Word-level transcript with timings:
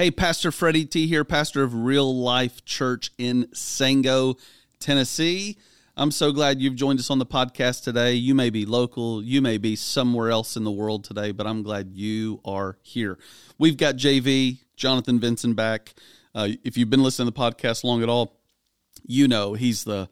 Hey, 0.00 0.10
Pastor 0.10 0.50
Freddie 0.50 0.86
T 0.86 1.06
here, 1.06 1.26
pastor 1.26 1.62
of 1.62 1.74
Real 1.74 2.18
Life 2.18 2.64
Church 2.64 3.10
in 3.18 3.44
Sango, 3.48 4.40
Tennessee. 4.78 5.58
I'm 5.94 6.10
so 6.10 6.32
glad 6.32 6.58
you've 6.58 6.74
joined 6.74 7.00
us 7.00 7.10
on 7.10 7.18
the 7.18 7.26
podcast 7.26 7.84
today. 7.84 8.14
You 8.14 8.34
may 8.34 8.48
be 8.48 8.64
local, 8.64 9.22
you 9.22 9.42
may 9.42 9.58
be 9.58 9.76
somewhere 9.76 10.30
else 10.30 10.56
in 10.56 10.64
the 10.64 10.70
world 10.70 11.04
today, 11.04 11.32
but 11.32 11.46
I'm 11.46 11.62
glad 11.62 11.90
you 11.92 12.40
are 12.46 12.78
here. 12.80 13.18
We've 13.58 13.76
got 13.76 13.96
JV, 13.96 14.60
Jonathan 14.74 15.20
Vincent 15.20 15.54
back. 15.54 15.92
Uh, 16.34 16.48
if 16.64 16.78
you've 16.78 16.88
been 16.88 17.02
listening 17.02 17.30
to 17.30 17.34
the 17.34 17.38
podcast 17.38 17.84
long 17.84 18.02
at 18.02 18.08
all, 18.08 18.40
you 19.06 19.28
know 19.28 19.52
he's 19.52 19.84
the 19.84 20.08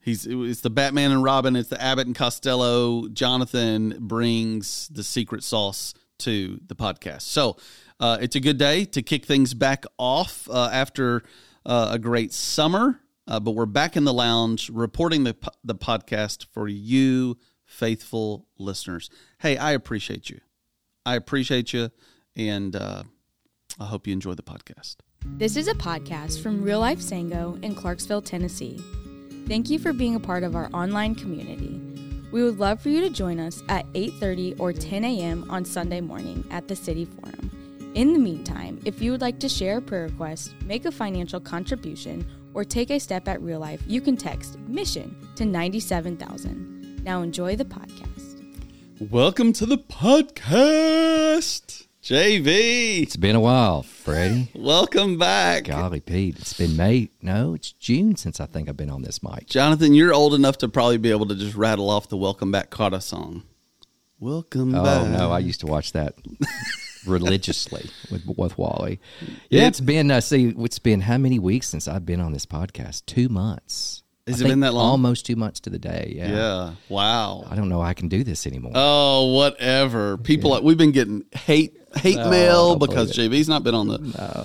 he's 0.00 0.26
it's 0.26 0.62
the 0.62 0.70
Batman 0.70 1.12
and 1.12 1.22
Robin, 1.22 1.54
it's 1.54 1.68
the 1.68 1.80
Abbott 1.80 2.08
and 2.08 2.16
Costello. 2.16 3.06
Jonathan 3.06 3.98
brings 4.00 4.88
the 4.88 5.04
secret 5.04 5.44
sauce 5.44 5.94
to 6.18 6.60
the 6.66 6.74
podcast. 6.74 7.22
So 7.22 7.56
uh, 8.00 8.18
it's 8.20 8.36
a 8.36 8.40
good 8.40 8.58
day 8.58 8.84
to 8.84 9.02
kick 9.02 9.24
things 9.24 9.54
back 9.54 9.84
off 9.98 10.48
uh, 10.50 10.70
after 10.72 11.22
uh, 11.66 11.90
a 11.92 11.98
great 11.98 12.32
summer. 12.32 13.00
Uh, 13.26 13.38
but 13.38 13.50
we're 13.50 13.66
back 13.66 13.96
in 13.96 14.04
the 14.04 14.12
lounge 14.12 14.70
reporting 14.70 15.24
the, 15.24 15.36
the 15.62 15.74
podcast 15.74 16.46
for 16.46 16.66
you, 16.66 17.36
faithful 17.66 18.46
listeners. 18.58 19.10
Hey, 19.38 19.56
I 19.58 19.72
appreciate 19.72 20.30
you. 20.30 20.40
I 21.04 21.14
appreciate 21.16 21.72
you. 21.72 21.90
And 22.36 22.74
uh, 22.74 23.02
I 23.78 23.84
hope 23.84 24.06
you 24.06 24.12
enjoy 24.12 24.34
the 24.34 24.42
podcast. 24.42 24.96
This 25.24 25.56
is 25.56 25.68
a 25.68 25.74
podcast 25.74 26.42
from 26.42 26.62
Real 26.62 26.80
Life 26.80 27.00
Sango 27.00 27.62
in 27.62 27.74
Clarksville, 27.74 28.22
Tennessee. 28.22 28.80
Thank 29.46 29.68
you 29.68 29.78
for 29.78 29.92
being 29.92 30.14
a 30.14 30.20
part 30.20 30.42
of 30.42 30.54
our 30.54 30.70
online 30.72 31.14
community. 31.14 31.80
We 32.30 32.42
would 32.42 32.58
love 32.58 32.80
for 32.80 32.88
you 32.88 33.00
to 33.00 33.10
join 33.10 33.40
us 33.40 33.62
at 33.68 33.86
8:30 33.94 34.60
or 34.60 34.72
10 34.72 35.04
a.m. 35.04 35.46
on 35.50 35.64
Sunday 35.64 36.00
morning 36.00 36.46
at 36.50 36.68
the 36.68 36.76
City 36.76 37.04
Forum. 37.04 37.50
In 37.94 38.12
the 38.12 38.18
meantime, 38.18 38.78
if 38.84 39.00
you 39.00 39.12
would 39.12 39.22
like 39.22 39.40
to 39.40 39.48
share 39.48 39.78
a 39.78 39.82
prayer 39.82 40.04
request, 40.04 40.54
make 40.64 40.84
a 40.84 40.92
financial 40.92 41.40
contribution, 41.40 42.24
or 42.52 42.62
take 42.62 42.90
a 42.90 43.00
step 43.00 43.26
at 43.26 43.40
real 43.40 43.60
life, 43.60 43.82
you 43.86 44.02
can 44.02 44.16
text 44.16 44.58
mission 44.60 45.16
to 45.36 45.46
97000. 45.46 47.02
Now 47.02 47.22
enjoy 47.22 47.56
the 47.56 47.64
podcast. 47.64 49.10
Welcome 49.10 49.54
to 49.54 49.64
the 49.64 49.78
podcast. 49.78 51.86
JV. 52.02 53.02
It's 53.02 53.16
been 53.16 53.34
a 53.34 53.40
while, 53.40 53.82
Freddie. 53.82 54.50
Welcome 54.54 55.18
back. 55.18 55.64
Golly, 55.64 56.00
Pete. 56.00 56.38
It's 56.38 56.52
been 56.52 56.76
May. 56.76 57.10
No, 57.22 57.54
it's 57.54 57.72
June 57.72 58.16
since 58.16 58.38
I 58.38 58.46
think 58.46 58.68
I've 58.68 58.76
been 58.76 58.90
on 58.90 59.02
this 59.02 59.22
mic. 59.22 59.46
Jonathan, 59.46 59.94
you're 59.94 60.12
old 60.12 60.34
enough 60.34 60.58
to 60.58 60.68
probably 60.68 60.98
be 60.98 61.10
able 61.10 61.26
to 61.26 61.34
just 61.34 61.56
rattle 61.56 61.88
off 61.88 62.08
the 62.08 62.18
Welcome 62.18 62.52
Back 62.52 62.70
Kotter 62.70 63.02
song. 63.02 63.44
Welcome 64.20 64.74
oh, 64.74 64.84
back. 64.84 65.08
no, 65.08 65.30
I 65.30 65.38
used 65.38 65.60
to 65.60 65.66
watch 65.66 65.92
that 65.92 66.14
religiously 67.06 67.90
with 68.10 68.26
with 68.36 68.58
Wally. 68.58 69.00
Yeah, 69.50 69.66
it's 69.66 69.80
been 69.80 70.10
uh, 70.10 70.20
see, 70.20 70.54
it's 70.58 70.78
been 70.78 71.00
how 71.00 71.18
many 71.18 71.38
weeks 71.38 71.68
since 71.68 71.88
I've 71.88 72.06
been 72.06 72.20
on 72.20 72.32
this 72.32 72.46
podcast? 72.46 73.06
Two 73.06 73.28
months. 73.28 74.02
Has 74.26 74.42
I 74.42 74.44
it 74.44 74.48
been 74.48 74.60
that 74.60 74.74
long? 74.74 74.90
Almost 74.90 75.26
two 75.26 75.36
months 75.36 75.60
to 75.60 75.70
the 75.70 75.78
day. 75.78 76.12
Yeah. 76.14 76.30
Yeah. 76.30 76.72
Wow. 76.88 77.46
I 77.48 77.56
don't 77.56 77.68
know 77.68 77.80
I 77.80 77.94
can 77.94 78.08
do 78.08 78.22
this 78.24 78.46
anymore. 78.46 78.72
Oh, 78.74 79.32
whatever. 79.34 80.18
People, 80.18 80.60
we've 80.62 80.76
been 80.76 80.92
getting 80.92 81.24
hate 81.32 81.76
hate 81.96 82.16
No, 82.16 82.30
mail 82.30 82.76
because 82.76 83.16
JV's 83.16 83.48
not 83.48 83.64
been 83.64 83.74
on 83.74 83.88
the 83.88 83.98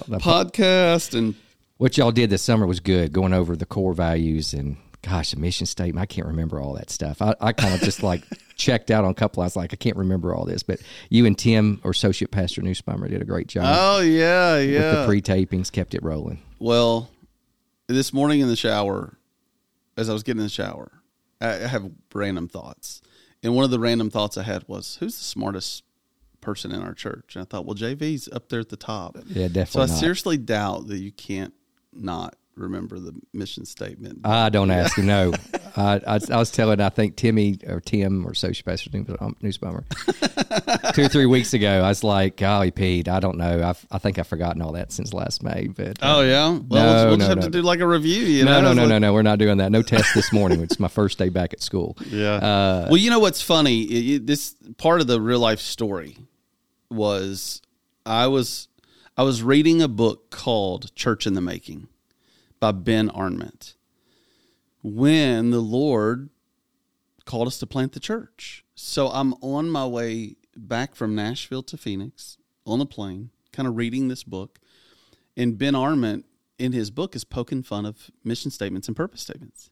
the 0.07 0.17
podcast, 0.19 1.17
and 1.17 1.35
what 1.77 1.97
y'all 1.97 2.11
did 2.11 2.29
this 2.29 2.41
summer 2.41 2.65
was 2.65 2.79
good, 2.79 3.11
going 3.11 3.33
over 3.33 3.55
the 3.55 3.65
core 3.65 3.93
values 3.93 4.53
and 4.53 4.77
gosh, 5.01 5.33
a 5.33 5.39
mission 5.39 5.65
statement. 5.65 6.01
I 6.01 6.05
can't 6.05 6.27
remember 6.27 6.59
all 6.59 6.73
that 6.73 6.89
stuff. 6.89 7.21
I, 7.21 7.35
I 7.41 7.51
kind 7.51 7.73
of 7.73 7.81
just 7.81 8.01
like 8.03 8.23
checked 8.55 8.91
out 8.91 9.03
on 9.03 9.11
a 9.11 9.15
couple. 9.15 9.41
I 9.41 9.45
was 9.45 9.55
like, 9.55 9.73
I 9.73 9.75
can't 9.75 9.97
remember 9.97 10.35
all 10.35 10.45
this. 10.45 10.63
But 10.63 10.81
you 11.09 11.25
and 11.25 11.37
Tim, 11.37 11.81
or 11.83 11.91
associate 11.91 12.31
pastor 12.31 12.61
Newsbummer, 12.61 13.09
did 13.09 13.21
a 13.21 13.25
great 13.25 13.47
job 13.47 13.65
oh 13.67 14.01
yeah, 14.01 14.55
with 14.55 14.69
yeah. 14.69 14.91
the 14.91 15.05
pre 15.05 15.21
tapings, 15.21 15.71
kept 15.71 15.93
it 15.93 16.03
rolling. 16.03 16.41
well, 16.59 17.09
this 17.87 18.13
morning 18.13 18.39
in 18.39 18.47
the 18.47 18.55
shower, 18.55 19.17
as 19.97 20.09
I 20.09 20.13
was 20.13 20.23
getting 20.23 20.39
in 20.39 20.45
the 20.45 20.49
shower, 20.49 20.91
I 21.41 21.63
I 21.63 21.67
have 21.67 21.91
random 22.13 22.47
thoughts, 22.47 23.01
and 23.41 23.55
one 23.55 23.65
of 23.65 23.71
the 23.71 23.79
random 23.79 24.09
thoughts 24.09 24.37
I 24.37 24.43
had 24.43 24.67
was, 24.67 24.97
"Who's 24.99 25.17
the 25.17 25.23
smartest 25.23 25.83
person 26.41 26.71
in 26.71 26.81
our 26.81 26.93
church?" 26.93 27.35
And 27.35 27.41
I 27.41 27.45
thought, 27.45 27.65
well, 27.65 27.75
JV's 27.75 28.29
up 28.31 28.49
there 28.49 28.59
at 28.59 28.69
the 28.69 28.77
top. 28.77 29.17
Yeah, 29.27 29.47
definitely. 29.47 29.65
So 29.65 29.81
I 29.81 29.85
not. 29.85 29.99
seriously 29.99 30.37
doubt 30.37 30.87
that 30.87 30.99
you 30.99 31.11
can't 31.11 31.53
not 31.91 32.35
remember 32.55 32.99
the 32.99 33.13
mission 33.33 33.65
statement. 33.65 34.19
I 34.23 34.49
don't 34.49 34.71
ask 34.71 34.97
him. 34.97 35.05
No, 35.07 35.33
I, 35.75 35.99
I, 36.05 36.19
I 36.31 36.37
was 36.37 36.51
telling. 36.51 36.79
I 36.81 36.89
think 36.89 37.15
Timmy 37.15 37.57
or 37.67 37.79
Tim 37.79 38.25
or 38.25 38.31
associate 38.31 38.65
pastor 38.65 38.89
Newsbummer 38.91 39.83
two 40.93 41.03
or 41.03 41.07
three 41.07 41.25
weeks 41.25 41.53
ago. 41.53 41.81
I 41.83 41.89
was 41.89 42.03
like, 42.03 42.37
"Golly, 42.37 42.71
Pete, 42.71 43.07
I 43.07 43.19
don't 43.19 43.37
know. 43.37 43.63
I've, 43.63 43.85
I 43.91 43.97
think 43.97 44.19
I've 44.19 44.27
forgotten 44.27 44.61
all 44.61 44.73
that 44.73 44.91
since 44.91 45.13
last 45.13 45.43
May." 45.43 45.67
But 45.67 46.01
uh, 46.03 46.17
oh 46.17 46.21
yeah, 46.21 46.49
well, 46.49 46.59
No, 46.59 47.07
we'll, 47.09 47.17
just 47.17 47.19
no, 47.19 47.25
have 47.27 47.37
no. 47.37 47.43
to 47.43 47.49
do 47.49 47.61
like 47.61 47.79
a 47.79 47.87
review. 47.87 48.21
You 48.23 48.45
no, 48.45 48.61
know? 48.61 48.67
no, 48.69 48.73
no, 48.73 48.81
like- 48.83 48.89
no, 48.89 48.97
no. 48.99 49.13
We're 49.13 49.21
not 49.23 49.39
doing 49.39 49.57
that. 49.57 49.71
No 49.71 49.81
test 49.81 50.13
this 50.13 50.31
morning. 50.31 50.61
It's 50.61 50.79
my 50.79 50.87
first 50.87 51.17
day 51.17 51.29
back 51.29 51.53
at 51.53 51.61
school. 51.61 51.97
Yeah. 52.07 52.33
Uh, 52.35 52.87
well, 52.89 52.97
you 52.97 53.09
know 53.09 53.19
what's 53.19 53.41
funny? 53.41 53.81
It- 53.83 54.27
this 54.27 54.55
part 54.77 55.01
of 55.01 55.07
the 55.07 55.19
real 55.19 55.39
life 55.39 55.59
story 55.59 56.17
was 56.89 57.61
I 58.05 58.27
was 58.27 58.67
I 59.17 59.23
was 59.23 59.43
reading 59.43 59.81
a 59.81 59.87
book 59.87 60.29
called 60.29 60.93
Church 60.95 61.25
in 61.27 61.33
the 61.33 61.41
Making 61.41 61.87
by 62.63 62.71
Ben 62.71 63.09
Arment 63.09 63.75
When 64.81 65.49
the 65.49 65.59
Lord 65.59 66.29
called 67.25 67.47
us 67.47 67.59
to 67.59 67.67
plant 67.67 67.91
the 67.91 67.99
church. 67.99 68.63
So 68.73 69.09
I'm 69.09 69.33
on 69.41 69.69
my 69.69 69.85
way 69.85 70.37
back 70.55 70.95
from 70.95 71.13
Nashville 71.13 71.63
to 71.63 71.75
Phoenix 71.75 72.37
on 72.65 72.79
the 72.79 72.85
plane, 72.85 73.31
kind 73.51 73.67
of 73.67 73.75
reading 73.75 74.07
this 74.07 74.23
book. 74.23 74.59
And 75.35 75.57
Ben 75.57 75.75
Arment 75.75 76.23
in 76.57 76.71
his 76.71 76.89
book 76.89 77.17
is 77.17 77.25
poking 77.25 77.63
fun 77.63 77.85
of 77.85 78.09
mission 78.23 78.49
statements 78.49 78.87
and 78.87 78.95
purpose 78.95 79.19
statements. 79.19 79.69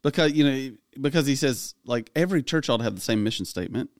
Because 0.00 0.32
you 0.32 0.44
know, 0.44 0.76
because 0.98 1.26
he 1.26 1.36
says 1.36 1.74
like 1.84 2.10
every 2.16 2.42
church 2.42 2.70
ought 2.70 2.78
to 2.78 2.84
have 2.84 2.94
the 2.94 3.02
same 3.02 3.22
mission 3.22 3.44
statement, 3.44 3.90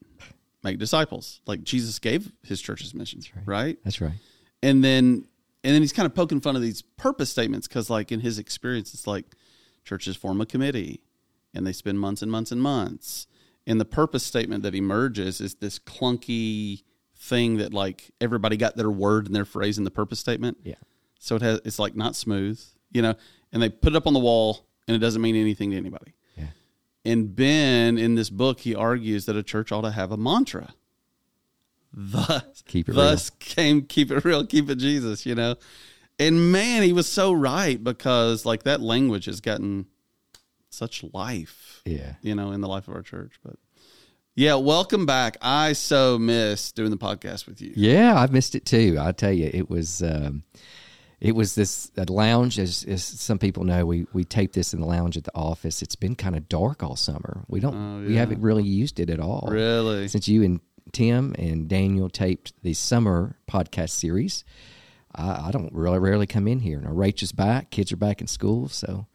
make 0.64 0.78
disciples. 0.78 1.42
Like 1.44 1.62
Jesus 1.62 1.98
gave 1.98 2.32
his 2.42 2.62
church's 2.62 2.94
mission, 2.94 3.20
right. 3.44 3.76
That's 3.84 4.00
right. 4.00 4.14
And 4.62 4.82
then 4.82 5.26
and 5.62 5.74
then 5.74 5.82
he's 5.82 5.92
kind 5.92 6.06
of 6.06 6.14
poking 6.14 6.40
fun 6.40 6.56
of 6.56 6.62
these 6.62 6.82
purpose 6.82 7.30
statements 7.30 7.68
because 7.68 7.90
like 7.90 8.10
in 8.10 8.20
his 8.20 8.38
experience 8.38 8.94
it's 8.94 9.06
like 9.06 9.26
churches 9.84 10.16
form 10.16 10.40
a 10.40 10.46
committee 10.46 11.02
and 11.54 11.66
they 11.66 11.72
spend 11.72 12.00
months 12.00 12.22
and 12.22 12.30
months 12.30 12.52
and 12.52 12.62
months. 12.62 13.26
And 13.66 13.80
the 13.80 13.84
purpose 13.84 14.24
statement 14.24 14.62
that 14.62 14.74
emerges 14.74 15.40
is 15.40 15.56
this 15.56 15.78
clunky 15.78 16.82
thing 17.16 17.58
that 17.58 17.74
like 17.74 18.10
everybody 18.20 18.56
got 18.56 18.76
their 18.76 18.90
word 18.90 19.26
and 19.26 19.34
their 19.34 19.44
phrase 19.44 19.76
in 19.76 19.84
the 19.84 19.90
purpose 19.90 20.18
statement. 20.18 20.58
Yeah. 20.64 20.74
so 21.18 21.36
it 21.36 21.42
has 21.42 21.60
it's 21.64 21.78
like 21.78 21.94
not 21.94 22.16
smooth 22.16 22.60
you 22.92 23.02
know? 23.02 23.14
And 23.52 23.62
they 23.62 23.68
put 23.68 23.92
it 23.92 23.96
up 23.96 24.06
on 24.06 24.12
the 24.12 24.20
wall 24.20 24.66
and 24.86 24.94
it 24.94 25.00
doesn't 25.00 25.22
mean 25.22 25.36
anything 25.36 25.70
to 25.70 25.76
anybody. 25.76 26.14
Yeah. 26.36 26.46
and 27.04 27.34
ben 27.34 27.98
in 27.98 28.14
this 28.14 28.30
book 28.30 28.60
he 28.60 28.74
argues 28.74 29.26
that 29.26 29.36
a 29.36 29.42
church 29.42 29.72
ought 29.72 29.82
to 29.82 29.90
have 29.90 30.12
a 30.12 30.16
mantra 30.16 30.74
thus 31.92 32.62
Keep 32.66 32.88
it 32.88 32.92
thus 32.92 33.30
came 33.30 33.82
keep 33.82 34.10
it 34.10 34.24
real 34.24 34.46
keep 34.46 34.70
it 34.70 34.76
jesus 34.78 35.26
you 35.26 35.34
know 35.34 35.56
and 36.18 36.52
man 36.52 36.82
he 36.82 36.92
was 36.92 37.08
so 37.08 37.32
right 37.32 37.82
because 37.82 38.44
like 38.46 38.62
that 38.64 38.80
language 38.80 39.24
has 39.24 39.40
gotten 39.40 39.86
such 40.70 41.04
life 41.12 41.82
Yeah. 41.84 42.14
you 42.22 42.34
know 42.34 42.52
in 42.52 42.60
the 42.60 42.68
life 42.68 42.86
of 42.88 42.94
our 42.94 43.02
church 43.02 43.40
but 43.44 43.56
yeah 44.36 44.54
welcome 44.54 45.04
back 45.04 45.36
i 45.42 45.72
so 45.72 46.16
miss 46.18 46.70
doing 46.72 46.90
the 46.90 46.96
podcast 46.96 47.46
with 47.46 47.60
you 47.60 47.72
Yeah, 47.74 48.14
I 48.14 48.26
missed 48.28 48.54
it 48.54 48.64
too. 48.64 48.96
I 49.00 49.10
tell 49.12 49.32
you, 49.32 49.50
it 49.52 49.68
was 49.68 50.02
um, 50.02 50.44
it 51.20 51.34
was 51.34 51.54
this 51.54 51.90
a 51.98 52.10
lounge. 52.10 52.58
As, 52.58 52.82
as 52.88 53.04
some 53.04 53.38
people 53.38 53.64
know, 53.64 53.84
we 53.84 54.06
we 54.14 54.24
tape 54.24 54.52
this 54.54 54.72
in 54.72 54.80
the 54.80 54.86
lounge 54.86 55.16
at 55.18 55.24
the 55.24 55.34
office. 55.34 55.82
It's 55.82 55.96
been 55.96 56.14
kind 56.14 56.34
of 56.36 56.48
dark 56.48 56.82
all 56.82 56.96
summer. 56.96 57.44
We 57.48 57.60
don't 57.60 57.74
Oh, 57.74 58.06
we 58.06 58.14
haven't 58.16 58.40
really 58.40 58.62
used 58.62 59.00
it 59.00 59.10
at 59.10 59.20
all. 59.20 59.48
really 59.50 60.08
since 60.08 60.28
you 60.28 60.42
and 60.44 60.60
Tim 60.92 61.34
and 61.38 61.68
Daniel 61.68 62.08
taped 62.08 62.52
the 62.62 62.74
summer 62.74 63.36
podcast 63.48 63.90
series. 63.90 64.44
I, 65.14 65.48
I 65.48 65.50
don't 65.50 65.72
really 65.72 65.98
rarely 65.98 66.26
come 66.26 66.46
in 66.48 66.60
here. 66.60 66.80
Now 66.80 66.90
Rachel's 66.90 67.32
back, 67.32 67.70
kids 67.70 67.92
are 67.92 67.96
back 67.96 68.20
in 68.20 68.26
school, 68.26 68.68
so 68.68 69.06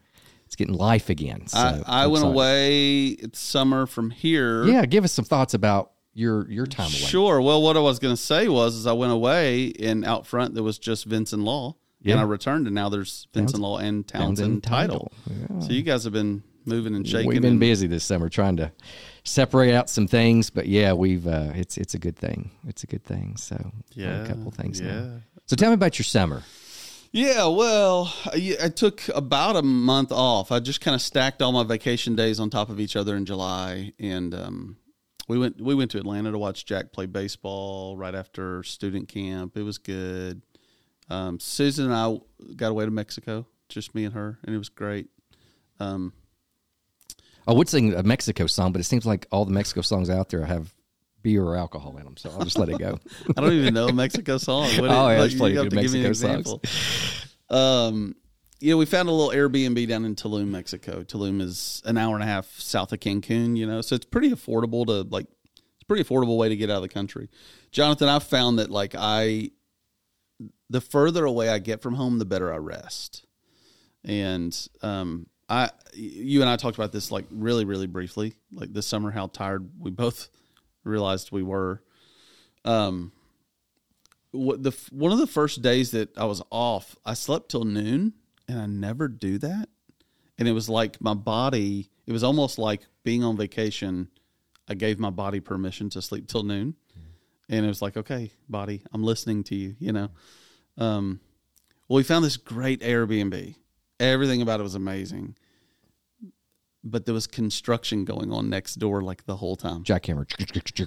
it's 0.44 0.56
getting 0.56 0.74
life 0.74 1.08
again. 1.10 1.46
So 1.46 1.58
I, 1.58 2.04
I 2.04 2.06
went 2.06 2.24
away 2.24 3.08
it's 3.08 3.38
summer 3.40 3.86
from 3.86 4.10
here 4.10 4.64
Yeah, 4.64 4.84
give 4.86 5.04
us 5.04 5.12
some 5.12 5.24
thoughts 5.24 5.54
about 5.54 5.92
your 6.14 6.48
your 6.50 6.66
time 6.66 6.86
away. 6.86 6.92
Sure. 6.94 7.40
Well, 7.40 7.60
what 7.62 7.76
I 7.76 7.80
was 7.80 7.98
going 7.98 8.14
to 8.14 8.20
say 8.20 8.48
was, 8.48 8.74
is 8.74 8.86
I 8.86 8.92
went 8.92 9.12
away, 9.12 9.72
and 9.80 10.04
out 10.04 10.26
front 10.26 10.54
there 10.54 10.62
was 10.62 10.78
just 10.78 11.04
Vincent 11.04 11.42
Law, 11.42 11.76
Yeah. 12.00 12.12
and 12.12 12.20
I 12.20 12.24
returned, 12.24 12.66
and 12.66 12.74
now 12.74 12.88
there's 12.88 13.28
Vincent 13.34 13.60
Law 13.62 13.78
and 13.78 14.06
Townsend, 14.06 14.62
Townsend 14.62 14.62
Title. 14.62 15.12
Title. 15.28 15.60
So 15.60 15.72
you 15.72 15.82
guys 15.82 16.04
have 16.04 16.14
been 16.14 16.42
moving 16.64 16.94
and 16.94 17.06
shaking. 17.06 17.28
We've 17.28 17.42
been 17.42 17.58
busy 17.58 17.86
this 17.86 18.04
summer 18.04 18.28
trying 18.30 18.56
to 18.56 18.72
separate 19.26 19.74
out 19.74 19.90
some 19.90 20.06
things, 20.06 20.50
but 20.50 20.66
yeah, 20.66 20.92
we've 20.92 21.26
uh, 21.26 21.52
it's 21.54 21.76
it's 21.76 21.94
a 21.94 21.98
good 21.98 22.16
thing. 22.16 22.50
It's 22.66 22.82
a 22.82 22.86
good 22.86 23.04
thing. 23.04 23.36
So 23.36 23.72
Yeah, 23.92 24.24
a 24.24 24.26
couple 24.26 24.50
things 24.50 24.80
yeah. 24.80 24.86
now. 24.86 25.20
So 25.46 25.56
tell 25.56 25.70
me 25.70 25.74
about 25.74 25.98
your 25.98 26.04
summer. 26.04 26.42
Yeah, 27.12 27.46
well, 27.46 28.12
I, 28.26 28.56
I 28.64 28.68
took 28.68 29.08
about 29.14 29.56
a 29.56 29.62
month 29.62 30.12
off. 30.12 30.52
I 30.52 30.60
just 30.60 30.80
kind 30.80 30.94
of 30.94 31.00
stacked 31.00 31.40
all 31.40 31.52
my 31.52 31.62
vacation 31.64 32.14
days 32.14 32.38
on 32.40 32.50
top 32.50 32.68
of 32.68 32.78
each 32.78 32.96
other 32.96 33.16
in 33.16 33.24
July, 33.24 33.92
and 33.98 34.34
um, 34.34 34.76
we 35.28 35.38
went 35.38 35.60
we 35.60 35.74
went 35.74 35.90
to 35.92 35.98
Atlanta 35.98 36.30
to 36.32 36.38
watch 36.38 36.66
Jack 36.66 36.92
play 36.92 37.06
baseball 37.06 37.96
right 37.96 38.14
after 38.14 38.62
student 38.62 39.08
camp. 39.08 39.56
It 39.56 39.62
was 39.62 39.78
good. 39.78 40.42
Um, 41.08 41.38
Susan 41.38 41.86
and 41.86 41.94
I 41.94 42.18
got 42.56 42.72
away 42.72 42.84
to 42.84 42.90
Mexico, 42.90 43.46
just 43.68 43.94
me 43.94 44.04
and 44.04 44.14
her, 44.14 44.38
and 44.44 44.54
it 44.54 44.58
was 44.58 44.68
great. 44.68 45.08
Um, 45.78 46.12
I 47.46 47.52
would 47.52 47.68
sing 47.68 47.94
a 47.94 48.02
Mexico 48.02 48.46
song, 48.46 48.72
but 48.72 48.80
it 48.80 48.84
seems 48.84 49.06
like 49.06 49.26
all 49.30 49.44
the 49.44 49.52
Mexico 49.52 49.80
songs 49.80 50.10
out 50.10 50.30
there 50.30 50.44
have 50.44 50.74
beer 51.22 51.42
or 51.42 51.56
alcohol 51.56 51.96
in 51.96 52.04
them, 52.04 52.16
so 52.16 52.30
I'll 52.30 52.44
just 52.44 52.58
let 52.58 52.68
it 52.68 52.78
go. 52.78 52.98
I 53.36 53.40
don't 53.40 53.52
even 53.52 53.74
know 53.74 53.88
a 53.88 53.92
Mexico 53.92 54.38
song. 54.38 54.68
What 54.78 54.90
Oh, 54.90 55.08
yeah, 55.10 55.18
like, 55.18 55.32
you 55.32 55.58
have 55.58 55.68
to 55.68 55.76
give 55.76 55.92
me 55.92 56.00
an 56.00 56.06
Mexico 56.06 56.08
example. 56.08 56.62
Um, 57.48 58.14
know, 58.60 58.76
we 58.76 58.86
found 58.86 59.08
a 59.08 59.12
little 59.12 59.32
Airbnb 59.32 59.88
down 59.88 60.04
in 60.04 60.14
Tulum, 60.14 60.48
Mexico. 60.48 61.02
Tulum 61.02 61.40
is 61.40 61.82
an 61.84 61.96
hour 61.98 62.14
and 62.14 62.22
a 62.22 62.26
half 62.26 62.46
south 62.58 62.92
of 62.92 63.00
Cancun, 63.00 63.56
you 63.56 63.66
know, 63.66 63.80
so 63.80 63.94
it's 63.94 64.04
pretty 64.04 64.30
affordable 64.30 64.86
to 64.86 65.02
like. 65.02 65.26
It's 65.54 65.82
a 65.82 65.86
pretty 65.86 66.04
affordable 66.04 66.38
way 66.38 66.48
to 66.48 66.56
get 66.56 66.70
out 66.70 66.76
of 66.76 66.82
the 66.82 66.88
country. 66.88 67.28
Jonathan, 67.70 68.08
I've 68.08 68.22
found 68.22 68.58
that 68.58 68.70
like 68.70 68.94
I, 68.96 69.50
the 70.70 70.80
further 70.80 71.24
away 71.24 71.48
I 71.48 71.58
get 71.58 71.82
from 71.82 71.94
home, 71.94 72.18
the 72.18 72.24
better 72.24 72.52
I 72.52 72.56
rest. 72.56 73.26
And 74.04 74.56
um, 74.82 75.26
I, 75.48 75.70
you 75.94 76.40
and 76.40 76.50
I 76.50 76.56
talked 76.56 76.76
about 76.76 76.92
this 76.92 77.12
like 77.12 77.24
really, 77.30 77.64
really 77.64 77.86
briefly, 77.86 78.34
like 78.52 78.72
this 78.72 78.86
summer, 78.86 79.10
how 79.10 79.28
tired 79.28 79.70
we 79.78 79.90
both 79.90 80.28
realized 80.84 81.30
we 81.30 81.42
were. 81.42 81.82
Um, 82.64 83.12
what 84.32 84.62
the 84.62 84.76
one 84.90 85.12
of 85.12 85.18
the 85.18 85.26
first 85.26 85.62
days 85.62 85.92
that 85.92 86.16
I 86.18 86.24
was 86.24 86.42
off, 86.50 86.96
I 87.04 87.14
slept 87.14 87.50
till 87.50 87.64
noon, 87.64 88.14
and 88.48 88.60
I 88.60 88.66
never 88.66 89.08
do 89.08 89.38
that. 89.38 89.68
And 90.38 90.46
it 90.48 90.52
was 90.52 90.68
like 90.68 91.00
my 91.00 91.14
body. 91.14 91.90
It 92.06 92.12
was 92.12 92.24
almost 92.24 92.58
like 92.58 92.82
being 93.04 93.24
on 93.24 93.36
vacation. 93.36 94.08
I 94.68 94.74
gave 94.74 94.98
my 94.98 95.10
body 95.10 95.40
permission 95.40 95.90
to 95.90 96.02
sleep 96.02 96.26
till 96.26 96.42
noon, 96.42 96.74
and 97.48 97.64
it 97.64 97.68
was 97.68 97.80
like, 97.80 97.96
okay, 97.96 98.32
body, 98.48 98.82
I'm 98.92 99.04
listening 99.04 99.44
to 99.44 99.54
you. 99.54 99.76
You 99.78 99.92
know. 99.92 100.10
Um, 100.76 101.20
well, 101.88 101.98
we 101.98 102.02
found 102.02 102.24
this 102.24 102.36
great 102.36 102.80
Airbnb. 102.80 103.54
Everything 103.98 104.42
about 104.42 104.60
it 104.60 104.62
was 104.62 104.74
amazing, 104.74 105.36
but 106.84 107.06
there 107.06 107.14
was 107.14 107.26
construction 107.26 108.04
going 108.04 108.32
on 108.32 108.50
next 108.50 108.74
door 108.76 109.00
like 109.02 109.24
the 109.24 109.36
whole 109.36 109.56
time. 109.56 109.84
Jackhammer. 109.84 110.26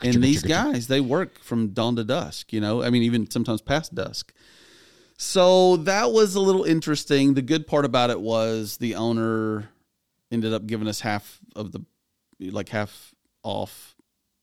and 0.04 0.24
these 0.24 0.44
guys 0.44 0.88
they 0.88 1.02
work 1.02 1.40
from 1.40 1.70
dawn 1.70 1.96
to 1.96 2.04
dusk 2.04 2.54
you 2.54 2.62
know? 2.62 2.84
I 2.84 2.90
mean 2.90 3.04
even 3.04 3.30
sometimes 3.30 3.62
past 3.62 3.96
dusk. 3.96 4.34
So 5.18 5.76
that 5.78 6.12
was 6.14 6.36
a 6.36 6.40
little 6.40 6.64
interesting. 6.64 7.34
The 7.34 7.42
good 7.42 7.68
part 7.68 7.84
about 7.84 8.10
it 8.10 8.22
was 8.22 8.78
the 8.78 8.96
owner 8.96 9.70
ended 10.32 10.54
up 10.54 10.66
giving 10.66 10.88
us 10.88 11.02
half 11.02 11.40
of 11.56 11.72
the 11.72 11.84
like 12.40 12.70
half 12.70 13.14
off 13.44 13.96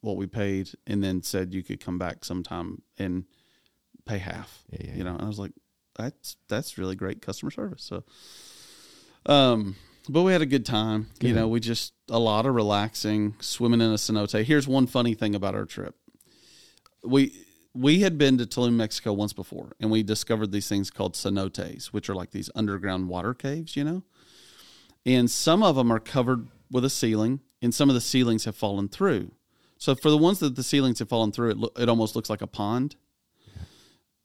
what 0.02 0.16
we 0.16 0.26
paid 0.26 0.70
and 0.86 1.02
then 1.02 1.22
said 1.22 1.54
you 1.54 1.62
could 1.62 1.80
come 1.80 1.98
back 1.98 2.24
sometime 2.24 2.82
and 2.98 3.24
pay 4.04 4.18
half 4.18 4.64
Yeah, 4.70 4.78
yeah, 4.84 4.94
you 4.96 5.04
know? 5.04 5.14
and 5.14 5.22
i 5.22 5.26
was 5.26 5.38
like 5.38 5.52
that's 5.96 6.36
that's 6.48 6.78
really 6.78 6.94
great 6.94 7.22
customer 7.22 7.50
service. 7.50 7.82
So 7.82 8.04
um 9.26 9.76
but 10.08 10.22
we 10.22 10.30
had 10.32 10.42
a 10.42 10.46
good 10.46 10.64
time. 10.64 11.08
You 11.20 11.34
know 11.34 11.48
we 11.48 11.60
just 11.60 11.92
a 12.08 12.18
lot 12.18 12.46
of 12.46 12.54
relaxing 12.54 13.34
swimming 13.40 13.80
in 13.80 13.90
a 13.90 13.94
cenote. 13.94 14.44
Here's 14.44 14.68
one 14.68 14.86
funny 14.86 15.14
thing 15.14 15.34
about 15.34 15.54
our 15.54 15.64
trip. 15.64 15.96
We 17.04 17.32
we 17.74 18.00
had 18.00 18.16
been 18.16 18.38
to 18.38 18.46
Tulum, 18.46 18.74
Mexico 18.74 19.12
once 19.12 19.32
before, 19.32 19.72
and 19.80 19.90
we 19.90 20.02
discovered 20.02 20.50
these 20.50 20.68
things 20.68 20.90
called 20.90 21.14
cenotes, 21.14 21.86
which 21.86 22.08
are 22.08 22.14
like 22.14 22.30
these 22.30 22.50
underground 22.54 23.08
water 23.08 23.34
caves, 23.34 23.76
you 23.76 23.84
know. 23.84 24.02
And 25.04 25.30
some 25.30 25.62
of 25.62 25.76
them 25.76 25.92
are 25.92 26.00
covered 26.00 26.48
with 26.70 26.84
a 26.84 26.90
ceiling, 26.90 27.40
and 27.60 27.74
some 27.74 27.88
of 27.90 27.94
the 27.94 28.00
ceilings 28.00 28.44
have 28.44 28.56
fallen 28.56 28.88
through. 28.88 29.32
So 29.78 29.94
for 29.94 30.10
the 30.10 30.16
ones 30.16 30.38
that 30.38 30.56
the 30.56 30.62
ceilings 30.62 31.00
have 31.00 31.08
fallen 31.08 31.32
through, 31.32 31.50
it 31.50 31.58
lo- 31.58 31.72
it 31.76 31.88
almost 31.88 32.16
looks 32.16 32.30
like 32.30 32.42
a 32.42 32.46
pond, 32.46 32.96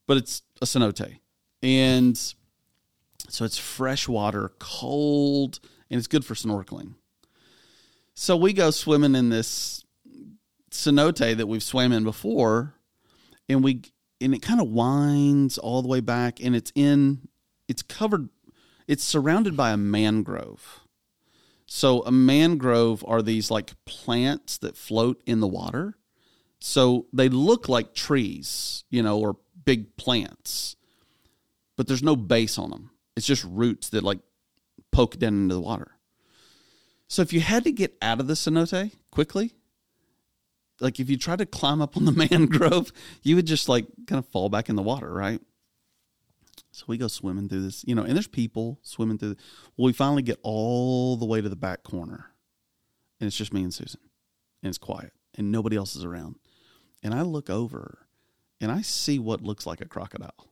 but 0.06 0.16
it's 0.16 0.42
a 0.62 0.64
cenote, 0.64 1.18
and 1.62 2.34
so 3.28 3.44
it's 3.44 3.58
fresh 3.58 4.08
water, 4.08 4.52
cold, 4.58 5.60
and 5.90 5.98
it's 5.98 6.06
good 6.06 6.24
for 6.24 6.34
snorkeling. 6.34 6.94
So 8.14 8.36
we 8.36 8.52
go 8.52 8.70
swimming 8.70 9.14
in 9.14 9.30
this 9.30 9.84
cenote 10.70 11.36
that 11.36 11.46
we've 11.46 11.62
swam 11.62 11.92
in 11.92 12.04
before, 12.04 12.74
and 13.48 13.62
we 13.64 13.82
and 14.20 14.34
it 14.34 14.42
kind 14.42 14.60
of 14.60 14.68
winds 14.68 15.58
all 15.58 15.82
the 15.82 15.88
way 15.88 16.00
back, 16.00 16.42
and 16.42 16.54
it's 16.54 16.72
in 16.74 17.28
it's 17.68 17.82
covered, 17.82 18.28
it's 18.86 19.04
surrounded 19.04 19.56
by 19.56 19.70
a 19.70 19.76
mangrove. 19.76 20.80
So 21.66 22.02
a 22.02 22.12
mangrove 22.12 23.02
are 23.08 23.22
these 23.22 23.50
like 23.50 23.72
plants 23.86 24.58
that 24.58 24.76
float 24.76 25.22
in 25.26 25.40
the 25.40 25.48
water. 25.48 25.96
So 26.60 27.06
they 27.12 27.28
look 27.28 27.68
like 27.68 27.94
trees, 27.94 28.84
you 28.90 29.02
know, 29.02 29.18
or 29.18 29.38
big 29.64 29.96
plants, 29.96 30.76
but 31.76 31.88
there's 31.88 32.02
no 32.02 32.14
base 32.14 32.58
on 32.58 32.70
them. 32.70 32.90
It's 33.16 33.26
just 33.26 33.44
roots 33.44 33.90
that 33.90 34.02
like 34.02 34.20
poke 34.90 35.18
down 35.18 35.34
into 35.34 35.54
the 35.54 35.60
water. 35.60 35.92
So 37.08 37.20
if 37.22 37.32
you 37.32 37.40
had 37.40 37.64
to 37.64 37.72
get 37.72 37.96
out 38.00 38.20
of 38.20 38.26
the 38.26 38.34
cenote 38.34 38.92
quickly, 39.10 39.52
like 40.80 40.98
if 40.98 41.10
you 41.10 41.16
tried 41.16 41.38
to 41.38 41.46
climb 41.46 41.80
up 41.80 41.96
on 41.96 42.04
the 42.04 42.12
mangrove, 42.30 42.92
you 43.22 43.36
would 43.36 43.46
just 43.46 43.68
like 43.68 43.86
kind 44.06 44.18
of 44.18 44.26
fall 44.28 44.48
back 44.48 44.68
in 44.68 44.76
the 44.76 44.82
water, 44.82 45.12
right? 45.12 45.40
So 46.70 46.84
we 46.86 46.96
go 46.96 47.08
swimming 47.08 47.48
through 47.48 47.62
this, 47.62 47.84
you 47.86 47.94
know, 47.94 48.02
and 48.02 48.14
there's 48.14 48.26
people 48.26 48.78
swimming 48.82 49.18
through. 49.18 49.36
Well, 49.76 49.86
we 49.86 49.92
finally 49.92 50.22
get 50.22 50.38
all 50.42 51.16
the 51.16 51.26
way 51.26 51.40
to 51.40 51.48
the 51.48 51.56
back 51.56 51.82
corner, 51.82 52.30
and 53.20 53.26
it's 53.26 53.36
just 53.36 53.52
me 53.52 53.62
and 53.62 53.72
Susan, 53.72 54.00
and 54.62 54.70
it's 54.70 54.78
quiet, 54.78 55.12
and 55.36 55.52
nobody 55.52 55.76
else 55.76 55.94
is 55.96 56.04
around. 56.04 56.36
And 57.02 57.12
I 57.12 57.22
look 57.22 57.50
over, 57.50 58.06
and 58.60 58.72
I 58.72 58.80
see 58.80 59.18
what 59.18 59.42
looks 59.42 59.66
like 59.66 59.82
a 59.82 59.86
crocodile. 59.86 60.51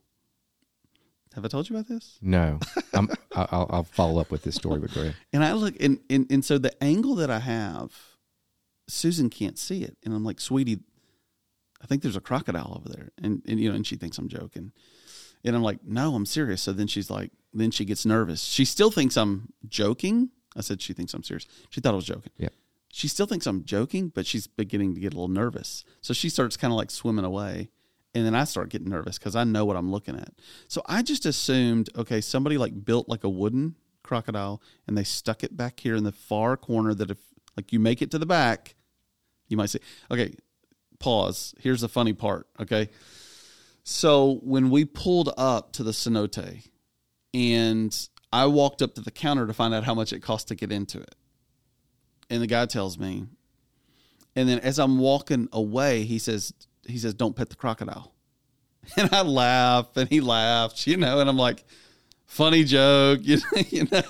Have 1.35 1.45
I 1.45 1.47
told 1.47 1.69
you 1.69 1.75
about 1.75 1.87
this? 1.87 2.17
No, 2.21 2.59
I'm, 2.93 3.09
I- 3.35 3.47
I'll, 3.51 3.67
I'll 3.69 3.83
follow 3.83 4.19
up 4.19 4.31
with 4.31 4.43
this 4.43 4.55
story, 4.55 4.79
but 4.79 4.93
go 4.93 5.01
ahead. 5.01 5.15
And 5.31 5.43
I 5.43 5.53
look, 5.53 5.75
and, 5.79 5.99
and 6.09 6.29
and 6.29 6.43
so 6.43 6.57
the 6.57 6.81
angle 6.83 7.15
that 7.15 7.29
I 7.29 7.39
have, 7.39 7.93
Susan 8.87 9.29
can't 9.29 9.57
see 9.57 9.83
it, 9.83 9.97
and 10.03 10.13
I'm 10.13 10.25
like, 10.25 10.39
sweetie, 10.41 10.79
I 11.81 11.85
think 11.87 12.01
there's 12.01 12.15
a 12.17 12.21
crocodile 12.21 12.73
over 12.79 12.89
there, 12.89 13.09
and 13.21 13.41
and 13.47 13.59
you 13.59 13.69
know, 13.69 13.75
and 13.75 13.87
she 13.87 13.95
thinks 13.95 14.17
I'm 14.17 14.27
joking, 14.27 14.71
and 15.43 15.55
I'm 15.55 15.63
like, 15.63 15.79
no, 15.85 16.15
I'm 16.15 16.25
serious. 16.25 16.61
So 16.61 16.73
then 16.73 16.87
she's 16.87 17.09
like, 17.09 17.31
then 17.53 17.71
she 17.71 17.85
gets 17.85 18.05
nervous. 18.05 18.43
She 18.43 18.65
still 18.65 18.91
thinks 18.91 19.15
I'm 19.17 19.53
joking. 19.67 20.29
I 20.55 20.61
said 20.61 20.81
she 20.81 20.91
thinks 20.93 21.13
I'm 21.13 21.23
serious. 21.23 21.47
She 21.69 21.79
thought 21.79 21.93
I 21.93 21.95
was 21.95 22.05
joking. 22.05 22.31
Yeah. 22.37 22.49
She 22.91 23.07
still 23.07 23.25
thinks 23.25 23.47
I'm 23.47 23.63
joking, 23.63 24.09
but 24.09 24.25
she's 24.25 24.47
beginning 24.47 24.95
to 24.95 24.99
get 24.99 25.13
a 25.13 25.15
little 25.15 25.29
nervous. 25.29 25.85
So 26.01 26.13
she 26.13 26.27
starts 26.27 26.57
kind 26.57 26.73
of 26.73 26.77
like 26.77 26.91
swimming 26.91 27.23
away. 27.23 27.69
And 28.13 28.25
then 28.25 28.35
I 28.35 28.43
start 28.43 28.69
getting 28.69 28.89
nervous 28.89 29.17
because 29.17 29.35
I 29.35 29.45
know 29.45 29.63
what 29.63 29.77
I'm 29.77 29.91
looking 29.91 30.15
at. 30.15 30.33
So 30.67 30.81
I 30.85 31.01
just 31.01 31.25
assumed, 31.25 31.89
okay, 31.97 32.19
somebody 32.19 32.57
like 32.57 32.83
built 32.83 33.07
like 33.07 33.23
a 33.23 33.29
wooden 33.29 33.75
crocodile 34.03 34.61
and 34.85 34.97
they 34.97 35.03
stuck 35.03 35.43
it 35.43 35.55
back 35.55 35.79
here 35.79 35.95
in 35.95 36.03
the 36.03 36.11
far 36.11 36.57
corner 36.57 36.93
that 36.93 37.09
if 37.09 37.17
like 37.55 37.71
you 37.71 37.79
make 37.79 38.01
it 38.01 38.11
to 38.11 38.19
the 38.19 38.25
back, 38.25 38.75
you 39.47 39.55
might 39.55 39.69
say, 39.69 39.79
okay, 40.09 40.33
pause. 40.99 41.53
Here's 41.59 41.81
the 41.81 41.89
funny 41.89 42.13
part. 42.13 42.47
Okay. 42.59 42.89
So 43.83 44.39
when 44.43 44.69
we 44.69 44.85
pulled 44.85 45.33
up 45.37 45.71
to 45.73 45.83
the 45.83 45.91
cenote 45.91 46.67
and 47.33 48.09
I 48.33 48.45
walked 48.45 48.81
up 48.81 48.95
to 48.95 49.01
the 49.01 49.11
counter 49.11 49.47
to 49.47 49.53
find 49.53 49.73
out 49.73 49.83
how 49.83 49.93
much 49.93 50.13
it 50.13 50.21
cost 50.21 50.47
to 50.49 50.55
get 50.55 50.71
into 50.71 50.99
it. 50.99 51.15
And 52.29 52.41
the 52.41 52.47
guy 52.47 52.65
tells 52.65 52.97
me, 52.97 53.25
and 54.35 54.47
then 54.47 54.59
as 54.59 54.79
I'm 54.79 54.99
walking 54.99 55.49
away, 55.51 56.03
he 56.03 56.17
says, 56.17 56.53
he 56.85 56.97
says, 56.97 57.13
don't 57.13 57.35
pet 57.35 57.49
the 57.49 57.55
crocodile. 57.55 58.13
And 58.97 59.13
I 59.13 59.21
laugh 59.21 59.95
and 59.95 60.09
he 60.09 60.21
laughs, 60.21 60.87
you 60.87 60.97
know, 60.97 61.19
and 61.19 61.29
I'm 61.29 61.37
like, 61.37 61.63
funny 62.25 62.63
joke, 62.63 63.19
you 63.23 63.87
know. 63.91 64.01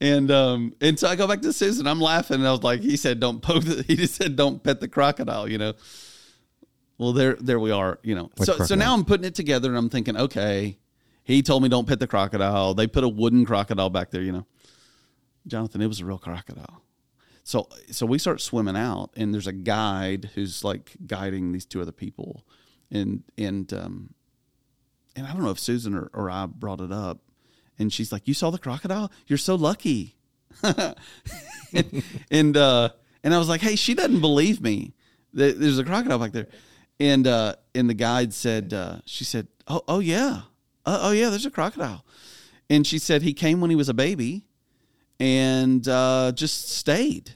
And 0.00 0.30
um 0.30 0.74
and 0.80 0.98
so 0.98 1.08
I 1.08 1.14
go 1.14 1.28
back 1.28 1.40
to 1.42 1.52
Susan, 1.52 1.86
I'm 1.86 2.00
laughing, 2.00 2.36
and 2.38 2.48
I 2.48 2.50
was 2.50 2.64
like, 2.64 2.80
he 2.80 2.96
said 2.96 3.20
don't 3.20 3.40
poke 3.40 3.64
the, 3.64 3.82
he 3.86 3.94
just 3.94 4.16
said 4.16 4.34
don't 4.34 4.62
pet 4.62 4.80
the 4.80 4.88
crocodile, 4.88 5.48
you 5.48 5.58
know. 5.58 5.74
Well 6.98 7.12
there 7.12 7.34
there 7.34 7.60
we 7.60 7.70
are, 7.70 8.00
you 8.02 8.16
know. 8.16 8.30
What 8.36 8.46
so 8.46 8.58
so 8.64 8.74
now 8.74 8.92
I'm 8.92 9.04
putting 9.04 9.24
it 9.24 9.36
together 9.36 9.68
and 9.68 9.78
I'm 9.78 9.88
thinking, 9.88 10.16
okay, 10.16 10.78
he 11.22 11.42
told 11.42 11.62
me 11.62 11.68
don't 11.68 11.86
pet 11.86 12.00
the 12.00 12.06
crocodile. 12.08 12.74
They 12.74 12.86
put 12.88 13.04
a 13.04 13.08
wooden 13.08 13.46
crocodile 13.46 13.90
back 13.90 14.10
there, 14.10 14.22
you 14.22 14.32
know. 14.32 14.46
Jonathan, 15.46 15.80
it 15.80 15.86
was 15.86 16.00
a 16.00 16.04
real 16.04 16.18
crocodile. 16.18 16.82
So 17.46 17.68
so 17.92 18.06
we 18.06 18.18
start 18.18 18.40
swimming 18.40 18.76
out, 18.76 19.10
and 19.16 19.32
there's 19.32 19.46
a 19.46 19.52
guide 19.52 20.30
who's 20.34 20.64
like 20.64 20.96
guiding 21.06 21.52
these 21.52 21.64
two 21.64 21.80
other 21.80 21.92
people, 21.92 22.44
and 22.90 23.22
and 23.38 23.72
um, 23.72 24.14
and 25.14 25.28
I 25.28 25.32
don't 25.32 25.44
know 25.44 25.50
if 25.50 25.60
Susan 25.60 25.94
or, 25.94 26.10
or 26.12 26.28
I 26.28 26.46
brought 26.46 26.80
it 26.80 26.90
up, 26.90 27.20
and 27.78 27.92
she's 27.92 28.10
like, 28.10 28.26
"You 28.26 28.34
saw 28.34 28.50
the 28.50 28.58
crocodile? 28.58 29.12
You're 29.28 29.38
so 29.38 29.54
lucky." 29.54 30.16
and 30.64 30.96
and, 32.32 32.56
uh, 32.56 32.88
and 33.22 33.32
I 33.32 33.38
was 33.38 33.48
like, 33.48 33.60
"Hey, 33.60 33.76
she 33.76 33.94
doesn't 33.94 34.20
believe 34.20 34.60
me. 34.60 34.94
There's 35.32 35.78
a 35.78 35.84
crocodile 35.84 36.18
back 36.18 36.32
there," 36.32 36.48
and 36.98 37.28
uh, 37.28 37.54
and 37.76 37.88
the 37.88 37.94
guide 37.94 38.34
said, 38.34 38.74
uh, 38.74 38.96
"She 39.04 39.22
said, 39.22 39.46
oh 39.68 39.82
oh 39.86 40.00
yeah, 40.00 40.40
uh, 40.84 40.98
oh 41.00 41.12
yeah, 41.12 41.30
there's 41.30 41.46
a 41.46 41.52
crocodile," 41.52 42.04
and 42.68 42.84
she 42.84 42.98
said 42.98 43.22
he 43.22 43.32
came 43.32 43.60
when 43.60 43.70
he 43.70 43.76
was 43.76 43.88
a 43.88 43.94
baby 43.94 44.46
and 45.20 45.86
uh, 45.88 46.32
just 46.34 46.70
stayed. 46.70 47.32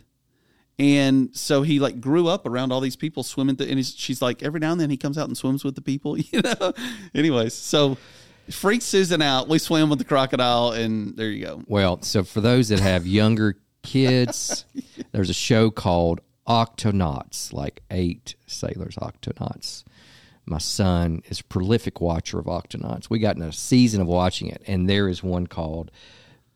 And 0.78 1.37
so 1.37 1.62
he 1.62 1.78
like 1.78 2.00
grew 2.00 2.26
up 2.26 2.46
around 2.46 2.72
all 2.72 2.80
these 2.80 2.96
people 2.96 3.22
swimming. 3.22 3.56
Th- 3.56 3.68
and 3.68 3.78
he's, 3.78 3.94
she's 3.94 4.22
like, 4.22 4.42
every 4.42 4.60
now 4.60 4.72
and 4.72 4.80
then 4.80 4.88
he 4.88 4.96
comes 4.96 5.18
out 5.18 5.28
and 5.28 5.37
swims 5.37 5.62
with 5.62 5.75
the 5.75 5.82
people, 5.82 6.16
you 6.18 6.40
know. 6.40 6.72
Anyways, 7.14 7.54
so 7.54 7.99
Freaked 8.50 8.82
Susan 8.82 9.22
out. 9.22 9.49
We 9.49 9.58
swam 9.58 9.90
with 9.90 9.99
the 9.99 10.04
crocodile, 10.04 10.72
and 10.72 11.16
there 11.16 11.28
you 11.30 11.44
go. 11.44 11.62
Well, 11.66 12.02
so 12.02 12.25
for 12.25 12.40
those 12.40 12.68
that 12.68 12.80
have 12.80 13.06
younger 13.06 13.56
kids, 13.82 14.64
there's 15.12 15.30
a 15.30 15.34
show 15.34 15.70
called 15.70 16.20
Octonauts, 16.49 17.52
like 17.52 17.82
eight 17.90 18.34
sailors, 18.46 18.96
Octonauts. 18.96 19.84
My 20.46 20.58
son 20.58 21.22
is 21.26 21.40
a 21.40 21.44
prolific 21.44 22.00
watcher 22.00 22.38
of 22.38 22.46
Octonauts. 22.46 23.08
We 23.08 23.18
got 23.20 23.37
in 23.37 23.42
a 23.42 23.52
season 23.52 24.00
of 24.00 24.08
watching 24.08 24.49
it, 24.49 24.62
and 24.66 24.88
there 24.88 25.08
is 25.08 25.22
one 25.22 25.46
called, 25.46 25.90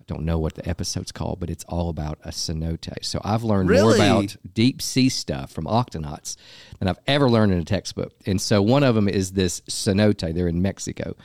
don't 0.07 0.25
know 0.25 0.39
what 0.39 0.55
the 0.55 0.69
episode's 0.69 1.13
called, 1.13 1.41
but 1.41 1.51
it's 1.51 1.65
all 1.65 1.89
about 1.89 2.19
a 2.25 2.31
cenote. 2.31 3.05
So 3.05 3.21
I've 3.25 3.43
learned 3.43 3.71
more 3.71 3.95
about 3.95 4.37
deep 4.53 4.83
sea 4.83 5.09
stuff 5.09 5.51
from 5.51 5.65
Octonauts 5.65 6.37
than 6.79 6.89
I've 6.89 6.99
ever 7.07 7.29
learned 7.29 7.53
in 7.53 7.59
a 7.59 7.65
textbook. 7.65 8.13
And 8.27 8.41
so 8.41 8.61
one 8.63 8.83
of 8.83 8.95
them 8.95 9.09
is 9.09 9.33
this 9.33 9.61
cenote. 9.63 10.35
They're 10.35 10.49
in 10.49 10.63
Mexico 10.63 11.17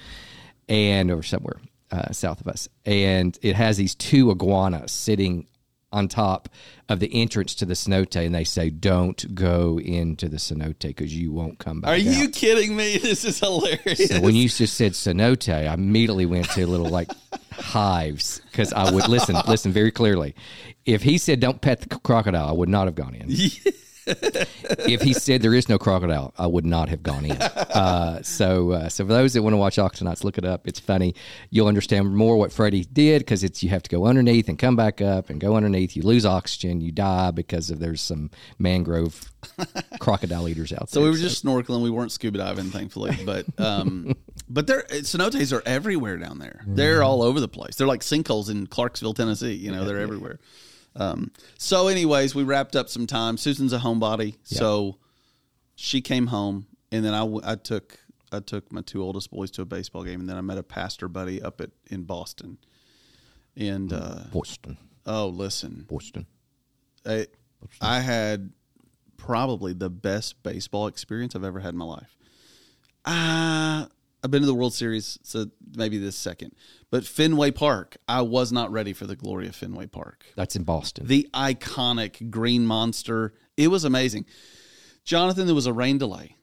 and 0.67 1.11
or 1.11 1.23
somewhere 1.23 1.59
uh, 1.91 2.11
south 2.11 2.41
of 2.41 2.47
us, 2.47 2.69
and 2.85 3.37
it 3.41 3.55
has 3.55 3.77
these 3.77 3.95
two 3.95 4.29
iguanas 4.31 4.91
sitting 4.91 5.47
on 5.91 6.07
top 6.07 6.49
of 6.87 6.99
the 6.99 7.13
entrance 7.13 7.55
to 7.55 7.65
the 7.65 7.73
cenote, 7.73 8.15
and 8.15 8.33
they 8.33 8.43
say, 8.43 8.69
"Don't 8.69 9.33
go 9.33 9.79
into 9.79 10.29
the 10.29 10.37
cenote 10.37 10.79
because 10.79 11.15
you 11.15 11.31
won't 11.31 11.59
come 11.59 11.81
back." 11.81 11.89
Are 11.89 11.97
you 11.97 12.29
kidding 12.29 12.75
me? 12.75 12.97
This 13.09 13.25
is 13.25 13.39
hilarious. 13.39 14.07
So 14.07 14.21
when 14.21 14.35
you 14.35 14.49
just 14.49 14.75
said 14.75 14.93
cenote, 14.93 15.51
I 15.51 15.73
immediately 15.73 16.25
went 16.25 16.49
to 16.51 16.67
little 16.67 16.89
like 16.89 17.09
hives 17.51 18.41
because 18.51 18.71
I 18.73 18.91
would 18.91 19.07
listen, 19.07 19.35
listen 19.47 19.71
very 19.71 19.91
clearly. 19.91 20.35
If 20.85 21.01
he 21.01 21.17
said 21.17 21.39
don't 21.39 21.61
pet 21.61 21.81
the 21.81 21.99
crocodile, 21.99 22.47
I 22.47 22.51
would 22.51 22.69
not 22.69 22.85
have 22.85 22.95
gone 22.95 23.15
in. 23.15 23.29
if 24.87 25.01
he 25.01 25.13
said 25.13 25.41
there 25.41 25.53
is 25.53 25.69
no 25.69 25.77
crocodile, 25.77 26.33
I 26.37 26.47
would 26.47 26.65
not 26.65 26.89
have 26.89 27.03
gone 27.03 27.25
in. 27.25 27.31
Uh, 27.39 28.21
so, 28.23 28.71
uh, 28.71 28.89
so 28.89 29.05
for 29.05 29.13
those 29.13 29.33
that 29.33 29.43
want 29.43 29.53
to 29.53 29.57
watch 29.57 29.77
Octonauts, 29.77 30.23
look 30.23 30.37
it 30.37 30.45
up. 30.45 30.67
It's 30.67 30.79
funny. 30.79 31.15
You'll 31.49 31.67
understand 31.67 32.15
more 32.15 32.37
what 32.37 32.51
Freddie 32.51 32.85
did 32.85 33.19
because 33.19 33.43
it's 33.43 33.61
you 33.61 33.69
have 33.69 33.83
to 33.83 33.89
go 33.89 34.05
underneath 34.05 34.49
and 34.49 34.57
come 34.57 34.75
back 34.75 35.01
up 35.01 35.29
and 35.29 35.39
go 35.39 35.55
underneath. 35.55 35.95
You 35.95 36.01
lose 36.01 36.25
oxygen, 36.25 36.81
you 36.81 36.91
die 36.91 37.31
because 37.31 37.69
of 37.69 37.79
there's 37.79 38.01
some 38.01 38.31
mangrove 38.57 39.31
crocodile 39.99 40.47
eaters 40.47 40.73
out 40.73 40.89
So 40.89 40.99
there. 40.99 41.05
So 41.07 41.11
we 41.11 41.17
were 41.17 41.29
just 41.29 41.45
snorkeling. 41.45 41.83
We 41.83 41.89
weren't 41.89 42.11
scuba 42.11 42.39
diving, 42.39 42.71
thankfully. 42.71 43.17
But 43.25 43.45
um, 43.59 44.15
but 44.49 44.67
they're 44.67 44.83
cenotes 44.89 45.53
are 45.53 45.63
everywhere 45.65 46.17
down 46.17 46.39
there. 46.39 46.61
They're 46.65 47.03
all 47.03 47.21
over 47.21 47.39
the 47.39 47.47
place. 47.47 47.75
They're 47.75 47.87
like 47.87 48.01
sinkholes 48.01 48.49
in 48.49 48.67
Clarksville, 48.67 49.13
Tennessee. 49.13 49.53
You 49.53 49.71
know, 49.71 49.85
they're 49.85 49.99
everywhere. 49.99 50.39
Um, 50.95 51.31
so, 51.57 51.87
anyways, 51.87 52.35
we 52.35 52.43
wrapped 52.43 52.75
up 52.75 52.89
some 52.89 53.07
time. 53.07 53.37
Susan's 53.37 53.73
a 53.73 53.79
homebody, 53.79 54.37
so 54.43 54.97
she 55.75 56.01
came 56.01 56.27
home, 56.27 56.67
and 56.91 57.05
then 57.05 57.13
I, 57.13 57.25
I 57.43 57.55
took 57.55 57.99
I 58.31 58.39
took 58.39 58.71
my 58.71 58.81
two 58.81 59.01
oldest 59.01 59.31
boys 59.31 59.51
to 59.51 59.61
a 59.61 59.65
baseball 59.65 60.03
game, 60.03 60.19
and 60.19 60.29
then 60.29 60.37
I 60.37 60.41
met 60.41 60.57
a 60.57 60.63
pastor 60.63 61.07
buddy 61.07 61.41
up 61.41 61.61
at 61.61 61.71
in 61.87 62.03
Boston. 62.03 62.57
And 63.55 63.91
uh, 63.91 64.23
Boston, 64.31 64.77
oh, 65.05 65.27
listen, 65.27 65.85
Boston. 65.89 66.25
I, 67.05 67.27
I 67.81 67.99
had 67.99 68.51
probably 69.17 69.73
the 69.73 69.89
best 69.89 70.41
baseball 70.43 70.87
experience 70.87 71.35
I've 71.35 71.43
ever 71.43 71.59
had 71.59 71.73
in 71.73 71.77
my 71.77 71.85
life. 71.85 72.17
Uh, 73.05 73.87
I've 74.23 74.31
been 74.31 74.41
to 74.41 74.47
the 74.47 74.53
World 74.53 74.73
Series, 74.73 75.17
so 75.23 75.45
maybe 75.75 75.97
this 75.97 76.17
second. 76.17 76.53
But 76.91 77.05
Fenway 77.05 77.51
Park, 77.51 77.97
I 78.07 78.21
was 78.21 78.51
not 78.51 78.71
ready 78.71 78.91
for 78.91 79.07
the 79.07 79.15
glory 79.15 79.47
of 79.47 79.55
Fenway 79.55 79.87
Park. 79.87 80.25
That's 80.35 80.55
in 80.55 80.63
Boston. 80.63 81.07
The 81.07 81.29
iconic 81.33 82.29
green 82.29 82.65
monster. 82.65 83.33
It 83.55 83.69
was 83.69 83.85
amazing. 83.85 84.25
Jonathan, 85.05 85.45
there 85.45 85.55
was 85.55 85.67
a 85.67 85.73
rain 85.73 85.97
delay. 85.97 86.35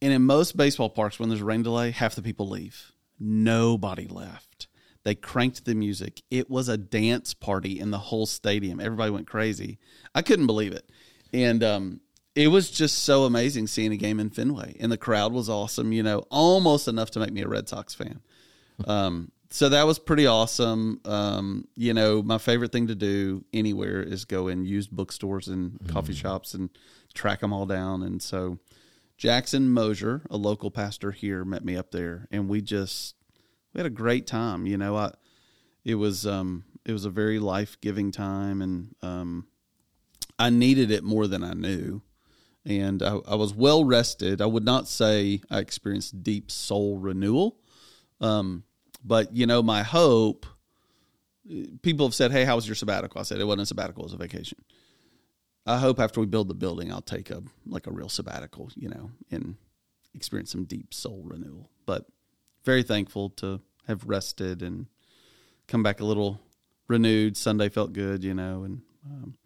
And 0.00 0.12
in 0.12 0.22
most 0.22 0.56
baseball 0.56 0.90
parks, 0.90 1.18
when 1.18 1.28
there's 1.28 1.42
a 1.42 1.44
rain 1.44 1.62
delay, 1.62 1.90
half 1.90 2.14
the 2.14 2.22
people 2.22 2.48
leave. 2.48 2.92
Nobody 3.18 4.06
left. 4.06 4.68
They 5.04 5.14
cranked 5.14 5.64
the 5.64 5.74
music. 5.74 6.22
It 6.30 6.48
was 6.48 6.68
a 6.68 6.76
dance 6.76 7.34
party 7.34 7.78
in 7.80 7.90
the 7.90 7.98
whole 7.98 8.26
stadium. 8.26 8.80
Everybody 8.80 9.10
went 9.10 9.26
crazy. 9.26 9.78
I 10.14 10.22
couldn't 10.22 10.46
believe 10.46 10.72
it. 10.72 10.90
And 11.32 11.62
um, 11.62 12.00
it 12.38 12.46
was 12.48 12.70
just 12.70 13.00
so 13.00 13.24
amazing 13.24 13.66
seeing 13.66 13.92
a 13.92 13.96
game 13.96 14.20
in 14.20 14.30
Fenway. 14.30 14.76
And 14.78 14.92
the 14.92 14.96
crowd 14.96 15.32
was 15.32 15.48
awesome, 15.48 15.90
you 15.90 16.04
know, 16.04 16.20
almost 16.30 16.86
enough 16.86 17.10
to 17.10 17.18
make 17.18 17.32
me 17.32 17.42
a 17.42 17.48
Red 17.48 17.68
Sox 17.68 17.96
fan. 17.96 18.20
Um, 18.86 19.32
so 19.50 19.68
that 19.70 19.88
was 19.88 19.98
pretty 19.98 20.24
awesome. 20.24 21.00
Um, 21.04 21.66
you 21.74 21.92
know, 21.92 22.22
my 22.22 22.38
favorite 22.38 22.70
thing 22.70 22.86
to 22.86 22.94
do 22.94 23.44
anywhere 23.52 24.00
is 24.00 24.24
go 24.24 24.46
in 24.46 24.64
used 24.64 24.92
bookstores 24.92 25.48
and 25.48 25.80
coffee 25.88 26.14
shops 26.14 26.54
and 26.54 26.70
track 27.12 27.40
them 27.40 27.52
all 27.52 27.66
down. 27.66 28.04
And 28.04 28.22
so 28.22 28.60
Jackson 29.16 29.68
Mosier, 29.70 30.22
a 30.30 30.36
local 30.36 30.70
pastor 30.70 31.10
here, 31.10 31.44
met 31.44 31.64
me 31.64 31.76
up 31.76 31.90
there, 31.90 32.28
and 32.30 32.48
we 32.48 32.62
just 32.62 33.16
we 33.74 33.80
had 33.80 33.86
a 33.86 33.90
great 33.90 34.28
time. 34.28 34.64
You 34.64 34.78
know, 34.78 34.96
I 34.96 35.10
it 35.84 35.96
was 35.96 36.24
um, 36.24 36.62
it 36.84 36.92
was 36.92 37.04
a 37.04 37.10
very 37.10 37.40
life 37.40 37.80
giving 37.80 38.12
time, 38.12 38.62
and 38.62 38.94
um, 39.02 39.48
I 40.38 40.50
needed 40.50 40.92
it 40.92 41.02
more 41.02 41.26
than 41.26 41.42
I 41.42 41.54
knew. 41.54 42.02
And 42.68 43.02
I, 43.02 43.16
I 43.26 43.34
was 43.34 43.54
well 43.54 43.82
rested. 43.84 44.42
I 44.42 44.46
would 44.46 44.64
not 44.64 44.86
say 44.86 45.40
I 45.50 45.58
experienced 45.58 46.22
deep 46.22 46.50
soul 46.50 46.98
renewal, 46.98 47.56
um, 48.20 48.62
but 49.02 49.34
you 49.34 49.46
know, 49.46 49.62
my 49.62 49.82
hope. 49.82 50.46
People 51.80 52.06
have 52.06 52.14
said, 52.14 52.30
"Hey, 52.30 52.44
how 52.44 52.56
was 52.56 52.68
your 52.68 52.74
sabbatical?" 52.74 53.18
I 53.18 53.24
said, 53.24 53.40
"It 53.40 53.44
wasn't 53.44 53.62
a 53.62 53.66
sabbatical; 53.66 54.02
it 54.02 54.06
was 54.06 54.12
a 54.12 54.18
vacation." 54.18 54.58
I 55.64 55.78
hope 55.78 55.98
after 55.98 56.20
we 56.20 56.26
build 56.26 56.48
the 56.48 56.54
building, 56.54 56.92
I'll 56.92 57.00
take 57.00 57.30
a 57.30 57.42
like 57.66 57.86
a 57.86 57.90
real 57.90 58.10
sabbatical, 58.10 58.70
you 58.76 58.90
know, 58.90 59.12
and 59.30 59.56
experience 60.14 60.50
some 60.50 60.64
deep 60.64 60.92
soul 60.92 61.22
renewal. 61.24 61.70
But 61.86 62.04
very 62.64 62.82
thankful 62.82 63.30
to 63.30 63.60
have 63.86 64.04
rested 64.04 64.62
and 64.62 64.86
come 65.68 65.82
back 65.82 66.00
a 66.00 66.04
little 66.04 66.40
renewed. 66.86 67.36
Sunday 67.36 67.70
felt 67.70 67.94
good, 67.94 68.22
you 68.22 68.34
know. 68.34 68.64
And 68.64 68.82
um, 69.06 69.38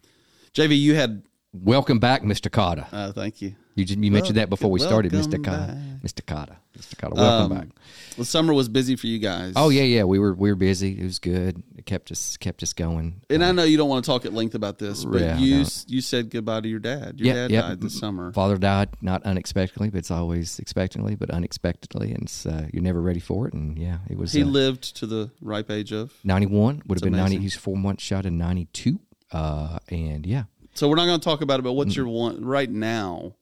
JV, 0.55 0.77
you 0.79 0.97
had 0.97 1.23
Welcome 1.55 1.99
back, 1.99 2.23
Mr. 2.23 2.49
Kotter. 2.51 2.87
uh, 2.93 3.13
thank 3.13 3.43
you. 3.43 3.55
You, 3.75 3.85
you 3.85 4.11
mentioned 4.11 4.39
that 4.39 4.49
before 4.49 4.71
we 4.71 4.81
started, 4.81 5.13
Mr. 5.13 5.35
Kotter. 5.35 6.01
Mr. 6.01 6.23
Kotter. 6.23 6.57
Mr. 6.79 6.95
Kotter. 6.97 7.15
Welcome 7.15 7.53
Um, 7.53 7.59
back. 7.59 7.69
The 8.17 8.25
summer 8.25 8.55
was 8.55 8.71
busy 8.71 8.97
for 8.97 9.07
you 9.07 9.19
guys. 9.19 9.53
Oh 9.55 9.69
yeah, 9.69 9.83
yeah. 9.83 10.05
We 10.05 10.19
were 10.19 10.33
we 10.33 10.51
were 10.51 10.57
busy. 10.57 10.99
It 10.99 11.05
was 11.05 11.19
good. 11.19 11.63
It 11.77 11.85
kept 11.85 12.11
us 12.11 12.39
kept 12.39 12.63
us 12.63 12.73
going. 12.73 13.21
And 13.29 13.45
I 13.45 13.53
know 13.53 13.65
you 13.65 13.77
don't 13.77 13.91
want 13.91 14.03
to 14.05 14.11
talk 14.11 14.25
at 14.25 14.33
length 14.33 14.55
about 14.55 14.79
this, 14.79 15.05
but 15.05 15.21
Yeah, 15.21 15.37
you 15.39 15.65
you 15.87 16.01
said 16.01 16.31
goodbye 16.31 16.63
to 16.63 16.69
your 16.69 16.79
dad. 16.81 17.21
Your 17.21 17.29
Yeah, 17.29 17.35
dad 17.35 17.51
yeah. 17.51 17.61
died 17.63 17.81
this 17.83 17.99
summer. 17.99 18.33
Father 18.33 18.57
died 18.57 18.89
not 19.03 19.23
unexpectedly, 19.25 19.91
but 19.91 19.99
it's 19.99 20.11
always 20.11 20.59
expectantly, 20.59 21.17
but 21.17 21.29
unexpectedly, 21.31 22.13
and 22.13 22.33
uh, 22.49 22.63
you're 22.73 22.83
never 22.83 23.01
ready 23.03 23.21
for 23.21 23.47
it. 23.47 23.53
And 23.53 23.77
yeah, 23.79 23.99
it 24.09 24.17
was. 24.17 24.33
He 24.33 24.43
uh, 24.43 24.47
lived 24.47 24.97
to 24.97 25.07
the 25.07 25.31
ripe 25.43 25.71
age 25.71 25.93
of. 25.93 26.13
91 26.25 26.83
would 26.87 26.99
have 26.99 27.03
been 27.05 27.19
90. 27.19 27.39
He's 27.39 27.57
four 27.57 27.77
months 27.77 28.03
shot 28.03 28.25
in 28.25 28.39
92. 28.39 28.99
Uh, 29.31 29.79
and 29.89 30.27
yeah, 30.27 30.45
So 30.75 30.89
we're 30.89 30.97
not 30.97 31.07
going 31.07 31.21
to 31.21 31.25
talk 31.25 31.41
about 31.43 31.61
it, 31.61 31.63
but 31.63 31.73
Mm. 31.73 31.77
what's 31.77 31.97
your 31.97 32.09
want 32.09 32.43
right 32.43 32.71
now? 32.71 33.35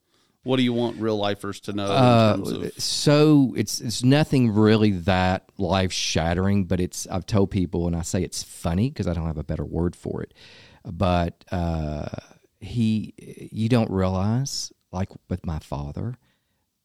What 0.42 0.56
do 0.56 0.62
you 0.62 0.72
want 0.72 0.98
real 0.98 1.16
lifers 1.18 1.60
to 1.60 1.72
know 1.74 1.86
Uh, 1.86 2.34
in 2.38 2.44
terms 2.44 2.64
of? 2.76 2.82
so 2.82 3.52
it's 3.56 3.80
it's 3.80 4.02
nothing 4.02 4.50
really 4.52 4.92
that 4.92 5.44
life 5.58 5.92
shattering, 5.92 6.64
but 6.64 6.80
it's 6.80 7.06
I've 7.08 7.26
told 7.26 7.50
people 7.50 7.86
and 7.86 7.94
I 7.94 8.00
say 8.02 8.22
it's 8.22 8.42
funny 8.42 8.88
because 8.88 9.06
I 9.06 9.12
don't 9.12 9.26
have 9.26 9.36
a 9.38 9.44
better 9.44 9.64
word 9.66 9.94
for 9.94 10.22
it. 10.22 10.32
But 10.84 11.44
uh, 11.52 12.08
he, 12.58 13.12
you 13.52 13.68
don't 13.68 13.90
realize, 13.90 14.72
like 14.92 15.10
with 15.28 15.44
my 15.44 15.58
father, 15.58 16.16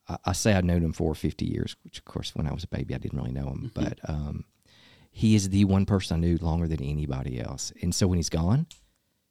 I, 0.10 0.18
I 0.26 0.32
say 0.34 0.54
I've 0.54 0.66
known 0.66 0.84
him 0.84 0.92
for 0.94 1.16
fifty 1.16 1.46
years, 1.46 1.78
which 1.86 1.98
of 2.00 2.04
course 2.06 2.36
when 2.36 2.46
I 2.48 2.54
was 2.54 2.66
a 2.66 2.68
baby 2.68 2.94
I 2.94 2.98
didn't 2.98 3.18
really 3.18 3.32
know 3.32 3.48
him, 3.48 3.72
but 3.74 4.00
um, 4.10 4.44
he 5.12 5.34
is 5.34 5.50
the 5.50 5.64
one 5.64 5.86
person 5.86 6.18
I 6.18 6.20
knew 6.20 6.38
longer 6.42 6.68
than 6.68 6.84
anybody 6.84 7.40
else. 7.40 7.72
And 7.82 7.96
so 7.96 8.06
when 8.06 8.18
he's 8.18 8.30
gone, 8.30 8.68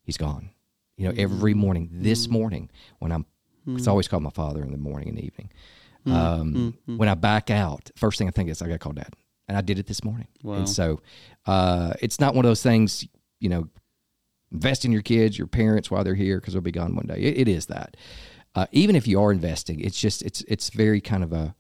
he's 0.03 0.17
gone. 0.17 0.49
You 0.97 1.09
know, 1.09 1.15
every 1.17 1.55
morning, 1.55 1.89
this 1.93 2.29
morning, 2.29 2.71
when 3.01 3.11
I'm, 3.13 3.27
it's 3.67 3.87
always 3.89 4.07
called 4.09 4.23
my 4.23 4.31
father 4.31 4.63
in 4.63 4.71
the 4.71 4.79
morning 4.79 5.09
and 5.09 5.19
evening. 5.19 5.51
Um, 6.07 6.77
When 6.99 7.09
I 7.09 7.15
back 7.15 7.51
out, 7.51 7.91
first 7.97 8.19
thing 8.19 8.29
I 8.29 8.31
think 8.31 8.51
is 8.51 8.61
I 8.63 8.67
got 8.67 8.75
to 8.75 8.79
call 8.79 8.93
dad, 8.93 9.15
and 9.49 9.57
I 9.57 9.61
did 9.63 9.79
it 9.79 9.87
this 9.87 10.05
morning. 10.05 10.29
Wow. 10.43 10.55
And 10.55 10.69
so, 10.69 11.01
uh, 11.47 11.95
it's 12.01 12.21
not 12.21 12.35
one 12.35 12.45
of 12.45 12.51
those 12.51 12.63
things, 12.63 13.07
you 13.41 13.49
know, 13.49 13.69
invest 14.53 14.85
in 14.85 14.93
your 14.93 15.03
kids, 15.03 15.37
your 15.37 15.47
parents 15.49 15.91
while 15.91 16.05
they're 16.05 16.15
here 16.15 16.39
because 16.39 16.53
they'll 16.55 16.63
be 16.63 16.71
gone 16.71 16.95
one 16.95 17.07
day. 17.07 17.17
It, 17.17 17.39
it 17.39 17.49
is 17.49 17.67
that. 17.67 17.97
Uh, 18.55 18.67
even 18.71 18.95
if 18.95 19.09
you 19.09 19.21
are 19.21 19.33
investing, 19.33 19.81
it's 19.81 19.99
just 20.01 20.23
it's 20.23 20.43
it's 20.43 20.71
very 20.71 21.01
kind 21.01 21.25
of 21.25 21.33
a, 21.33 21.57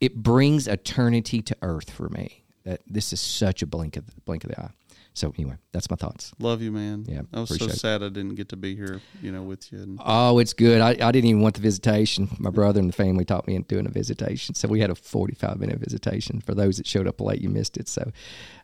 it 0.00 0.16
brings 0.22 0.66
eternity 0.66 1.42
to 1.42 1.56
earth 1.60 1.90
for 1.90 2.08
me. 2.08 2.44
That 2.64 2.80
this 2.86 3.12
is 3.12 3.20
such 3.20 3.62
a 3.62 3.66
blink 3.66 3.96
of 3.96 4.06
the 4.06 4.20
blink 4.22 4.44
of 4.44 4.50
the 4.50 4.60
eye. 4.60 4.70
So 5.14 5.32
anyway, 5.36 5.56
that's 5.72 5.90
my 5.90 5.96
thoughts. 5.96 6.32
Love 6.38 6.62
you, 6.62 6.70
man. 6.70 7.04
Yeah, 7.08 7.22
I 7.34 7.40
was 7.40 7.48
so 7.50 7.64
it. 7.66 7.72
sad 7.72 8.02
I 8.02 8.08
didn't 8.08 8.36
get 8.36 8.48
to 8.50 8.56
be 8.56 8.76
here, 8.76 9.00
you 9.20 9.32
know, 9.32 9.42
with 9.42 9.70
you. 9.72 9.78
And 9.78 10.00
Oh, 10.04 10.38
it's 10.38 10.52
good. 10.52 10.80
I, 10.80 10.90
I 10.90 11.12
didn't 11.12 11.26
even 11.26 11.42
want 11.42 11.56
the 11.56 11.60
visitation. 11.60 12.28
My 12.38 12.50
brother 12.50 12.80
and 12.80 12.88
the 12.88 12.92
family 12.94 13.24
taught 13.24 13.46
me 13.46 13.56
into 13.56 13.68
doing 13.68 13.86
a 13.86 13.90
visitation. 13.90 14.54
So 14.54 14.68
we 14.68 14.80
had 14.80 14.90
a 14.90 14.94
45 14.94 15.58
minute 15.58 15.78
visitation. 15.78 16.40
For 16.40 16.54
those 16.54 16.76
that 16.76 16.86
showed 16.86 17.06
up 17.08 17.20
late, 17.20 17.40
you 17.40 17.48
missed 17.48 17.76
it. 17.76 17.88
So, 17.88 18.10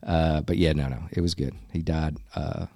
uh, 0.06 0.42
but 0.42 0.56
yeah, 0.56 0.72
no, 0.72 0.88
no, 0.88 1.02
it 1.10 1.20
was 1.20 1.34
good. 1.34 1.54
He 1.72 1.82
died 1.82 2.16
uh, 2.34 2.66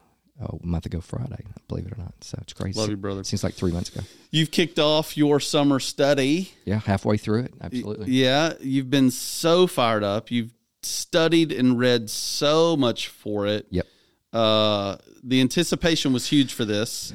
a 0.41 0.67
month 0.67 0.87
ago 0.87 1.01
Friday, 1.01 1.45
believe 1.69 1.87
it 1.87 1.93
or 1.93 1.99
not. 1.99 2.15
So 2.23 2.39
it's 2.43 2.53
crazy. 2.53 2.79
Love 2.79 2.91
you, 2.91 2.97
brother. 2.97 3.25
Seems 3.25 3.45
like 3.45 3.55
three 3.55 3.73
months 3.73 3.91
ago. 3.91 4.01
You've 4.31 4.51
kicked 4.51 4.79
off 4.79 5.17
your 5.17 5.39
summer 5.41 5.81
study. 5.81 6.53
Yeah, 6.65 6.81
halfway 6.81 7.19
through 7.19 7.45
it. 7.45 7.55
Absolutely. 7.61 8.11
Yeah, 8.11 8.55
you've 8.61 8.91
been 8.91 9.11
so 9.11 9.67
fired 9.67 10.03
up. 10.03 10.31
You've 10.31 10.53
studied 10.83 11.53
and 11.53 11.79
read 11.79 12.11
so 12.11 12.77
much 12.77 13.09
for 13.09 13.47
it. 13.47 13.67
Yep. 13.71 13.87
Uh, 14.33 14.97
the 15.23 15.41
anticipation 15.41 16.13
was 16.13 16.27
huge 16.27 16.53
for 16.53 16.65
this. 16.65 17.13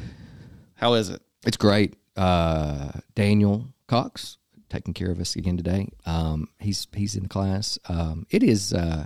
How 0.76 0.94
is 0.94 1.10
it? 1.10 1.22
It's 1.46 1.58
great. 1.58 1.96
Uh, 2.16 2.92
Daniel 3.14 3.74
Cox 3.88 4.38
taking 4.70 4.94
care 4.94 5.12
of 5.12 5.20
us 5.20 5.36
again 5.36 5.58
today. 5.58 5.90
Um, 6.06 6.50
he's 6.60 6.88
he's 6.94 7.16
in 7.16 7.24
the 7.24 7.30
class. 7.30 7.80
Um, 7.88 8.26
it 8.30 8.44
is. 8.44 8.74
Uh, 8.74 9.06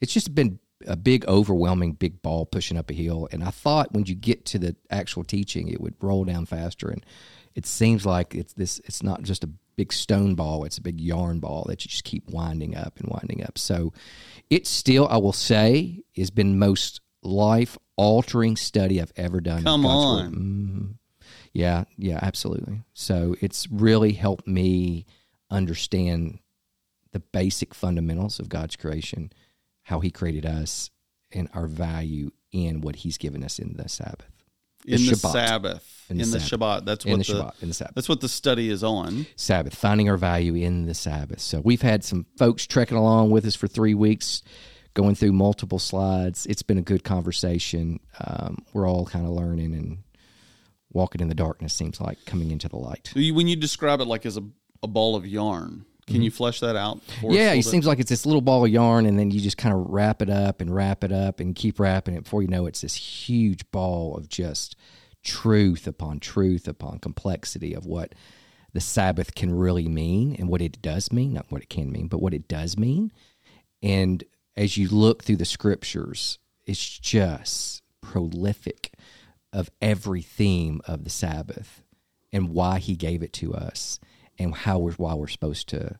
it's 0.00 0.12
just 0.12 0.34
been 0.34 0.60
a 0.86 0.96
big, 0.96 1.26
overwhelming, 1.26 1.92
big 1.92 2.22
ball 2.22 2.46
pushing 2.46 2.76
up 2.76 2.90
a 2.90 2.94
hill. 2.94 3.28
And 3.32 3.42
I 3.42 3.50
thought 3.50 3.92
when 3.92 4.06
you 4.06 4.14
get 4.14 4.44
to 4.46 4.58
the 4.58 4.76
actual 4.90 5.24
teaching, 5.24 5.68
it 5.68 5.80
would 5.80 5.94
roll 6.00 6.24
down 6.24 6.46
faster. 6.46 6.88
And 6.88 7.04
it 7.58 7.66
seems 7.66 8.06
like 8.06 8.34
it's 8.36 8.52
this. 8.54 8.80
It's 8.84 9.02
not 9.02 9.22
just 9.22 9.42
a 9.42 9.50
big 9.76 9.92
stone 9.92 10.36
ball; 10.36 10.64
it's 10.64 10.78
a 10.78 10.82
big 10.82 11.00
yarn 11.00 11.40
ball 11.40 11.64
that 11.68 11.84
you 11.84 11.88
just 11.88 12.04
keep 12.04 12.28
winding 12.30 12.76
up 12.76 12.98
and 13.00 13.08
winding 13.10 13.42
up. 13.42 13.58
So, 13.58 13.92
it 14.48 14.66
still, 14.66 15.08
I 15.08 15.16
will 15.16 15.32
say, 15.32 16.00
has 16.16 16.30
been 16.30 16.58
most 16.58 17.00
life 17.22 17.76
altering 17.96 18.56
study 18.56 19.02
I've 19.02 19.12
ever 19.16 19.40
done. 19.40 19.64
Come 19.64 19.84
on. 19.84 20.32
Mhm. 20.34 20.94
Yeah, 21.52 21.84
yeah, 21.96 22.20
absolutely. 22.22 22.82
So 22.94 23.34
it's 23.40 23.68
really 23.70 24.12
helped 24.12 24.46
me 24.46 25.04
understand 25.50 26.38
the 27.10 27.18
basic 27.18 27.74
fundamentals 27.74 28.38
of 28.38 28.48
God's 28.48 28.76
creation, 28.76 29.32
how 29.82 29.98
He 29.98 30.10
created 30.12 30.46
us, 30.46 30.90
and 31.32 31.48
our 31.54 31.66
value 31.66 32.30
in 32.52 32.82
what 32.82 32.96
He's 32.96 33.18
given 33.18 33.42
us 33.42 33.58
in 33.58 33.74
the 33.76 33.88
Sabbath. 33.88 34.37
The 34.84 34.94
in 34.94 35.06
the. 35.06 35.16
Sabbath. 35.16 35.94
In 36.10 36.20
In 36.20 36.30
the 36.30 36.38
the, 36.38 36.40
Sabbath. 36.40 36.60
Shabbat. 36.60 36.84
That's 36.86 37.04
In 37.04 37.10
what 37.18 37.26
the 37.26 37.32
the, 37.32 37.38
Shabbat, 37.42 37.62
in 37.62 37.68
the 37.68 37.74
Sabbath. 37.74 37.94
That's 37.94 38.08
what 38.08 38.20
the 38.22 38.28
study 38.28 38.70
is 38.70 38.82
on. 38.82 39.26
Sabbath, 39.36 39.74
finding 39.74 40.08
our 40.08 40.16
value 40.16 40.54
in 40.54 40.86
the 40.86 40.94
Sabbath. 40.94 41.40
So 41.40 41.60
we've 41.60 41.82
had 41.82 42.02
some 42.02 42.24
folks 42.38 42.66
trekking 42.66 42.96
along 42.96 43.30
with 43.30 43.44
us 43.44 43.54
for 43.54 43.68
three 43.68 43.92
weeks, 43.92 44.42
going 44.94 45.14
through 45.14 45.32
multiple 45.32 45.78
slides. 45.78 46.46
It's 46.46 46.62
been 46.62 46.78
a 46.78 46.82
good 46.82 47.04
conversation. 47.04 48.00
Um, 48.24 48.64
we're 48.72 48.88
all 48.88 49.04
kind 49.04 49.26
of 49.26 49.32
learning 49.32 49.74
and 49.74 49.98
walking 50.92 51.20
in 51.20 51.28
the 51.28 51.34
darkness. 51.34 51.74
Seems 51.74 52.00
like 52.00 52.24
coming 52.24 52.50
into 52.50 52.68
the 52.70 52.76
light. 52.78 53.12
When 53.14 53.46
you 53.48 53.56
describe 53.56 54.00
it 54.00 54.06
like 54.06 54.24
as 54.24 54.38
a, 54.38 54.44
a 54.82 54.86
ball 54.88 55.14
of 55.14 55.26
yarn, 55.26 55.84
can 56.08 56.16
mm-hmm. 56.16 56.24
you 56.24 56.30
flesh 56.30 56.60
that 56.60 56.74
out? 56.74 57.02
For 57.20 57.32
Yeah, 57.32 57.52
it 57.52 57.64
seems 57.64 57.86
like 57.86 57.98
it's 57.98 58.08
this 58.08 58.24
little 58.24 58.40
ball 58.40 58.64
of 58.64 58.70
yarn, 58.70 59.04
and 59.04 59.18
then 59.18 59.30
you 59.30 59.40
just 59.40 59.58
kind 59.58 59.74
of 59.74 59.86
wrap 59.88 60.22
it 60.22 60.30
up 60.30 60.62
and 60.62 60.74
wrap 60.74 61.04
it 61.04 61.12
up 61.12 61.38
and 61.38 61.54
keep 61.54 61.78
wrapping 61.78 62.14
it. 62.14 62.24
Before 62.24 62.40
you 62.40 62.48
know, 62.48 62.64
it, 62.64 62.70
it's 62.70 62.80
this 62.80 62.94
huge 62.94 63.70
ball 63.70 64.16
of 64.16 64.28
just 64.28 64.74
truth 65.22 65.86
upon 65.86 66.18
truth 66.18 66.66
upon 66.66 66.98
complexity 66.98 67.74
of 67.74 67.84
what 67.84 68.14
the 68.72 68.80
Sabbath 68.80 69.34
can 69.34 69.54
really 69.54 69.86
mean 69.86 70.34
and 70.38 70.48
what 70.48 70.62
it 70.62 70.80
does 70.80 71.12
mean. 71.12 71.34
Not 71.34 71.46
what 71.50 71.62
it 71.62 71.68
can 71.68 71.92
mean, 71.92 72.08
but 72.08 72.22
what 72.22 72.32
it 72.32 72.48
does 72.48 72.78
mean. 72.78 73.12
And 73.82 74.24
as 74.56 74.78
you 74.78 74.88
look 74.88 75.22
through 75.22 75.36
the 75.36 75.44
scriptures, 75.44 76.38
it's 76.66 76.98
just 76.98 77.82
prolific 78.00 78.94
of 79.52 79.70
every 79.82 80.22
theme 80.22 80.80
of 80.86 81.04
the 81.04 81.10
Sabbath 81.10 81.82
and 82.32 82.48
why 82.50 82.78
he 82.78 82.96
gave 82.96 83.22
it 83.22 83.32
to 83.34 83.54
us 83.54 84.00
and 84.38 84.54
how 84.54 84.78
we're 84.78 84.92
why 84.92 85.14
we're 85.14 85.26
supposed 85.28 85.68
to 85.70 85.98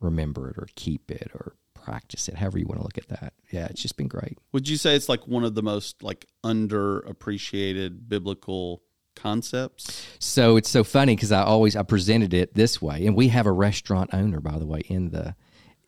remember 0.00 0.50
it 0.50 0.58
or 0.58 0.68
keep 0.74 1.10
it 1.10 1.30
or 1.34 1.54
practice 1.74 2.28
it, 2.28 2.34
however 2.36 2.58
you 2.58 2.66
want 2.66 2.80
to 2.80 2.84
look 2.84 2.98
at 2.98 3.08
that. 3.08 3.32
Yeah, 3.50 3.66
it's 3.66 3.80
just 3.80 3.96
been 3.96 4.08
great. 4.08 4.38
Would 4.52 4.68
you 4.68 4.76
say 4.76 4.96
it's 4.96 5.08
like 5.08 5.26
one 5.26 5.44
of 5.44 5.54
the 5.54 5.62
most 5.62 6.02
like 6.02 6.26
underappreciated 6.44 8.08
biblical 8.08 8.82
concepts? 9.14 10.06
So 10.18 10.56
it's 10.56 10.70
so 10.70 10.84
funny 10.84 11.14
because 11.14 11.32
I 11.32 11.42
always 11.42 11.76
I 11.76 11.82
presented 11.82 12.34
it 12.34 12.54
this 12.54 12.80
way, 12.82 13.06
and 13.06 13.16
we 13.16 13.28
have 13.28 13.46
a 13.46 13.52
restaurant 13.52 14.10
owner, 14.12 14.40
by 14.40 14.58
the 14.58 14.66
way, 14.66 14.80
in 14.80 15.10
the 15.10 15.34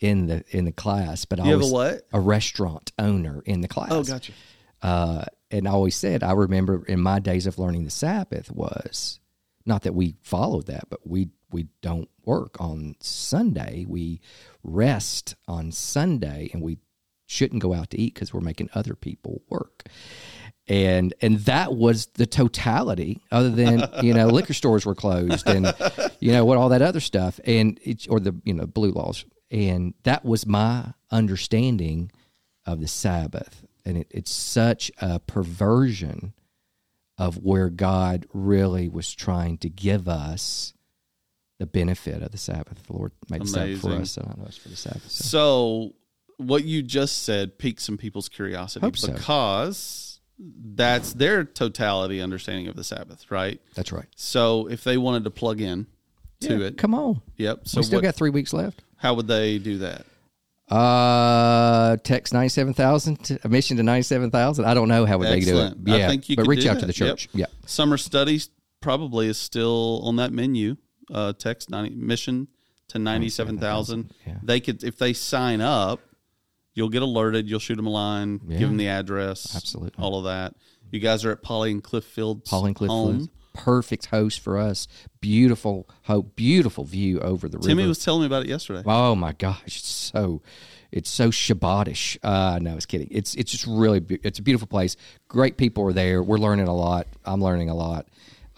in 0.00 0.26
the 0.26 0.44
in 0.50 0.64
the 0.64 0.72
class. 0.72 1.24
But 1.24 1.40
I 1.40 1.44
You 1.46 1.52
have 1.52 1.62
a 1.62 1.66
what? 1.66 2.06
A 2.12 2.20
restaurant 2.20 2.92
owner 2.98 3.42
in 3.44 3.60
the 3.60 3.68
class. 3.68 3.90
Oh, 3.90 4.04
gotcha. 4.04 4.32
Uh, 4.80 5.24
and 5.50 5.66
I 5.66 5.72
always 5.72 5.96
said, 5.96 6.22
I 6.22 6.32
remember 6.32 6.84
in 6.86 7.00
my 7.00 7.18
days 7.18 7.46
of 7.46 7.58
learning 7.58 7.84
the 7.84 7.90
Sabbath 7.90 8.50
was 8.52 9.18
not 9.66 9.82
that 9.82 9.94
we 9.94 10.14
followed 10.22 10.66
that, 10.66 10.84
but 10.88 11.06
we 11.06 11.30
we 11.50 11.68
don't 11.82 12.08
work 12.24 12.60
on 12.60 12.96
Sunday. 13.00 13.84
We 13.88 14.20
rest 14.62 15.34
on 15.46 15.72
Sunday, 15.72 16.50
and 16.52 16.62
we 16.62 16.78
shouldn't 17.26 17.62
go 17.62 17.74
out 17.74 17.90
to 17.90 18.00
eat 18.00 18.14
because 18.14 18.32
we're 18.32 18.40
making 18.40 18.70
other 18.74 18.94
people 18.94 19.42
work. 19.48 19.84
And 20.66 21.14
and 21.22 21.38
that 21.40 21.74
was 21.74 22.06
the 22.14 22.26
totality. 22.26 23.22
Other 23.30 23.50
than 23.50 23.88
you 24.02 24.12
know, 24.12 24.26
liquor 24.26 24.54
stores 24.54 24.84
were 24.84 24.94
closed, 24.94 25.48
and 25.48 25.74
you 26.20 26.32
know 26.32 26.44
what 26.44 26.58
all 26.58 26.68
that 26.70 26.82
other 26.82 27.00
stuff, 27.00 27.40
and 27.44 27.78
it, 27.82 28.06
or 28.10 28.20
the 28.20 28.34
you 28.44 28.54
know 28.54 28.66
blue 28.66 28.90
laws, 28.90 29.24
and 29.50 29.94
that 30.02 30.24
was 30.24 30.46
my 30.46 30.92
understanding 31.10 32.10
of 32.66 32.80
the 32.80 32.88
Sabbath. 32.88 33.64
And 33.84 33.96
it, 33.96 34.08
it's 34.10 34.30
such 34.30 34.90
a 35.00 35.18
perversion 35.18 36.34
of 37.16 37.38
where 37.38 37.70
God 37.70 38.26
really 38.32 38.88
was 38.88 39.12
trying 39.12 39.58
to 39.58 39.70
give 39.70 40.08
us 40.08 40.74
the 41.58 41.66
benefit 41.66 42.22
of 42.22 42.30
the 42.30 42.38
Sabbath. 42.38 42.82
The 42.86 42.92
Lord 42.92 43.12
made 43.28 43.42
the 43.42 43.46
Sabbath 43.46 43.80
for 43.80 43.92
us, 43.92 44.16
and 44.16 44.26
not 44.28 44.46
us 44.46 44.56
for 44.56 44.68
the 44.68 44.76
Sabbath. 44.76 45.10
So. 45.10 45.24
So, 45.24 45.94
what 46.36 46.64
you 46.64 46.82
just 46.82 47.24
said 47.24 47.58
piqued 47.58 47.80
some 47.80 47.98
people's 47.98 48.28
curiosity 48.28 48.86
Hope 48.86 48.96
so. 48.96 49.12
because 49.12 50.20
that's 50.38 51.12
their 51.14 51.42
totality 51.44 52.20
understanding 52.20 52.68
of 52.68 52.76
the 52.76 52.84
Sabbath, 52.84 53.28
right? 53.30 53.60
That's 53.74 53.90
right. 53.92 54.06
So, 54.16 54.68
if 54.68 54.84
they 54.84 54.96
wanted 54.98 55.24
to 55.24 55.30
plug 55.30 55.60
in 55.60 55.86
to 56.42 56.62
it, 56.64 56.78
Come 56.78 56.94
on. 56.94 57.20
yep. 57.36 57.66
So, 57.66 57.80
we 57.80 57.84
still 57.84 57.98
what, 57.98 58.02
got 58.04 58.14
three 58.14 58.30
weeks 58.30 58.52
left. 58.52 58.82
how 58.96 59.14
would 59.14 59.26
they 59.26 59.58
do 59.58 59.78
that? 59.78 60.04
Uh, 60.70 61.96
text 62.04 62.32
ninety 62.34 62.50
seven 62.50 62.74
thousand 62.74 63.38
admission 63.42 63.76
to 63.78 63.82
ninety 63.82 64.02
seven 64.02 64.30
thousand. 64.30 64.66
I 64.66 64.74
don't 64.74 64.88
know 64.88 65.06
how 65.06 65.16
would 65.18 65.28
they 65.28 65.40
do 65.40 65.56
it. 65.58 65.62
Excellent. 65.64 65.88
I 65.90 65.96
Yeah, 65.96 66.08
think 66.08 66.28
you 66.28 66.36
but 66.36 66.42
could 66.42 66.48
reach 66.50 66.66
out 66.66 66.74
that. 66.74 66.80
to 66.80 66.86
the 66.86 66.92
Yep. 67.06 67.16
church. 67.16 67.28
Yeah, 67.32 67.46
Summer 67.66 67.96
studies 67.96 68.50
probably 68.80 69.28
is 69.28 69.38
still 69.38 70.00
on 70.04 70.16
that 70.16 70.30
menu. 70.32 70.76
Uh, 71.12 71.32
text 71.32 71.70
90, 71.70 71.94
mission 71.96 72.48
to 72.88 72.98
ninety 72.98 73.28
seven 73.28 73.58
thousand. 73.58 74.12
Yeah. 74.26 74.36
They 74.42 74.60
could 74.60 74.82
if 74.84 74.96
they 74.98 75.12
sign 75.12 75.60
up, 75.60 76.00
you'll 76.74 76.88
get 76.88 77.02
alerted. 77.02 77.48
You'll 77.48 77.58
shoot 77.60 77.76
them 77.76 77.86
a 77.86 77.90
line, 77.90 78.40
Yeah. 78.48 78.58
give 78.58 78.68
them 78.68 78.76
the 78.78 78.88
address, 78.88 79.54
Absolutely. 79.54 80.02
all 80.02 80.18
of 80.18 80.24
that. 80.24 80.54
You 80.90 81.00
guys 81.00 81.24
are 81.24 81.30
at 81.32 81.42
Polly 81.42 81.70
and 81.70 81.82
Cliff 81.82 82.04
Fields. 82.04 82.48
Polly 82.48 82.68
and 82.68 82.76
Cliff 82.76 82.90
home. 82.90 83.16
Fields. 83.18 83.28
perfect 83.54 84.06
host 84.06 84.38
for 84.40 84.56
us. 84.56 84.86
Beautiful, 85.20 85.88
ho- 86.04 86.22
beautiful 86.22 86.84
view 86.84 87.18
over 87.20 87.48
the 87.48 87.58
river. 87.58 87.68
Timmy 87.68 87.86
was 87.86 87.98
telling 88.02 88.20
me 88.22 88.26
about 88.26 88.44
it 88.44 88.48
yesterday. 88.48 88.82
Oh 88.86 89.14
my 89.14 89.32
gosh, 89.32 89.60
it's 89.66 89.88
so 89.88 90.40
it's 90.92 91.10
so 91.10 91.30
Shabbatish. 91.30 92.16
Uh, 92.22 92.58
no, 92.62 92.70
I 92.72 92.74
was 92.74 92.86
kidding. 92.86 93.08
It's 93.10 93.34
it's 93.34 93.50
just 93.50 93.66
really 93.66 94.00
be- 94.00 94.20
it's 94.22 94.38
a 94.38 94.42
beautiful 94.42 94.68
place. 94.68 94.96
Great 95.28 95.56
people 95.58 95.84
are 95.86 95.92
there. 95.92 96.22
We're 96.22 96.38
learning 96.38 96.68
a 96.68 96.74
lot. 96.74 97.06
I'm 97.24 97.42
learning 97.42 97.68
a 97.68 97.74
lot. 97.74 98.06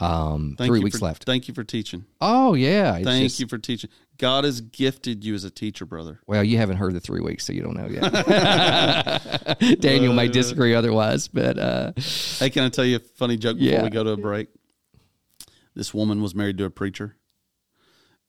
Um, 0.00 0.54
Thank 0.56 0.68
three 0.70 0.80
weeks 0.80 0.98
for, 0.98 1.04
left. 1.04 1.24
Thank 1.24 1.46
you 1.48 1.54
for 1.54 1.62
teaching. 1.64 2.04
Oh 2.20 2.54
yeah, 2.54 2.94
Thank 2.94 3.24
just- 3.24 3.40
you 3.40 3.46
for 3.46 3.58
teaching. 3.58 3.90
God 4.18 4.44
has 4.44 4.60
gifted 4.60 5.24
you 5.24 5.34
as 5.34 5.44
a 5.44 5.50
teacher, 5.50 5.86
brother. 5.86 6.20
Well, 6.26 6.44
you 6.44 6.58
haven't 6.58 6.76
heard 6.76 6.92
the 6.92 7.00
three 7.00 7.20
weeks, 7.22 7.46
so 7.46 7.54
you 7.54 7.62
don't 7.62 7.74
know 7.74 7.86
yet. 7.86 9.58
Daniel 9.80 10.12
may 10.12 10.28
disagree 10.28 10.74
otherwise, 10.74 11.26
but 11.26 11.58
uh, 11.58 11.92
Hey, 12.38 12.50
can 12.50 12.64
I 12.64 12.68
tell 12.68 12.84
you 12.84 12.96
a 12.96 13.00
funny 13.00 13.38
joke 13.38 13.56
before 13.58 13.72
Yeah. 13.72 13.82
we 13.82 13.88
go 13.88 14.04
to 14.04 14.10
a 14.10 14.16
break? 14.18 14.48
This 15.74 15.94
woman 15.94 16.20
was 16.20 16.34
married 16.34 16.58
to 16.58 16.64
a 16.64 16.70
preacher, 16.70 17.16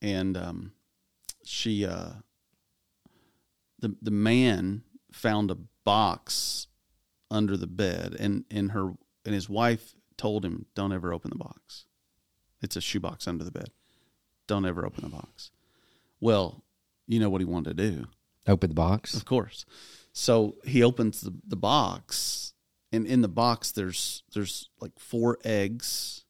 and 0.00 0.36
um, 0.36 0.72
she, 1.44 1.84
uh, 1.84 2.12
the 3.80 3.94
the 4.00 4.10
man 4.12 4.82
found 5.12 5.50
a 5.50 5.56
box 5.84 6.68
under 7.30 7.56
the 7.56 7.66
bed, 7.66 8.16
and 8.18 8.44
and 8.50 8.70
her 8.72 8.92
and 9.26 9.34
his 9.34 9.48
wife 9.48 9.94
told 10.22 10.44
him, 10.44 10.66
"Don't 10.74 10.92
ever 10.92 11.12
open 11.12 11.30
the 11.30 11.44
box. 11.44 11.86
It's 12.60 12.76
a 12.76 12.80
shoebox 12.80 13.26
under 13.26 13.44
the 13.44 13.50
bed. 13.50 13.70
Don't 14.46 14.64
ever 14.64 14.86
open 14.86 15.04
the 15.04 15.10
box." 15.10 15.50
Well, 16.20 16.62
you 17.06 17.18
know 17.18 17.28
what 17.28 17.40
he 17.40 17.44
wanted 17.44 17.76
to 17.76 17.90
do. 17.90 18.06
open 18.46 18.70
the 18.70 18.74
box. 18.74 19.14
Of 19.14 19.24
course. 19.24 19.64
So 20.12 20.56
he 20.64 20.82
opens 20.82 21.20
the, 21.22 21.34
the 21.46 21.56
box, 21.56 22.54
and 22.92 23.06
in 23.06 23.22
the 23.22 23.28
box 23.28 23.72
there's 23.72 24.22
there's 24.32 24.68
like 24.80 24.98
four 24.98 25.38
eggs, 25.44 26.24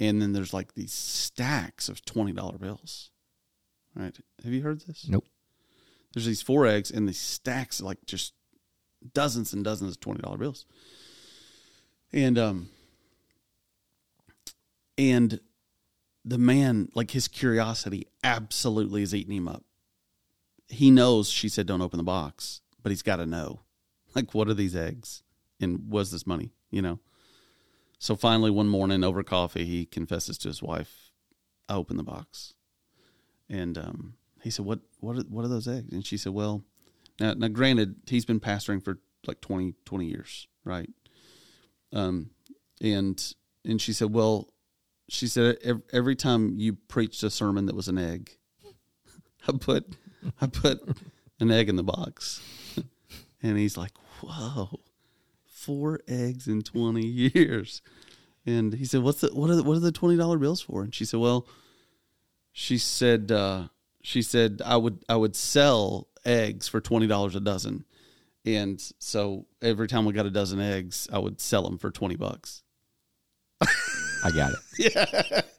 and 0.00 0.22
then 0.22 0.32
there's 0.32 0.54
like 0.54 0.74
these 0.74 0.94
stacks 0.94 1.88
of 1.88 2.04
twenty 2.04 2.32
dollar 2.32 2.58
bills. 2.58 3.10
Right? 3.94 4.16
Have 4.44 4.52
you 4.52 4.62
heard 4.62 4.80
this? 4.82 5.06
Nope. 5.08 5.26
There's 6.14 6.26
these 6.26 6.42
four 6.42 6.66
eggs 6.66 6.90
and 6.90 7.06
these 7.08 7.20
stacks 7.20 7.80
like 7.80 7.98
just 8.06 8.32
dozens 9.12 9.52
and 9.52 9.64
dozens 9.64 9.92
of 9.92 10.00
twenty 10.00 10.20
dollar 10.22 10.38
bills. 10.38 10.64
And 12.12 12.38
um 12.38 12.70
and 14.98 15.40
the 16.24 16.38
man, 16.38 16.90
like 16.94 17.12
his 17.12 17.28
curiosity 17.28 18.06
absolutely 18.22 19.02
is 19.02 19.14
eating 19.14 19.36
him 19.36 19.48
up 19.48 19.64
he 20.68 20.90
knows 20.90 21.30
she 21.30 21.48
said 21.48 21.66
don't 21.66 21.82
open 21.82 21.96
the 21.96 22.04
box, 22.04 22.60
but 22.82 22.90
he's 22.90 23.02
got 23.02 23.16
to 23.16 23.26
know, 23.26 23.60
like, 24.14 24.34
what 24.34 24.48
are 24.48 24.54
these 24.54 24.76
eggs 24.76 25.22
and 25.60 25.90
was 25.90 26.10
this 26.10 26.26
money, 26.26 26.52
you 26.70 26.82
know? 26.82 27.00
So 27.98 28.14
finally, 28.14 28.50
one 28.50 28.68
morning 28.68 29.02
over 29.02 29.24
coffee, 29.24 29.64
he 29.64 29.84
confesses 29.84 30.38
to 30.38 30.48
his 30.48 30.62
wife, 30.62 31.10
"I 31.68 31.74
opened 31.74 31.98
the 31.98 32.04
box," 32.04 32.54
and 33.50 33.76
um, 33.76 34.14
he 34.40 34.50
said, 34.50 34.64
"What? 34.64 34.78
What? 35.00 35.16
Are, 35.16 35.22
what 35.22 35.44
are 35.44 35.48
those 35.48 35.66
eggs?" 35.66 35.92
And 35.92 36.06
she 36.06 36.16
said, 36.16 36.32
"Well, 36.32 36.62
Now, 37.18 37.34
now, 37.34 37.48
granted, 37.48 37.96
he's 38.06 38.24
been 38.24 38.38
pastoring 38.38 38.84
for 38.84 39.00
like 39.26 39.40
20, 39.40 39.74
20 39.84 40.06
years, 40.06 40.46
right? 40.64 40.88
Um, 41.92 42.30
and 42.80 43.20
and 43.64 43.80
she 43.82 43.92
said, 43.92 44.12
well, 44.12 44.48
she 45.08 45.26
said 45.26 45.58
every, 45.92 46.14
time 46.14 46.54
you 46.58 46.74
preached 46.74 47.22
a 47.22 47.30
sermon 47.30 47.66
that 47.66 47.74
was 47.74 47.88
an 47.88 47.98
egg, 47.98 48.36
I 49.48 49.52
put 49.58 49.96
I 50.40 50.46
put 50.46 50.80
an 51.40 51.50
egg 51.50 51.68
in 51.68 51.76
the 51.76 51.82
box, 51.82 52.42
and 53.42 53.56
he's 53.56 53.76
like, 53.76 53.92
whoa, 54.20 54.80
four 55.46 56.00
eggs 56.06 56.46
in 56.46 56.62
twenty 56.62 57.06
years, 57.06 57.82
and 58.44 58.74
he 58.74 58.84
said, 58.84 59.02
what's 59.02 59.20
the 59.20 59.28
what 59.28 59.50
are 59.50 59.56
the, 59.56 59.62
what 59.62 59.76
are 59.76 59.80
the 59.80 59.92
twenty 59.92 60.16
dollar 60.16 60.38
bills 60.38 60.60
for? 60.60 60.82
And 60.82 60.94
she 60.94 61.04
said, 61.04 61.20
well, 61.20 61.46
she 62.52 62.76
said 62.76 63.32
uh, 63.32 63.68
she 64.02 64.20
said 64.20 64.60
I 64.64 64.76
would 64.76 65.04
I 65.08 65.16
would 65.16 65.36
sell 65.36 66.08
eggs 66.24 66.68
for 66.68 66.80
twenty 66.80 67.06
dollars 67.06 67.34
a 67.34 67.40
dozen, 67.40 67.84
and 68.44 68.80
so 68.98 69.46
every 69.62 69.88
time 69.88 70.04
we 70.04 70.12
got 70.12 70.26
a 70.26 70.30
dozen 70.30 70.60
eggs, 70.60 71.08
I 71.10 71.18
would 71.18 71.40
sell 71.40 71.62
them 71.62 71.78
for 71.78 71.90
twenty 71.90 72.16
bucks. 72.16 72.62
I 74.24 74.30
got 74.30 74.52
it. 74.52 75.44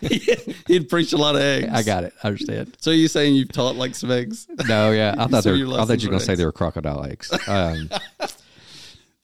Yeah. 0.00 0.08
He'd 0.68 0.88
preach 0.88 1.12
a 1.12 1.16
lot 1.16 1.34
of 1.34 1.42
eggs. 1.42 1.68
I 1.72 1.82
got 1.82 2.04
it. 2.04 2.14
I 2.22 2.28
understand. 2.28 2.76
So 2.80 2.90
you're 2.90 3.08
saying 3.08 3.34
you've 3.34 3.52
taught 3.52 3.76
like 3.76 3.94
some 3.94 4.10
eggs? 4.10 4.46
No, 4.66 4.90
yeah, 4.92 5.14
I 5.18 5.26
thought 5.28 5.42
So 5.44 5.54
they 5.56 5.64
were, 5.64 5.78
I 5.78 5.84
thought 5.84 6.00
you 6.02 6.08
were 6.08 6.12
were 6.14 6.18
going 6.18 6.20
to 6.20 6.24
say 6.24 6.34
they 6.36 6.44
were 6.44 6.52
crocodile 6.52 7.04
eggs. 7.04 7.30
Um, 7.48 7.90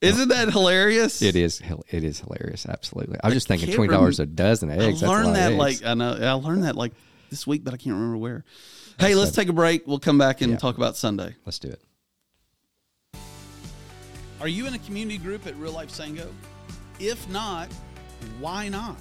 Isn't 0.01 0.29
that 0.29 0.51
hilarious? 0.51 1.23
It 1.23 1.37
is. 1.37 1.63
It 1.91 2.05
is 2.05 2.21
hilarious. 2.21 2.67
Absolutely. 2.67 3.19
I 3.23 3.29
was 3.29 3.35
just 3.35 3.49
thinking 3.49 3.73
twenty 3.73 3.93
dollars 3.93 4.21
a 4.21 4.27
dozen 4.27 4.71
I 4.71 4.75
eggs. 4.77 5.01
that's 5.01 5.03
a 5.03 5.07
lot 5.07 5.13
learned 5.15 5.29
of 5.29 5.35
that 5.35 5.53
eggs. 5.53 5.59
like 5.59 5.85
I 5.91 5.95
know 5.95 6.13
I 6.13 6.33
learned 6.33 6.65
that 6.65 6.77
like 6.77 6.93
this 7.31 7.47
week, 7.47 7.65
but 7.65 7.73
I 7.73 7.77
can't 7.79 7.95
remember 7.95 8.19
where. 8.19 8.45
Hey, 8.99 9.15
let's 9.15 9.33
take 9.33 9.49
a 9.49 9.53
break. 9.53 9.87
We'll 9.87 9.99
come 9.99 10.19
back 10.19 10.41
and 10.43 10.53
Yeah. 10.53 10.59
talk 10.59 10.77
about 10.77 10.97
Sunday. 10.97 11.35
Let's 11.47 11.59
do 11.59 11.69
it. 11.69 11.81
Are 14.41 14.49
you 14.49 14.67
in 14.67 14.75
a 14.75 14.79
community 14.81 15.19
group 15.19 15.47
at 15.47 15.57
Real 15.57 15.73
Life 15.73 15.89
Sango? 15.91 16.29
If 17.01 17.29
not, 17.29 17.69
why 18.39 18.69
not? 18.69 18.97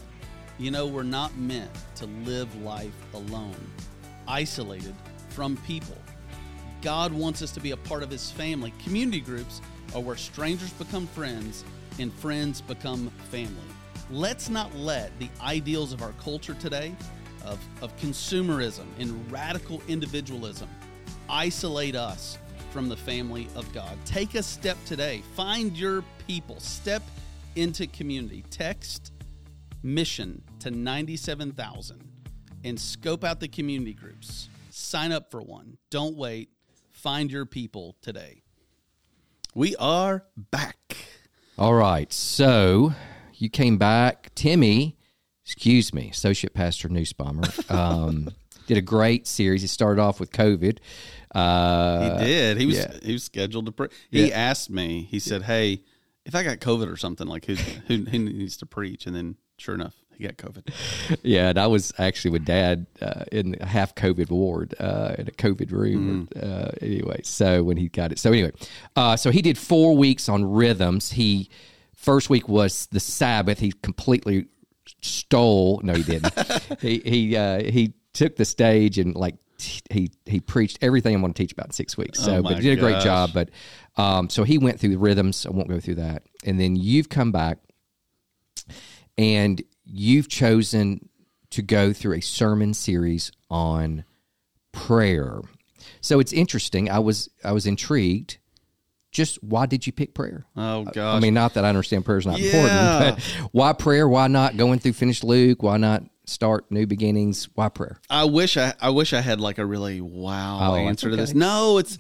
You 0.58 0.72
know, 0.72 0.88
we're 0.88 1.04
not 1.04 1.36
meant 1.38 1.72
to 1.96 2.06
live 2.24 2.54
life 2.62 2.94
alone, 3.14 3.56
isolated 4.28 4.96
from 5.30 5.58
people. 5.58 5.98
God 6.82 7.12
wants 7.12 7.42
us 7.42 7.52
to 7.52 7.60
be 7.60 7.72
a 7.72 7.78
part 7.78 8.04
of 8.04 8.10
His 8.10 8.32
family. 8.32 8.74
Community 8.84 9.20
groups 9.20 9.62
are 9.94 10.02
where 10.02 10.16
strangers 10.16 10.72
become 10.74 11.08
friends 11.08 11.66
and 12.00 12.14
friends 12.14 12.62
become 12.62 13.10
family. 13.32 13.56
Let's 14.12 14.50
not 14.50 14.74
let 14.76 15.18
the 15.20 15.30
ideals 15.42 15.92
of 15.92 16.02
our 16.02 16.14
culture 16.14 16.54
today, 16.54 16.96
of, 17.44 17.60
of 17.82 17.96
consumerism 17.98 18.86
and 19.00 19.32
radical 19.32 19.82
individualism, 19.88 20.70
isolate 21.28 21.96
us 21.96 22.38
from 22.72 22.88
the 22.88 22.98
family 22.98 23.48
of 23.56 23.72
God. 23.74 23.98
Take 24.06 24.36
a 24.36 24.44
step 24.44 24.78
today. 24.86 25.24
Find 25.36 25.76
your 25.78 26.04
people. 26.28 26.60
Step 26.60 27.02
into 27.56 27.88
community. 27.88 28.44
Text 28.50 29.12
mission 29.84 30.42
to 30.60 30.72
97,000 30.72 32.04
and 32.64 32.80
scope 32.80 33.24
out 33.24 33.40
the 33.40 33.48
community 33.48 33.94
groups. 33.94 34.50
Sign 34.70 35.12
up 35.12 35.32
for 35.32 35.42
one. 35.42 35.78
Don't 35.90 36.16
wait. 36.18 36.50
Find 36.92 37.32
your 37.32 37.46
people 37.46 37.96
today. 38.02 38.42
We 39.54 39.76
are 39.78 40.26
back. 40.52 40.98
All 41.58 41.74
right. 41.74 42.12
So 42.12 42.94
you 43.36 43.50
came 43.50 43.78
back, 43.78 44.34
Timmy. 44.36 44.98
Excuse 45.46 45.94
me, 45.94 46.10
associate 46.10 46.54
pastor 46.56 46.90
Newsbomber. 46.90 47.72
Um, 47.72 48.30
did 48.68 48.78
a 48.78 48.82
great 48.82 49.28
series. 49.28 49.62
He 49.62 49.68
started 49.68 50.02
off 50.02 50.20
with 50.20 50.32
COVID. 50.32 50.80
Uh, 51.34 52.18
He 52.20 52.26
did. 52.26 52.58
He 52.58 52.66
was 52.66 52.78
yeah. 52.78 52.98
he 53.04 53.14
was 53.14 53.24
scheduled 53.24 53.68
to 53.68 53.72
pre- 53.72 53.90
He 54.10 54.30
Yeah. 54.30 54.36
asked 54.36 54.72
me. 54.72 55.08
He 55.10 55.20
said, 55.20 55.44
"Hey, 55.44 55.84
if 56.26 56.36
I 56.36 56.44
got 56.44 56.60
COVID 56.60 56.92
or 56.92 56.98
something, 56.98 57.28
like 57.28 57.46
who 57.46 57.56
who, 57.56 58.06
who 58.06 58.20
needs 58.20 58.58
to 58.58 58.66
preach?" 58.66 59.06
And 59.06 59.16
then, 59.16 59.36
sure 59.58 59.76
enough, 59.76 59.94
he 60.18 60.24
got 60.26 60.38
COVID. 60.38 60.74
Yeah, 61.24 61.50
and 61.50 61.58
I 61.60 61.68
was 61.68 61.94
actually 61.98 62.32
with 62.32 62.46
Dad 62.46 62.86
uh, 63.02 63.26
in 63.32 63.56
a 63.62 63.66
half 63.66 63.94
COVID 63.96 64.30
ward 64.32 64.74
uh, 64.80 65.16
in 65.18 65.28
a 65.28 65.32
COVID 65.32 65.72
room. 65.72 66.28
Uh, 66.36 66.70
anyway, 66.82 67.22
so 67.24 67.64
when 67.64 67.78
he 67.78 67.90
got 67.90 68.12
it, 68.12 68.20
so 68.20 68.32
anyway, 68.32 68.52
uh, 68.96 69.16
so 69.18 69.30
he 69.32 69.42
did 69.42 69.58
four 69.58 69.96
weeks 69.96 70.28
on 70.30 70.44
rhythms. 70.46 71.12
He 71.12 71.50
first 71.96 72.30
week 72.30 72.48
was 72.50 72.88
the 72.88 73.00
Sabbath. 73.00 73.60
He 73.60 73.72
completely 73.72 74.48
stole. 75.02 75.80
No, 75.84 75.94
he 75.94 76.04
didn't. 76.04 76.34
he 76.82 77.00
he 77.06 77.36
uh, 77.38 77.64
he 77.64 77.94
took 78.14 78.36
the 78.36 78.46
stage 78.46 78.98
and 78.98 79.16
like 79.16 79.36
he 79.90 80.12
he 80.26 80.40
preached 80.40 80.80
everything 80.82 81.16
I'm 81.16 81.22
going 81.22 81.34
to 81.34 81.38
teach 81.44 81.52
about 81.54 81.68
in 81.68 81.72
six 81.72 81.98
weeks. 81.98 82.20
So, 82.20 82.38
Oh, 82.38 82.42
but 82.44 82.56
he 82.58 82.62
did 82.62 82.78
a 82.78 82.82
great 82.82 82.94
gosh. 82.94 83.04
job. 83.04 83.30
But 83.34 83.50
um, 83.98 84.30
so 84.30 84.44
he 84.44 84.58
went 84.58 84.80
through 84.80 84.90
the 84.92 84.98
rhythms. 84.98 85.46
I 85.46 85.50
won't 85.52 85.70
go 85.70 85.80
through 85.80 85.96
that. 85.96 86.24
And 86.46 86.60
then 86.60 86.76
you've 86.76 87.10
come 87.10 87.32
back 87.32 87.60
and 89.18 89.62
you've 89.86 90.28
chosen 90.28 91.10
to 91.52 91.62
go 91.62 91.94
through 91.94 92.14
a 92.16 92.22
sermon 92.22 92.74
series 92.74 93.32
on 93.50 94.04
prayer. 94.72 95.40
So 96.02 96.20
it's 96.20 96.34
interesting. 96.34 96.90
I 96.90 97.00
was 97.00 97.30
I 97.44 97.52
was 97.52 97.66
intrigued. 97.66 98.38
Just 99.12 99.42
why 99.42 99.66
did 99.66 99.88
you 99.88 99.94
pick 99.94 100.14
prayer? 100.14 100.46
Oh 100.58 100.84
gosh. 100.84 101.16
I 101.16 101.20
mean, 101.20 101.34
not 101.34 101.54
that 101.54 101.64
I 101.64 101.70
understand 101.70 102.04
prayer 102.04 102.18
is 102.18 102.26
not 102.26 102.40
Yeah. 102.40 102.48
important, 102.48 103.18
but 103.18 103.50
why 103.54 103.72
prayer? 103.74 104.10
Why 104.10 104.28
not 104.28 104.58
going 104.58 104.80
through 104.80 104.94
finished 104.94 105.24
Luke? 105.24 105.64
Why 105.64 105.78
not 105.78 106.04
start 106.26 106.70
new 106.70 106.86
beginnings? 106.86 107.48
Why 107.56 107.70
prayer? 107.70 107.98
I 108.10 108.26
wish 108.26 108.58
I 108.58 108.74
I 108.82 108.90
wish 108.90 109.14
I 109.14 109.22
had 109.22 109.40
like 109.40 109.58
a 109.58 109.66
really 109.66 110.02
wow 110.02 110.74
Oh, 110.74 110.76
answer 110.76 111.10
to 111.10 111.16
this. 111.16 111.34
No, 111.34 111.78
it's 111.78 111.98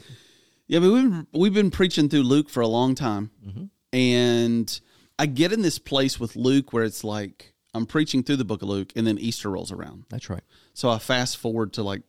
yeah. 0.68 0.80
but 0.80 0.92
we've 0.92 1.04
been, 1.12 1.28
we've 1.34 1.54
been 1.54 1.72
preaching 1.72 2.10
through 2.10 2.24
Luke 2.24 2.50
for 2.50 2.62
a 2.62 2.68
long 2.68 2.96
time, 2.96 3.32
Mm-hmm. 3.46 3.64
and 3.94 4.82
I 5.18 5.26
get 5.28 5.54
in 5.54 5.62
this 5.62 5.80
place 5.80 6.20
with 6.20 6.36
Luke 6.36 6.74
where 6.74 6.84
it's 6.84 7.04
like 7.04 7.54
I'm 7.74 7.86
preaching 7.86 8.24
through 8.24 8.38
the 8.38 8.46
book 8.46 8.62
of 8.62 8.70
Luke, 8.70 8.92
and 8.96 9.06
then 9.08 9.18
Easter 9.18 9.50
rolls 9.50 9.72
around. 9.72 10.06
That's 10.10 10.30
right. 10.30 10.44
So 10.74 10.90
I 10.90 10.98
fast 11.00 11.38
forward 11.38 11.74
to 11.74 11.84
like 11.84 12.02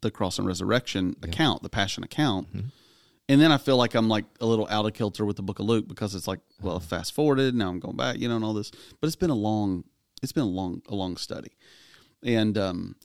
the 0.00 0.10
cross 0.10 0.38
and 0.38 0.46
resurrection 0.46 1.16
account, 1.22 1.62
the 1.62 1.68
passion 1.68 2.04
account. 2.04 2.48
Mm-hmm. 2.48 2.68
And 3.30 3.40
then 3.40 3.50
I 3.50 3.56
feel 3.56 3.76
like 3.78 3.94
I'm 3.94 4.08
like 4.08 4.26
a 4.40 4.46
little 4.46 4.68
out 4.68 4.84
of 4.86 4.92
kilter 4.92 5.24
with 5.24 5.36
the 5.36 5.42
book 5.42 5.58
of 5.58 5.64
Luke 5.66 5.88
because 5.88 6.14
it's 6.14 6.28
like, 6.28 6.40
well, 6.60 6.76
Uh-huh. 6.76 6.84
fast 6.86 7.14
forwarded, 7.14 7.54
now 7.54 7.70
I'm 7.70 7.80
going 7.80 7.96
back, 7.96 8.18
you 8.18 8.28
know, 8.28 8.36
and 8.36 8.44
all 8.44 8.52
this. 8.54 8.70
But 9.00 9.06
it's 9.06 9.16
been 9.16 9.30
a 9.30 9.34
long 9.34 9.84
it's 10.22 10.32
been 10.32 10.44
a 10.44 10.46
long 10.46 10.82
a 10.88 10.94
long 10.94 11.16
study. 11.16 11.52
And 12.22 12.56
um 12.58 12.96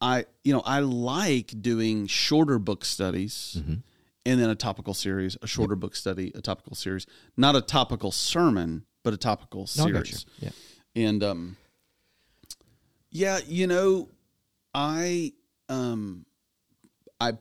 I 0.00 0.26
you 0.44 0.52
know, 0.52 0.62
I 0.64 0.80
like 0.80 1.52
doing 1.60 2.06
shorter 2.08 2.58
book 2.58 2.84
studies 2.84 3.56
Mm-hmm. 3.58 3.74
And 4.28 4.38
then 4.38 4.50
a 4.50 4.54
topical 4.54 4.92
series, 4.92 5.38
a 5.40 5.46
shorter 5.46 5.74
book 5.74 5.96
study, 5.96 6.32
a 6.34 6.42
topical 6.42 6.76
series. 6.76 7.06
Not 7.36 7.56
a 7.56 7.62
topical 7.62 8.12
sermon, 8.12 8.84
but 9.02 9.14
a 9.14 9.16
topical 9.16 9.66
series. 9.66 10.26
Yeah. 10.38 10.50
And 10.94 11.24
um 11.24 11.56
yeah, 13.10 13.38
you 13.46 13.66
know, 13.66 14.10
I 14.74 15.32
um 15.70 16.26
I 17.18 17.32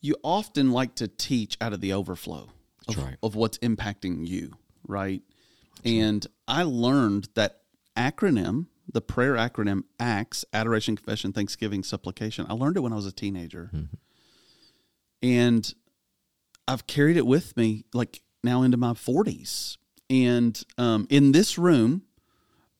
you 0.00 0.16
often 0.24 0.72
like 0.72 0.96
to 0.96 1.06
teach 1.06 1.56
out 1.60 1.72
of 1.72 1.80
the 1.80 1.92
overflow 1.92 2.48
of, 2.88 2.96
right. 2.96 3.16
of 3.22 3.36
what's 3.36 3.58
impacting 3.58 4.26
you, 4.26 4.54
right? 4.88 5.22
and 5.84 6.26
I 6.48 6.64
learned 6.64 7.28
that 7.34 7.60
acronym, 7.96 8.66
the 8.92 9.00
prayer 9.00 9.34
acronym 9.34 9.84
ACTS, 10.00 10.44
adoration, 10.52 10.96
confession, 10.96 11.32
thanksgiving, 11.32 11.84
supplication. 11.84 12.44
I 12.48 12.54
learned 12.54 12.76
it 12.76 12.80
when 12.80 12.92
I 12.92 12.96
was 12.96 13.06
a 13.06 13.12
teenager. 13.12 13.70
And 15.22 15.72
I've 16.66 16.86
carried 16.86 17.16
it 17.16 17.26
with 17.26 17.56
me 17.56 17.84
like 17.92 18.22
now 18.42 18.62
into 18.62 18.76
my 18.76 18.92
40s. 18.92 19.76
And 20.08 20.60
um, 20.78 21.06
in 21.10 21.32
this 21.32 21.58
room, 21.58 22.02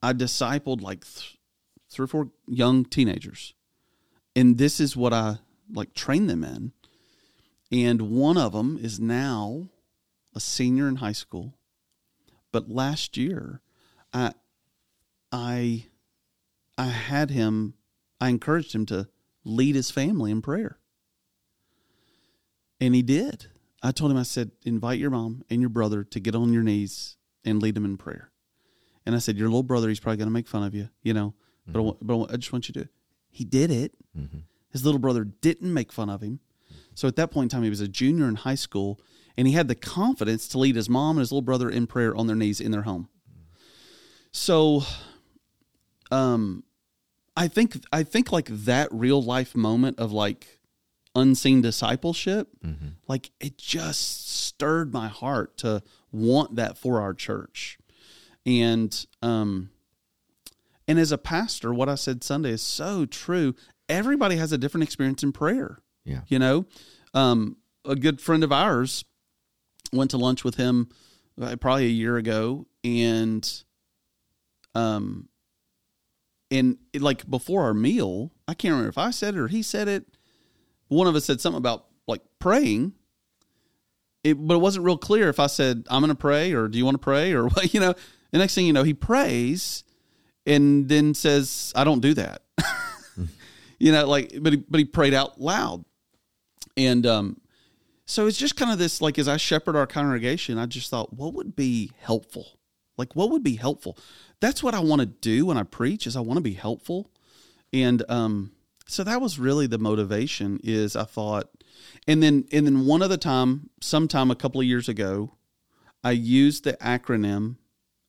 I 0.03 0.13
discipled 0.13 0.81
like 0.81 1.05
th- 1.05 1.39
three 1.89 2.05
or 2.05 2.09
four 2.09 2.31
young 2.47 2.85
teenagers. 2.85 3.55
And 4.35 4.59
this 4.59 4.81
is 4.81 4.97
what 4.97 5.13
I 5.13 5.39
like 5.73 5.95
train 5.95 6.27
them 6.27 6.45
in. 6.45 6.73
And 7.73 8.11
one 8.11 8.37
of 8.37 8.53
them 8.53 8.79
is 8.81 8.99
now 8.99 9.69
a 10.35 10.41
senior 10.41 10.89
in 10.89 10.97
high 10.97 11.13
school. 11.13 11.55
But 12.53 12.69
last 12.69 13.17
year, 13.17 13.61
I 14.13 14.33
I 15.31 15.87
I 16.77 16.87
had 16.87 17.31
him 17.31 17.75
I 18.21 18.29
encouraged 18.29 18.75
him 18.75 18.87
to 18.87 19.09
lead 19.45 19.77
his 19.77 19.91
family 19.91 20.31
in 20.31 20.43
prayer. 20.43 20.80
And 22.81 22.95
he 22.95 23.03
did. 23.03 23.47
I 23.83 23.93
told 23.93 24.11
him, 24.11 24.17
I 24.17 24.23
said, 24.23 24.51
invite 24.65 24.99
your 24.99 25.11
mom 25.11 25.43
and 25.51 25.61
your 25.61 25.71
brother 25.71 26.05
to 26.05 26.21
get 26.21 26.35
on 26.35 26.53
your 26.53 26.63
knees 26.63 27.17
and 27.45 27.63
lead 27.63 27.75
them 27.75 27.85
in 27.85 27.97
prayer. 27.97 28.31
And 29.07 29.15
I 29.15 29.19
said, 29.19 29.37
your 29.37 29.49
little 29.49 29.63
brother, 29.63 29.89
he's 29.89 30.01
probably 30.01 30.19
going 30.19 30.29
to 30.29 30.33
make 30.33 30.49
fun 30.49 30.63
of 30.63 30.75
you, 30.75 30.89
you 31.03 31.15
know, 31.15 31.35
but, 31.67 31.83
I, 31.83 31.93
but 32.03 32.33
I 32.33 32.37
just 32.37 32.53
want 32.53 32.69
you 32.69 32.75
to. 32.75 32.89
He 33.31 33.45
did 33.45 33.71
it. 33.71 33.95
His 34.71 34.85
little 34.85 35.01
brother 35.01 35.25
didn't 35.25 35.73
make 35.73 35.93
fun 35.93 36.11
of 36.11 36.21
him. 36.21 36.41
So 36.95 37.09
at 37.09 37.17
that 37.17 37.31
point 37.31 37.53
in 37.53 37.57
time, 37.57 37.63
he 37.63 37.71
was 37.71 37.81
a 37.81 37.89
junior 37.89 38.29
in 38.29 38.35
high 38.37 38.55
school, 38.55 39.01
and 39.37 39.47
he 39.47 39.55
had 39.55 39.69
the 39.69 39.75
confidence 39.75 40.47
to 40.49 40.59
lead 40.59 40.77
his 40.77 40.89
mom 40.89 41.17
and 41.17 41.21
his 41.21 41.33
little 41.33 41.43
brother 41.43 41.71
in 41.71 41.87
prayer 41.87 42.15
on 42.15 42.27
their 42.27 42.37
knees 42.37 42.61
in 42.61 42.71
their 42.71 42.83
home. 42.83 43.09
So, 44.33 44.83
um, 46.11 46.65
I 47.37 47.49
think 47.49 47.83
I 47.93 48.03
think 48.03 48.33
like 48.33 48.49
that 48.49 48.89
real 48.93 49.23
life 49.23 49.57
moment 49.57 49.99
of 49.99 50.13
like 50.13 50.60
unseen 51.15 51.61
discipleship, 51.63 52.49
like 53.09 53.31
it 53.41 53.59
just 53.59 54.31
stirred 54.31 54.93
my 54.93 55.09
heart 55.09 55.57
to 55.59 55.83
want 56.13 56.57
that 56.57 56.79
for 56.79 57.01
our 57.01 57.15
church. 57.15 57.79
And 58.47 59.07
um 59.23 59.71
and 60.91 60.99
as 60.99 61.13
a 61.13 61.19
pastor, 61.19 61.73
what 61.73 61.89
I 61.89 61.95
said 61.95 62.25
Sunday 62.25 62.51
is 62.51 62.63
so 62.63 63.07
true. 63.07 63.55
Everybody 63.89 64.37
has 64.37 64.51
a 64.51 64.59
different 64.59 64.83
experience 64.83 65.23
in 65.23 65.31
prayer. 65.31 65.79
Yeah. 66.05 66.23
You 66.27 66.41
know, 66.41 66.67
um, 67.15 67.59
a 67.85 67.95
good 67.95 68.21
friend 68.21 68.43
of 68.43 68.51
ours 68.51 69.05
went 69.93 70.11
to 70.11 70.17
lunch 70.17 70.43
with 70.43 70.57
him 70.57 70.89
uh, 71.41 71.55
probably 71.57 71.87
a 71.87 71.91
year 71.91 72.17
ago, 72.17 72.67
and 72.83 73.49
um, 74.75 75.29
and 76.51 76.79
it, 76.93 77.03
like 77.03 77.29
before 77.31 77.63
our 77.63 77.75
meal, 77.75 78.33
I 78.49 78.55
can't 78.55 78.73
remember 78.73 78.89
if 78.89 78.99
I 78.99 79.11
said 79.11 79.35
it 79.35 79.39
or 79.39 79.49
he 79.49 79.63
said 79.63 79.87
it. 79.89 80.07
One 80.91 81.07
of 81.07 81.17
us 81.17 81.25
said 81.25 81.41
something 81.41 81.59
about 81.59 81.87
like 82.07 82.21
praying. 82.39 82.93
It, 84.23 84.35
but 84.35 84.55
it 84.55 84.61
wasn't 84.61 84.85
real 84.85 84.99
clear 84.99 85.31
if 85.31 85.41
I 85.41 85.47
said 85.47 85.87
I'm 85.89 86.03
going 86.03 86.11
to 86.11 86.15
pray 86.15 86.53
or 86.53 86.69
do 86.69 86.77
you 86.77 86.85
want 86.85 86.97
to 86.97 87.03
pray 87.03 87.33
or 87.33 87.49
what 87.49 87.73
you 87.75 87.81
know. 87.81 87.95
The 88.33 88.39
next 88.39 88.55
thing 88.55 88.67
you 88.67 88.73
know, 88.73 88.85
he 88.85 88.95
prays 88.95 89.83
and 90.47 90.89
then 90.89 91.15
says 91.15 91.73
I 91.75 91.85
don't 91.85 92.01
do 92.01 92.15
that. 92.15 92.43
you 93.79 93.93
know, 93.93 94.07
like 94.07 94.33
but 94.41 94.53
he, 94.53 94.65
but 94.69 94.79
he 94.79 94.85
prayed 94.85 95.15
out 95.15 95.41
loud, 95.41 95.85
and 96.77 97.07
um, 97.07 97.41
so 98.07 98.27
it's 98.27 98.39
just 98.39 98.57
kind 98.57 98.71
of 98.71 98.79
this 98.79 99.01
like 99.01 99.19
as 99.19 99.29
I 99.29 99.37
shepherd 99.37 99.77
our 99.77 99.87
congregation, 99.87 100.59
I 100.59 100.67
just 100.67 100.91
thought 100.91 101.13
what 101.13 101.35
would 101.35 101.57
be 101.57 101.93
helpful, 101.99 102.59
like 102.97 103.15
what 103.15 103.31
would 103.31 103.43
be 103.43 103.57
helpful. 103.57 103.97
That's 104.41 104.63
what 104.63 104.75
I 104.75 104.81
want 104.81 105.01
to 105.01 105.07
do 105.07 105.47
when 105.47 105.57
I 105.57 105.63
preach 105.63 106.07
is 106.07 106.17
I 106.17 106.21
want 106.21 106.39
to 106.39 106.43
be 106.43 106.55
helpful, 106.55 107.11
and 107.73 108.03
um, 108.09 108.53
so 108.91 109.05
that 109.05 109.21
was 109.21 109.39
really 109.39 109.67
the 109.67 109.79
motivation. 109.79 110.61
Is 110.63 110.97
I 110.97 111.05
thought, 111.05 111.49
and 112.07 112.23
then 112.23 112.47
and 112.53 112.67
then 112.67 112.87
one 112.87 113.03
other 113.03 113.17
time, 113.17 113.71
sometime 113.81 114.31
a 114.31 114.37
couple 114.37 114.61
of 114.61 114.67
years 114.67 114.89
ago, 114.89 115.37
I 116.03 116.13
used 116.13 116.65
the 116.65 116.75
acronym 116.75 117.57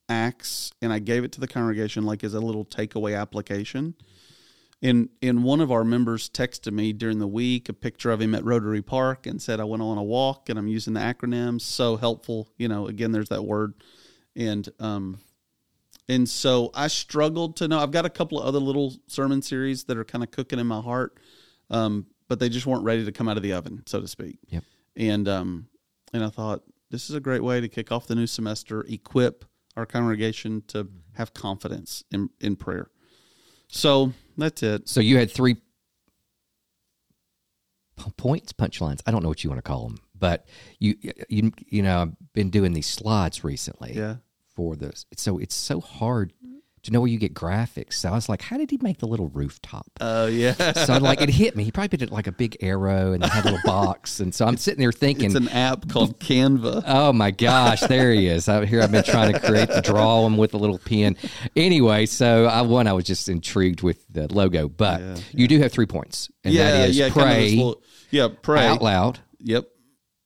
ACTS 0.09 0.73
and 0.81 0.91
I 0.91 0.99
gave 0.99 1.23
it 1.23 1.31
to 1.33 1.39
the 1.39 1.47
congregation 1.47 2.03
like 2.05 2.23
as 2.23 2.33
a 2.33 2.39
little 2.39 2.65
takeaway 2.65 3.19
application. 3.19 3.95
And 4.81 5.09
and 5.21 5.43
one 5.43 5.61
of 5.61 5.71
our 5.71 5.83
members 5.83 6.29
texted 6.29 6.73
me 6.73 6.91
during 6.93 7.19
the 7.19 7.27
week 7.27 7.69
a 7.69 7.73
picture 7.73 8.09
of 8.09 8.19
him 8.19 8.33
at 8.33 8.43
Rotary 8.43 8.81
Park 8.81 9.27
and 9.27 9.41
said 9.41 9.59
I 9.59 9.65
went 9.65 9.83
on 9.83 9.99
a 9.99 10.03
walk 10.03 10.49
and 10.49 10.57
I'm 10.57 10.67
using 10.67 10.95
the 10.95 10.99
acronym. 10.99 11.61
So 11.61 11.95
helpful, 11.97 12.49
you 12.57 12.67
know. 12.67 12.87
Again, 12.87 13.11
there's 13.11 13.29
that 13.29 13.45
word, 13.45 13.75
and 14.35 14.67
um, 14.79 15.19
and 16.11 16.27
so 16.27 16.71
I 16.73 16.87
struggled 16.87 17.55
to 17.57 17.69
know. 17.69 17.79
I've 17.79 17.91
got 17.91 18.05
a 18.05 18.09
couple 18.09 18.39
of 18.39 18.45
other 18.45 18.59
little 18.59 18.93
sermon 19.07 19.41
series 19.41 19.85
that 19.85 19.97
are 19.97 20.03
kind 20.03 20.25
of 20.25 20.31
cooking 20.31 20.59
in 20.59 20.67
my 20.67 20.81
heart, 20.81 21.17
um, 21.69 22.05
but 22.27 22.37
they 22.37 22.49
just 22.49 22.65
weren't 22.65 22.83
ready 22.83 23.05
to 23.05 23.11
come 23.13 23.29
out 23.29 23.37
of 23.37 23.43
the 23.43 23.53
oven, 23.53 23.81
so 23.85 24.01
to 24.01 24.07
speak. 24.09 24.37
Yep. 24.49 24.63
And 24.97 25.29
um, 25.29 25.67
and 26.11 26.21
I 26.21 26.29
thought 26.29 26.63
this 26.89 27.09
is 27.09 27.15
a 27.15 27.21
great 27.21 27.41
way 27.41 27.61
to 27.61 27.69
kick 27.69 27.93
off 27.93 28.07
the 28.07 28.15
new 28.15 28.27
semester, 28.27 28.85
equip 28.89 29.45
our 29.77 29.85
congregation 29.85 30.63
to 30.67 30.89
have 31.13 31.33
confidence 31.33 32.03
in 32.11 32.29
in 32.41 32.57
prayer. 32.57 32.91
So 33.69 34.11
that's 34.37 34.61
it. 34.63 34.89
So 34.89 34.99
you 34.99 35.17
had 35.17 35.31
three 35.31 35.55
points, 38.17 38.51
punchlines. 38.51 39.01
I 39.05 39.11
don't 39.11 39.23
know 39.23 39.29
what 39.29 39.45
you 39.45 39.49
want 39.49 39.59
to 39.59 39.69
call 39.69 39.87
them, 39.87 39.97
but 40.13 40.45
you 40.77 40.95
you 41.29 41.53
you 41.67 41.81
know 41.81 42.01
I've 42.01 42.33
been 42.33 42.49
doing 42.49 42.73
these 42.73 42.87
slides 42.87 43.45
recently 43.45 43.93
Yeah. 43.93 44.17
For 44.55 44.75
this. 44.75 45.05
So 45.17 45.37
it's 45.37 45.55
so 45.55 45.79
hard 45.81 46.33
to 46.83 46.91
know 46.91 46.99
where 46.99 47.09
you 47.11 47.19
get 47.19 47.35
graphics. 47.35 47.93
So 47.93 48.09
I 48.09 48.13
was 48.13 48.27
like, 48.27 48.41
how 48.41 48.57
did 48.57 48.71
he 48.71 48.79
make 48.81 48.97
the 48.97 49.05
little 49.05 49.27
rooftop? 49.29 49.85
Oh 50.01 50.25
yeah. 50.25 50.53
So 50.73 50.97
like 50.97 51.21
it 51.21 51.29
hit 51.29 51.55
me. 51.55 51.63
He 51.63 51.71
probably 51.71 51.89
did 51.89 52.01
it 52.01 52.11
like 52.11 52.25
a 52.25 52.31
big 52.31 52.57
arrow 52.61 53.13
and 53.13 53.23
had 53.23 53.43
a 53.45 53.51
little 53.51 53.59
box. 53.63 54.19
And 54.19 54.33
so 54.33 54.47
I'm 54.47 54.57
sitting 54.57 54.79
there 54.79 54.91
thinking, 54.91 55.25
it's 55.27 55.35
an 55.35 55.49
app 55.49 55.87
called 55.89 56.19
Canva. 56.19 56.83
Oh 56.87 57.13
my 57.13 57.29
gosh, 57.29 57.81
there 57.81 58.11
he 58.11 58.25
is. 58.25 58.49
Out 58.49 58.67
here, 58.67 58.81
I've 58.81 58.91
been 58.91 59.03
trying 59.03 59.31
to 59.31 59.39
create 59.39 59.69
the 59.69 59.81
draw 59.81 60.25
him 60.25 60.37
with 60.37 60.55
a 60.55 60.57
little 60.57 60.79
pen. 60.79 61.17
Anyway, 61.55 62.07
so 62.07 62.45
I 62.47 62.61
one, 62.63 62.87
I 62.87 62.93
was 62.93 63.05
just 63.05 63.29
intrigued 63.29 63.83
with 63.83 64.03
the 64.09 64.27
logo, 64.33 64.67
but 64.67 65.01
Yeah, 65.01 65.15
you 65.33 65.47
do 65.47 65.59
have 65.59 65.71
three 65.71 65.85
points, 65.85 66.31
and 66.43 66.51
yeah, 66.51 66.71
that 66.71 66.89
is 66.89 66.97
yeah. 66.97 67.09
kind 67.09 67.19
of 67.19 67.25
pray 67.35 67.49
little- 67.57 67.83
yeah, 68.09 68.27
pray 68.41 68.65
out 68.65 68.81
loud 68.81 69.19
Yep. 69.39 69.67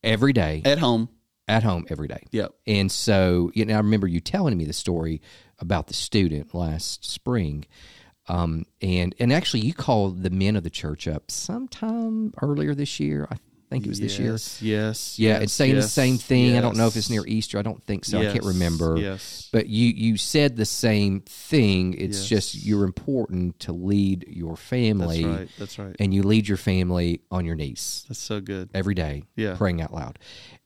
every 0.05 0.31
day 0.31 0.61
At 0.63 0.79
home. 0.79 1.09
At 1.47 1.63
home 1.63 1.85
every 1.89 2.07
day. 2.07 2.23
Yep. 2.31 2.53
And 2.67 2.91
so, 2.91 3.51
you 3.53 3.65
know, 3.65 3.75
I 3.75 3.77
remember 3.77 4.07
you 4.07 4.19
telling 4.19 4.57
me 4.57 4.65
the 4.65 4.73
story 4.73 5.21
about 5.59 5.87
the 5.87 5.93
student 5.93 6.53
last 6.55 7.05
spring. 7.05 7.65
Um, 8.27 8.65
and 8.81 9.13
and 9.19 9.31
actually, 9.31 9.61
you 9.61 9.73
called 9.73 10.23
the 10.23 10.31
men 10.31 10.55
of 10.55 10.63
the 10.63 10.69
church 10.71 11.07
up 11.07 11.29
sometime 11.29 12.33
earlier 12.41 12.73
this 12.73 12.99
year. 12.99 13.27
I 13.29 13.37
think 13.69 13.85
it 13.85 13.89
was 13.89 13.99
this 13.99 14.17
year. 14.17 14.31
Yes. 14.31 14.61
Yes. 14.63 15.19
Yeah, 15.19 15.33
yes, 15.33 15.43
it's 15.43 15.53
saying 15.53 15.75
the 15.75 15.83
same 15.83 16.17
thing. 16.17 16.57
I 16.57 16.61
don't 16.61 16.75
know 16.77 16.87
if 16.87 16.95
it's 16.95 17.09
near 17.11 17.25
Easter. 17.27 17.59
I 17.59 17.61
don't 17.61 17.83
think 17.83 18.03
so. 18.05 18.19
I 18.19 18.31
can't 18.31 18.43
remember. 18.45 18.97
Yes. 18.97 19.47
But 19.51 19.67
you 19.67 19.89
you 19.89 20.17
said 20.17 20.55
the 20.55 20.65
same 20.65 21.21
thing. 21.21 21.93
It's 21.93 22.19
Yes. 22.21 22.27
just 22.53 22.65
you're 22.65 22.83
important 22.83 23.59
to 23.61 23.73
lead 23.73 24.25
your 24.27 24.55
family, 24.57 25.23
That's 25.23 25.37
right. 25.39 25.49
That's 25.59 25.79
right. 25.79 25.95
and 25.99 26.11
you 26.11 26.23
lead 26.23 26.47
your 26.47 26.57
family 26.57 27.21
on 27.29 27.45
your 27.45 27.55
knees 27.55 28.05
That's 28.07 28.19
so 28.19 28.41
good. 28.41 28.69
every 28.73 28.95
day, 28.95 29.23
Yeah. 29.35 29.55
praying 29.55 29.81
out 29.81 29.93
loud. 29.93 30.17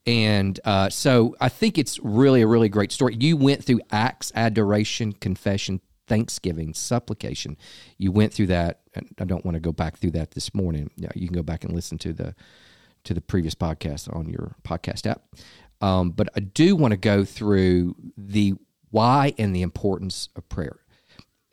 And 0.10 0.60
uh, 0.66 0.90
so 0.90 1.36
I 1.40 1.50
think 1.50 1.78
it's 1.78 2.00
really 2.00 2.42
a 2.42 2.48
really 2.48 2.68
great 2.68 2.92
story. 2.92 3.16
You 3.20 3.38
went 3.38 3.64
through 3.64 3.82
acts, 3.92 4.32
adoration, 4.34 5.14
confession, 5.14 5.82
thanksgiving, 6.08 6.74
supplication. 6.74 7.58
You 8.00 8.12
went 8.12 8.34
through 8.34 8.48
that. 8.48 8.80
I 9.20 9.26
don't 9.26 9.46
want 9.46 9.54
to 9.54 9.60
go 9.60 9.72
back 9.72 10.00
through 10.00 10.12
that 10.12 10.32
this 10.32 10.56
morning. 10.56 10.90
You 11.14 11.28
can 11.28 11.36
go 11.36 11.44
back 11.44 11.64
and 11.64 11.76
listen 11.76 12.00
to 12.00 12.14
the 12.14 12.34
to 13.04 13.14
the 13.14 13.22
previous 13.22 13.54
podcast 13.54 14.12
on 14.14 14.28
your 14.28 14.56
podcast 14.64 15.06
app. 15.06 15.22
Um, 15.80 16.10
but 16.10 16.30
I 16.36 16.40
do 16.40 16.76
want 16.76 16.92
to 16.92 16.98
go 16.98 17.24
through 17.24 17.96
the 18.18 18.56
why 18.90 19.36
and 19.38 19.56
the 19.56 19.62
importance 19.62 20.30
of 20.36 20.50
prayer. 20.50 20.80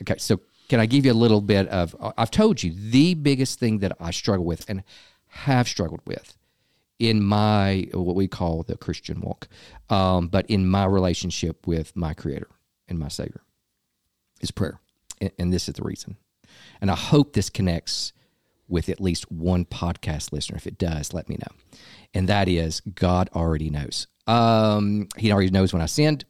Okay, 0.00 0.16
so 0.16 0.40
can 0.70 0.80
I 0.80 0.86
give 0.86 1.04
you 1.04 1.12
a 1.12 1.14
little 1.14 1.42
bit 1.42 1.68
of? 1.68 1.94
I've 2.16 2.30
told 2.30 2.62
you 2.62 2.72
the 2.74 3.12
biggest 3.12 3.58
thing 3.58 3.80
that 3.80 3.94
I 4.00 4.12
struggle 4.12 4.46
with 4.46 4.64
and 4.66 4.82
have 5.26 5.68
struggled 5.68 6.00
with 6.06 6.38
in 6.98 7.22
my 7.22 7.88
what 7.92 8.16
we 8.16 8.28
call 8.28 8.62
the 8.62 8.76
Christian 8.76 9.20
walk, 9.20 9.48
um, 9.90 10.28
but 10.28 10.46
in 10.46 10.68
my 10.68 10.84
relationship 10.84 11.66
with 11.66 11.94
my 11.94 12.14
Creator 12.14 12.48
and 12.88 12.98
my 12.98 13.08
Savior 13.08 13.42
is 14.40 14.50
prayer, 14.50 14.80
and, 15.20 15.30
and 15.38 15.52
this 15.52 15.68
is 15.68 15.74
the 15.74 15.82
reason. 15.82 16.16
And 16.80 16.90
I 16.90 16.96
hope 16.96 17.32
this 17.32 17.50
connects 17.50 18.12
with 18.68 18.88
at 18.88 19.00
least 19.00 19.30
one 19.30 19.64
podcast 19.64 20.32
listener. 20.32 20.56
If 20.56 20.66
it 20.66 20.78
does, 20.78 21.12
let 21.14 21.28
me 21.28 21.36
know. 21.36 21.78
And 22.14 22.28
that 22.28 22.48
is 22.48 22.80
God 22.80 23.28
already 23.34 23.70
knows. 23.70 24.06
Um, 24.26 25.08
he 25.16 25.32
already 25.32 25.50
knows 25.50 25.72
when 25.72 25.82
I 25.82 25.86
sinned. 25.86 26.24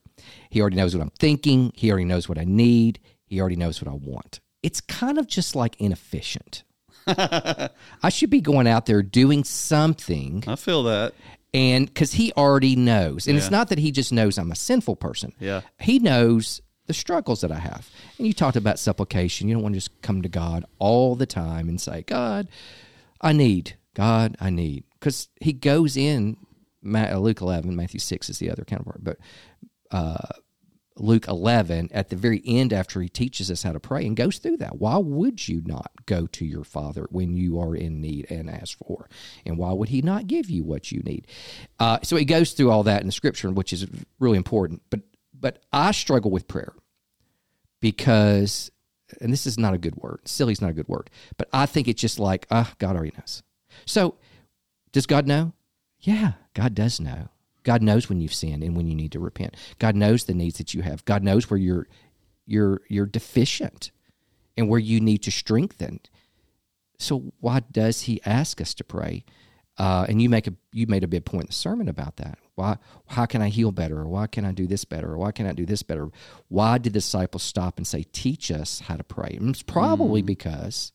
He 0.50 0.60
already 0.60 0.76
knows 0.76 0.94
what 0.94 1.02
I'm 1.02 1.12
thinking. 1.18 1.72
He 1.74 1.90
already 1.90 2.04
knows 2.04 2.28
what 2.28 2.38
I 2.38 2.44
need. 2.44 2.98
He 3.26 3.40
already 3.40 3.56
knows 3.56 3.80
what 3.82 3.90
I 3.90 3.94
want. 3.94 4.40
It's 4.62 4.80
kind 4.80 5.18
of 5.18 5.26
just 5.26 5.54
like 5.54 5.80
inefficient. 5.80 6.64
I 7.06 8.08
should 8.10 8.30
be 8.30 8.40
going 8.40 8.66
out 8.66 8.86
there 8.86 9.02
doing 9.02 9.44
something. 9.44 10.44
I 10.46 10.56
feel 10.56 10.82
that. 10.84 11.14
and 11.54 11.86
because 11.86 12.12
he 12.12 12.32
already 12.32 12.76
knows. 12.76 13.26
And 13.28 13.36
it's 13.36 13.50
not 13.50 13.68
that 13.68 13.78
he 13.78 13.90
just 13.90 14.12
knows 14.12 14.38
i'm 14.38 14.52
a 14.52 14.56
sinful 14.56 14.96
person. 14.96 15.32
Yeah. 15.38 15.62
he 15.80 15.98
knows 15.98 16.60
the 16.86 16.94
struggles 16.94 17.40
that 17.40 17.50
i 17.52 17.58
have. 17.58 17.88
And 18.18 18.26
you 18.26 18.32
talked 18.32 18.56
about 18.56 18.78
supplication. 18.78 19.48
You 19.48 19.54
don't 19.54 19.62
want 19.62 19.74
to 19.74 19.80
just 19.80 20.00
come 20.02 20.22
to 20.22 20.28
god 20.28 20.64
all 20.78 21.14
the 21.16 21.26
time 21.26 21.68
and 21.68 21.80
say 21.80 22.02
god 22.02 22.48
i 23.20 23.32
need 23.32 23.76
god 23.94 24.36
i 24.40 24.50
need. 24.50 24.84
Because 24.98 25.28
he 25.40 25.52
goes 25.52 25.96
in 25.96 26.36
uh, 26.94 27.18
luke 27.18 27.40
11 27.40 27.74
matthew 27.74 27.98
6 28.00 28.30
is 28.30 28.38
the 28.38 28.50
other 28.50 28.64
counterpart 28.64 29.02
but 29.02 29.18
uh, 29.90 30.28
Luke 30.98 31.28
11 31.28 31.90
at 31.92 32.08
the 32.08 32.16
very 32.16 32.42
end 32.46 32.72
after 32.72 33.00
he 33.00 33.08
teaches 33.08 33.50
us 33.50 33.62
how 33.62 33.72
to 33.72 33.80
pray 33.80 34.06
and 34.06 34.16
goes 34.16 34.38
through 34.38 34.56
that. 34.58 34.78
Why 34.78 34.96
would 34.96 35.46
you 35.46 35.62
not 35.64 35.90
go 36.06 36.26
to 36.28 36.44
your 36.44 36.64
father 36.64 37.06
when 37.10 37.36
you 37.36 37.60
are 37.60 37.74
in 37.74 38.00
need 38.00 38.26
and 38.30 38.48
ask 38.48 38.78
for? 38.78 39.08
And 39.44 39.58
why 39.58 39.72
would 39.72 39.90
he 39.90 40.02
not 40.02 40.26
give 40.26 40.48
you 40.48 40.64
what 40.64 40.90
you 40.90 41.00
need? 41.00 41.26
Uh, 41.78 41.98
so 42.02 42.16
he 42.16 42.24
goes 42.24 42.52
through 42.52 42.70
all 42.70 42.82
that 42.84 43.02
in 43.02 43.06
the 43.06 43.12
scripture, 43.12 43.50
which 43.50 43.72
is 43.72 43.86
really 44.18 44.38
important. 44.38 44.82
But 44.90 45.00
but 45.38 45.62
I 45.72 45.92
struggle 45.92 46.30
with 46.30 46.48
prayer 46.48 46.72
because, 47.80 48.70
and 49.20 49.32
this 49.32 49.46
is 49.46 49.58
not 49.58 49.74
a 49.74 49.78
good 49.78 49.96
word. 49.96 50.20
Silly 50.24 50.52
is 50.52 50.62
not 50.62 50.70
a 50.70 50.74
good 50.74 50.88
word. 50.88 51.10
But 51.36 51.48
I 51.52 51.66
think 51.66 51.88
it's 51.88 52.00
just 52.00 52.18
like, 52.18 52.46
ah, 52.50 52.72
God 52.78 52.96
already 52.96 53.12
knows. 53.18 53.42
So 53.84 54.16
does 54.92 55.06
God 55.06 55.26
know? 55.26 55.52
Yeah, 56.00 56.32
God 56.54 56.74
does 56.74 57.00
know. 57.00 57.28
God 57.66 57.82
knows 57.82 58.08
when 58.08 58.20
you've 58.20 58.32
sinned 58.32 58.62
and 58.62 58.76
when 58.76 58.86
you 58.86 58.94
need 58.94 59.10
to 59.10 59.18
repent. 59.18 59.56
God 59.80 59.96
knows 59.96 60.24
the 60.24 60.34
needs 60.34 60.58
that 60.58 60.72
you 60.72 60.82
have. 60.82 61.04
God 61.04 61.24
knows 61.24 61.50
where 61.50 61.58
you're 61.58 61.88
you're 62.46 62.80
you're 62.88 63.06
deficient 63.06 63.90
and 64.56 64.68
where 64.68 64.78
you 64.78 65.00
need 65.00 65.24
to 65.24 65.32
strengthen. 65.32 65.98
So 67.00 67.32
why 67.40 67.60
does 67.72 68.02
He 68.02 68.22
ask 68.24 68.60
us 68.60 68.72
to 68.74 68.84
pray? 68.84 69.24
Uh, 69.78 70.06
and 70.08 70.22
you 70.22 70.30
make 70.30 70.46
a 70.46 70.52
you 70.70 70.86
made 70.86 71.02
a 71.02 71.08
big 71.08 71.24
point 71.24 71.42
in 71.42 71.48
the 71.48 71.54
sermon 71.54 71.88
about 71.88 72.18
that. 72.18 72.38
Why? 72.54 72.78
How 73.08 73.26
can 73.26 73.42
I 73.42 73.48
heal 73.48 73.72
better? 73.72 73.98
Or 73.98 74.06
why 74.06 74.28
can 74.28 74.44
I 74.44 74.52
do 74.52 74.68
this 74.68 74.84
better? 74.84 75.14
Or 75.14 75.18
why 75.18 75.32
can 75.32 75.48
I 75.48 75.52
do 75.52 75.66
this 75.66 75.82
better? 75.82 76.08
Why 76.46 76.78
did 76.78 76.92
the 76.92 77.00
disciples 77.00 77.42
stop 77.42 77.78
and 77.78 77.86
say, 77.86 78.04
"Teach 78.12 78.52
us 78.52 78.78
how 78.78 78.96
to 78.96 79.02
pray"? 79.02 79.36
And 79.40 79.50
it's 79.50 79.64
probably 79.64 80.22
because 80.22 80.92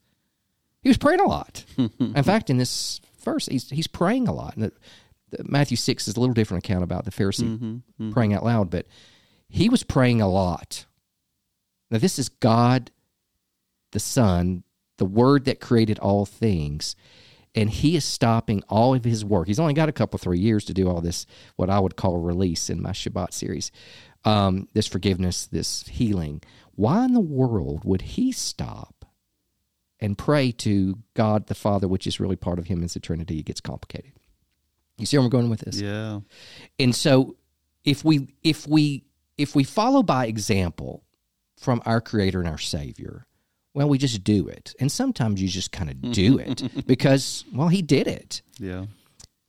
he 0.82 0.90
was 0.90 0.98
praying 0.98 1.20
a 1.20 1.28
lot. 1.28 1.66
in 1.78 2.24
fact, 2.24 2.50
in 2.50 2.56
this 2.56 3.02
verse, 3.20 3.48
he's 3.48 3.70
he's 3.70 3.88
praying 3.88 4.30
a 4.30 4.34
lot. 4.34 4.56
And 4.56 4.72
Matthew 5.40 5.78
six 5.78 6.08
is 6.08 6.16
a 6.16 6.20
little 6.20 6.34
different 6.34 6.66
account 6.66 6.84
about 6.84 7.06
the 7.06 7.12
Pharisee 7.12 7.82
praying 8.12 8.34
out 8.34 8.44
loud, 8.44 8.70
but 8.70 8.86
he 9.48 9.70
was 9.70 9.84
praying 9.84 10.22
a 10.22 10.28
lot. 10.30 10.86
Now 11.90 11.98
this 11.98 12.18
is 12.20 12.30
God, 12.30 12.92
the 13.92 14.00
Son, 14.00 14.64
the 14.98 15.06
Word 15.06 15.46
that 15.46 15.60
created 15.60 16.00
all 16.00 16.26
things, 16.26 16.96
and 17.54 17.70
he 17.70 17.96
is 17.96 18.06
stopping 18.06 18.64
all 18.70 18.94
of 18.94 19.04
his 19.04 19.26
work. 19.26 19.48
He's 19.48 19.60
only 19.60 19.74
got 19.74 19.90
a 19.90 19.94
couple 19.94 20.18
three 20.18 20.40
years 20.40 20.64
to 20.66 20.74
do 20.74 20.88
all 20.88 21.02
this, 21.02 21.26
what 21.56 21.70
I 21.70 21.80
would 21.80 21.96
call 21.96 22.18
release 22.18 22.70
in 22.70 22.82
my 22.82 22.92
Shabbat 22.92 23.34
series, 23.34 23.72
um, 24.24 24.70
this 24.74 24.88
forgiveness, 24.88 25.48
this 25.48 25.88
healing. 25.88 26.42
Why 26.76 27.04
in 27.06 27.14
the 27.14 27.20
world 27.20 27.84
would 27.84 28.02
he 28.02 28.32
stop 28.32 29.06
and 30.00 30.18
pray 30.18 30.52
to 30.54 31.00
God 31.14 31.48
the 31.48 31.56
Father, 31.56 31.88
which 31.88 32.08
is 32.08 32.20
really 32.20 32.38
part 32.38 32.58
of 32.58 32.68
him 32.68 32.84
as 32.84 32.94
the 32.94 33.02
Trinity? 33.02 33.40
It 33.40 33.46
gets 33.46 33.60
complicated. 33.60 34.14
You 35.02 35.08
see 35.08 35.18
where 35.18 35.24
I'm 35.26 35.30
going 35.30 35.50
with 35.50 35.62
this? 35.62 35.82
Yeah. 35.82 36.20
And 36.80 36.96
so 36.96 37.36
if 37.84 38.06
we 38.06 38.28
if 38.44 38.68
we 38.68 39.04
if 39.38 39.56
we 39.56 39.64
follow 39.64 40.04
by 40.04 40.28
example 40.28 41.04
from 41.58 41.82
our 41.86 42.00
creator 42.00 42.40
and 42.40 42.48
our 42.48 42.60
savior, 42.60 43.26
well 43.74 43.90
we 43.90 43.98
just 43.98 44.24
do 44.24 44.48
it. 44.48 44.76
And 44.80 44.92
sometimes 44.92 45.42
you 45.42 45.48
just 45.48 45.72
kind 45.72 45.90
of 45.90 46.00
do 46.14 46.38
it 46.38 46.64
because 46.86 47.44
well 47.54 47.68
he 47.68 47.82
did 47.82 48.08
it. 48.08 48.42
Yeah. 48.60 48.86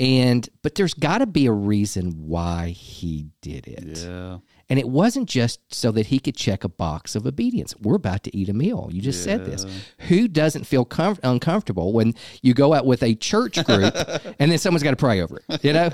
And 0.00 0.48
but 0.62 0.74
there's 0.74 0.94
got 0.94 1.18
to 1.18 1.26
be 1.26 1.46
a 1.46 1.52
reason 1.52 2.26
why 2.26 2.68
he 2.70 3.26
did 3.42 3.66
it. 3.68 3.98
Yeah. 3.98 4.38
And 4.72 4.78
it 4.78 4.88
wasn't 4.88 5.28
just 5.28 5.60
so 5.74 5.90
that 5.92 6.06
he 6.06 6.18
could 6.18 6.34
check 6.34 6.64
a 6.64 6.68
box 6.70 7.14
of 7.14 7.26
obedience. 7.26 7.74
We're 7.78 7.96
about 7.96 8.22
to 8.22 8.34
eat 8.34 8.48
a 8.48 8.54
meal. 8.54 8.88
You 8.90 9.02
just 9.02 9.22
said 9.22 9.44
this. 9.44 9.66
Who 10.08 10.28
doesn't 10.28 10.64
feel 10.64 10.86
com- 10.86 11.18
uncomfortable 11.22 11.92
when 11.92 12.14
you 12.40 12.54
go 12.54 12.72
out 12.72 12.86
with 12.86 13.02
a 13.02 13.14
church 13.14 13.62
group 13.66 13.92
and 14.38 14.50
then 14.50 14.56
someone's 14.56 14.82
got 14.82 14.92
to 14.92 14.96
pray 14.96 15.20
over 15.20 15.42
it? 15.46 15.62
You 15.62 15.74
know, 15.74 15.90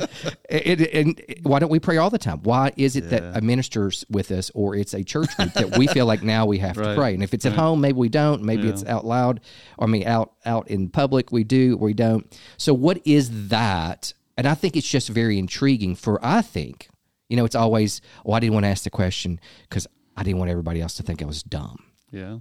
it, 0.49 0.81
it- 0.81 0.95
and 0.95 1.21
why 1.43 1.59
don't 1.59 1.71
we 1.71 1.81
pray 1.81 1.97
all 1.97 2.09
the 2.11 2.19
time? 2.19 2.39
Why 2.45 2.71
is 2.77 2.95
it 2.95 3.11
that 3.11 3.37
a 3.37 3.41
minister's 3.41 4.05
with 4.09 4.31
us 4.31 4.51
or 4.55 4.77
it's 4.77 4.95
a 4.95 5.03
church 5.03 5.37
group 5.37 5.53
that 5.55 5.77
we 5.77 5.89
feel 5.89 6.07
like 6.07 6.23
now 6.23 6.47
we 6.47 6.59
have 6.59 6.77
to 6.77 6.95
pray? 6.95 7.15
And 7.15 7.23
if 7.25 7.35
it's 7.35 7.47
at 7.47 7.55
home, 7.55 7.81
maybe 7.81 7.99
we 7.99 8.09
don't. 8.09 8.43
Maybe 8.45 8.69
it's 8.69 8.85
out 8.85 9.05
loud. 9.05 9.41
Or, 9.77 9.89
I 9.89 9.91
mean, 9.91 10.07
out 10.07 10.35
out 10.47 10.69
in 10.69 10.89
public, 10.89 11.33
we 11.33 11.43
do. 11.43 11.75
or 11.75 11.87
We 11.87 11.95
don't. 11.95 12.25
So 12.59 12.73
what 12.75 13.01
is 13.05 13.49
that? 13.49 14.13
And 14.37 14.47
I 14.47 14.55
think 14.55 14.77
it's 14.77 14.89
just 14.89 15.09
very 15.09 15.37
intriguing. 15.37 15.97
For 15.97 16.25
I 16.25 16.43
think 16.43 16.89
you 17.29 17.37
know, 17.37 17.45
it's 17.45 17.55
always, 17.55 18.01
oh, 18.25 18.33
I 18.33 18.41
didn't 18.41 18.55
want 18.55 18.65
to 18.65 18.71
ask 18.71 18.85
the 18.85 18.91
question 18.91 19.41
because 19.69 19.87
I 20.17 20.23
didn't 20.23 20.39
want 20.39 20.51
everybody 20.51 20.81
else 20.81 20.95
to 20.95 21.03
think 21.03 21.23
I 21.23 21.27
was 21.27 21.43
dumb. 21.43 21.85
Yeah. 22.11 22.39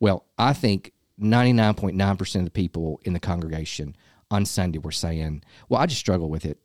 Well, 0.00 0.24
I 0.38 0.52
think 0.52 0.92
99.9% 1.20 2.36
of 2.36 2.44
the 2.44 2.50
people 2.50 3.00
in 3.04 3.12
the 3.12 3.20
congregation 3.20 3.96
on 4.30 4.46
Sunday 4.46 4.78
were 4.78 4.92
saying, 4.92 5.42
well, 5.68 5.80
I 5.80 5.86
just 5.86 6.00
struggle 6.00 6.30
with 6.30 6.44
it. 6.44 6.58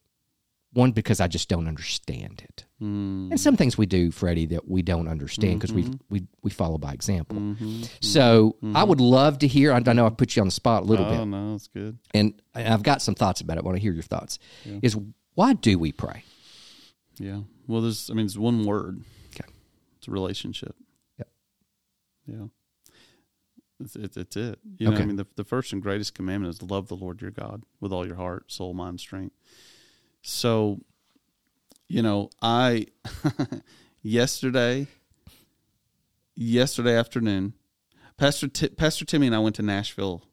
One, 0.71 0.91
because 0.91 1.21
I 1.21 1.27
just 1.27 1.47
don't 1.47 1.69
understand 1.69 2.41
it. 2.43 2.65
Hmm. 2.79 3.29
And 3.31 3.39
some 3.39 3.55
things 3.55 3.77
we 3.77 3.85
do, 3.85 4.11
Freddie, 4.11 4.47
that 4.47 4.67
we 4.67 4.81
don't 4.81 5.07
understand 5.07 5.59
because 5.59 5.71
we, 5.71 5.83
mm-hmm. 5.83 5.93
we 6.09 6.23
we 6.41 6.51
follow 6.51 6.77
by 6.77 6.91
example. 6.91 7.37
Mm-hmm. 7.37 7.65
Mm-hmm. 7.65 7.83
So 8.01 8.57
I 8.73 8.83
would 8.83 8.99
love 8.99 9.39
to 9.39 9.47
hear. 9.47 9.71
I 9.71 9.77
I 9.77 9.93
know 9.93 10.05
I 10.05 10.09
put 10.09 10.35
you 10.35 10.41
on 10.41 10.49
the 10.49 10.51
spot 10.51 10.83
a 10.83 10.85
little 10.85 11.05
oh, 11.05 11.09
bit, 11.09 11.19
Oh 11.21 11.23
no, 11.23 11.51
that's 11.53 11.69
good. 11.69 11.97
and 12.13 12.33
I've 12.53 12.83
got 12.83 13.01
some 13.01 13.15
thoughts 13.15 13.39
about 13.39 13.55
it. 13.55 13.61
I 13.61 13.63
want 13.63 13.77
to 13.77 13.81
hear 13.81 13.93
your 13.93 14.03
thoughts. 14.03 14.37
Is 14.81 14.97
why 15.35 15.53
do 15.53 15.79
we 15.79 15.93
pray? 15.93 16.25
Yeah. 17.17 17.41
Well, 17.67 17.81
there's. 17.81 18.09
I 18.09 18.13
mean, 18.13 18.25
it's 18.25 18.37
one 18.37 18.65
word. 18.65 19.03
Okay. 19.33 19.49
It's 19.97 20.07
a 20.07 20.11
relationship. 20.11 20.75
Yep. 21.17 21.27
Yeah. 22.27 22.45
It's, 23.79 23.95
it's, 23.95 24.17
it's 24.17 24.37
it. 24.37 24.59
You 24.77 24.89
know, 24.89 24.97
I 24.97 25.05
mean, 25.05 25.17
the, 25.17 25.27
the 25.35 25.43
first 25.43 25.73
and 25.73 25.81
greatest 25.81 26.13
commandment 26.15 26.53
is 26.53 26.59
to 26.59 26.65
love 26.65 26.87
the 26.87 26.95
Lord 26.95 27.21
your 27.21 27.31
God 27.31 27.63
with 27.81 27.91
all 27.91 28.05
your 28.05 28.15
heart, 28.15 28.51
soul, 28.51 28.73
mind, 28.73 28.99
strength. 28.99 29.35
So, 30.21 30.79
you 31.87 32.01
know, 32.01 32.29
I 32.41 32.87
yesterday, 34.01 34.87
yesterday 36.35 36.95
afternoon, 36.95 37.53
Pastor 38.17 38.47
Ti 38.47 38.69
Pastor 38.69 39.03
Timmy 39.03 39.27
and 39.27 39.35
I 39.35 39.39
went 39.39 39.55
to 39.57 39.61
Nashville 39.61 40.23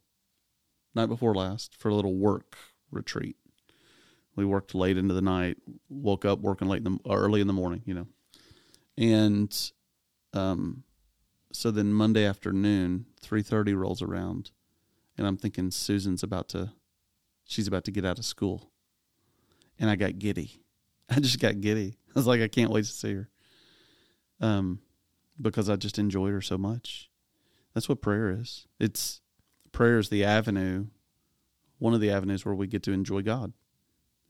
night 0.95 1.07
before 1.07 1.35
last 1.35 1.75
for 1.77 1.89
a 1.89 1.95
little 1.95 2.15
work 2.15 2.57
retreat. 2.93 3.37
We 4.35 4.45
worked 4.45 4.75
late 4.75 4.97
into 4.97 5.15
the 5.15 5.23
night, 5.23 5.59
woke 5.89 6.25
up 6.25 6.41
working 6.41 6.69
late 6.69 6.87
in 6.87 6.99
the 7.05 7.11
early 7.11 7.41
in 7.41 7.47
the 7.47 7.53
morning, 7.53 7.83
you 7.85 7.95
know, 7.95 8.07
and 8.97 9.73
um, 10.33 10.85
so 11.53 11.71
then 11.71 11.93
Monday 11.93 12.25
afternoon, 12.25 13.07
three 13.21 13.43
thirty 13.43 13.75
rolls 13.75 14.01
around, 14.01 14.51
and 15.19 15.27
I'm 15.27 15.37
thinking 15.37 15.71
Susan's 15.71 16.23
about 16.23 16.49
to, 16.51 16.73
she's 17.45 17.67
about 17.67 17.85
to 17.85 17.91
get 17.91 18.07
out 18.07 18.19
of 18.19 18.25
school, 18.25 18.71
and 19.79 19.91
I 19.91 19.97
got 19.97 20.19
giddy. 20.19 20.63
I 21.11 21.21
just 21.21 21.41
got 21.41 21.61
giddy. 21.61 21.99
I 22.09 22.19
was 22.19 22.27
like, 22.27 22.41
I 22.41 22.49
can't 22.49 22.71
wait 22.71 22.85
to 22.87 22.91
see 22.91 23.15
her, 23.15 23.29
um, 24.41 24.81
because 25.41 25.69
I 25.69 25.77
just 25.77 25.99
enjoyed 25.99 26.33
her 26.33 26.43
so 26.43 26.57
much. 26.57 27.11
That's 27.75 27.89
what 27.89 28.01
prayer 28.03 28.31
is. 28.31 28.67
It's 28.79 29.21
prayer 29.73 29.99
is 29.99 30.09
the 30.09 30.25
avenue, 30.25 30.87
one 31.79 31.95
of 31.95 32.01
the 32.01 32.11
avenues 32.11 32.45
where 32.45 32.55
we 32.55 32.67
get 32.67 32.83
to 32.85 32.93
enjoy 32.93 33.23
God. 33.23 33.53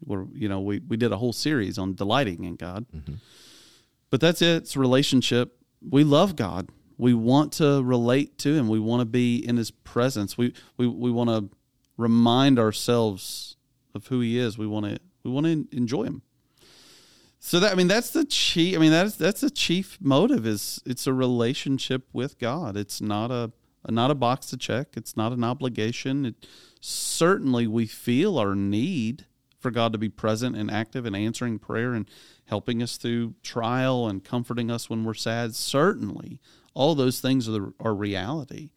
Where 0.05 0.27
you 0.33 0.49
know 0.49 0.61
we 0.61 0.81
we 0.81 0.97
did 0.97 1.13
a 1.13 1.17
whole 1.17 1.33
series 1.33 1.79
on 1.79 1.95
delighting 1.95 2.45
in 2.45 2.57
God, 2.57 2.87
mm-hmm. 2.95 3.15
but 4.11 4.21
that's 4.21 4.43
it. 4.43 4.63
It's 4.63 4.77
relationship. 4.77 5.57
We 5.89 6.05
love 6.05 6.37
God. 6.37 6.69
We 6.99 7.15
want 7.15 7.53
to 7.55 7.83
relate 7.83 8.39
to 8.39 8.55
Him. 8.55 8.69
We 8.69 8.79
want 8.79 9.01
to 9.01 9.07
be 9.07 9.37
in 9.37 9.57
His 9.57 9.71
presence. 9.71 10.37
We 10.37 10.55
we 10.77 10.87
we 10.87 11.11
want 11.11 11.31
to 11.31 11.57
remind 11.97 12.59
ourselves 12.59 13.57
of 13.95 14.07
who 14.09 14.21
He 14.21 14.39
is. 14.39 14.59
We 14.59 14.67
want 14.67 14.87
to 14.87 14.99
we 15.25 15.31
want 15.31 15.47
to 15.47 15.77
enjoy 15.77 16.05
Him. 16.05 16.23
So 17.45 17.59
that 17.59 17.73
I 17.73 17.75
mean 17.75 17.89
that's 17.89 18.11
the 18.11 18.25
chief. 18.25 18.77
I 18.77 18.79
mean 18.79 18.93
that's 18.93 19.17
that's 19.17 19.41
the 19.41 19.51
chief 19.51 19.99
motive. 20.01 20.47
Is 20.47 20.81
it's 20.87 21.07
a 21.07 21.13
relationship 21.13 22.09
with 22.13 22.39
God. 22.39 22.77
It's 22.77 23.01
not 23.01 23.31
a 23.31 23.51
not 23.89 24.13
a 24.13 24.15
box 24.15 24.47
to 24.47 24.57
check. 24.57 24.89
It's 24.97 25.17
not 25.17 25.33
an 25.33 25.43
obligation. 25.43 26.25
It 26.25 26.47
certainly 26.81 27.67
we 27.67 27.87
feel 27.87 28.39
our 28.39 28.55
need 28.55 29.27
for 29.63 29.71
God 29.71 29.93
to 29.93 29.99
be 29.99 30.09
present 30.09 30.57
and 30.57 30.71
active 30.71 31.07
and 31.07 31.17
answering 31.17 31.59
prayer 31.59 31.95
and 31.95 32.09
helping 32.47 32.83
us 32.83 32.97
through 32.97 33.35
trial 33.43 34.09
and 34.09 34.25
comforting 34.25 34.71
us 34.71 34.91
when 34.91 35.05
we're 35.05 35.15
sad. 35.15 35.55
Certainly, 35.55 36.41
all 36.75 36.95
those 36.95 37.21
things 37.21 37.49
are 37.49 37.53
the, 37.53 37.75
are 37.81 37.95
reality. 37.95 38.71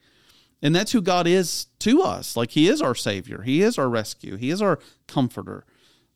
And 0.61 0.75
that's 0.75 0.93
who 0.93 1.01
God 1.01 1.27
is 1.27 1.67
to 1.79 2.01
us. 2.01 2.37
Like 2.37 2.51
He 2.51 2.67
is 2.67 2.81
our 2.81 2.95
Savior. 2.95 3.41
He 3.41 3.61
is 3.61 3.77
our 3.77 3.89
rescue. 3.89 4.35
He 4.37 4.49
is 4.49 4.61
our 4.61 4.79
comforter. 5.07 5.65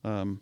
Um, 0.02 0.40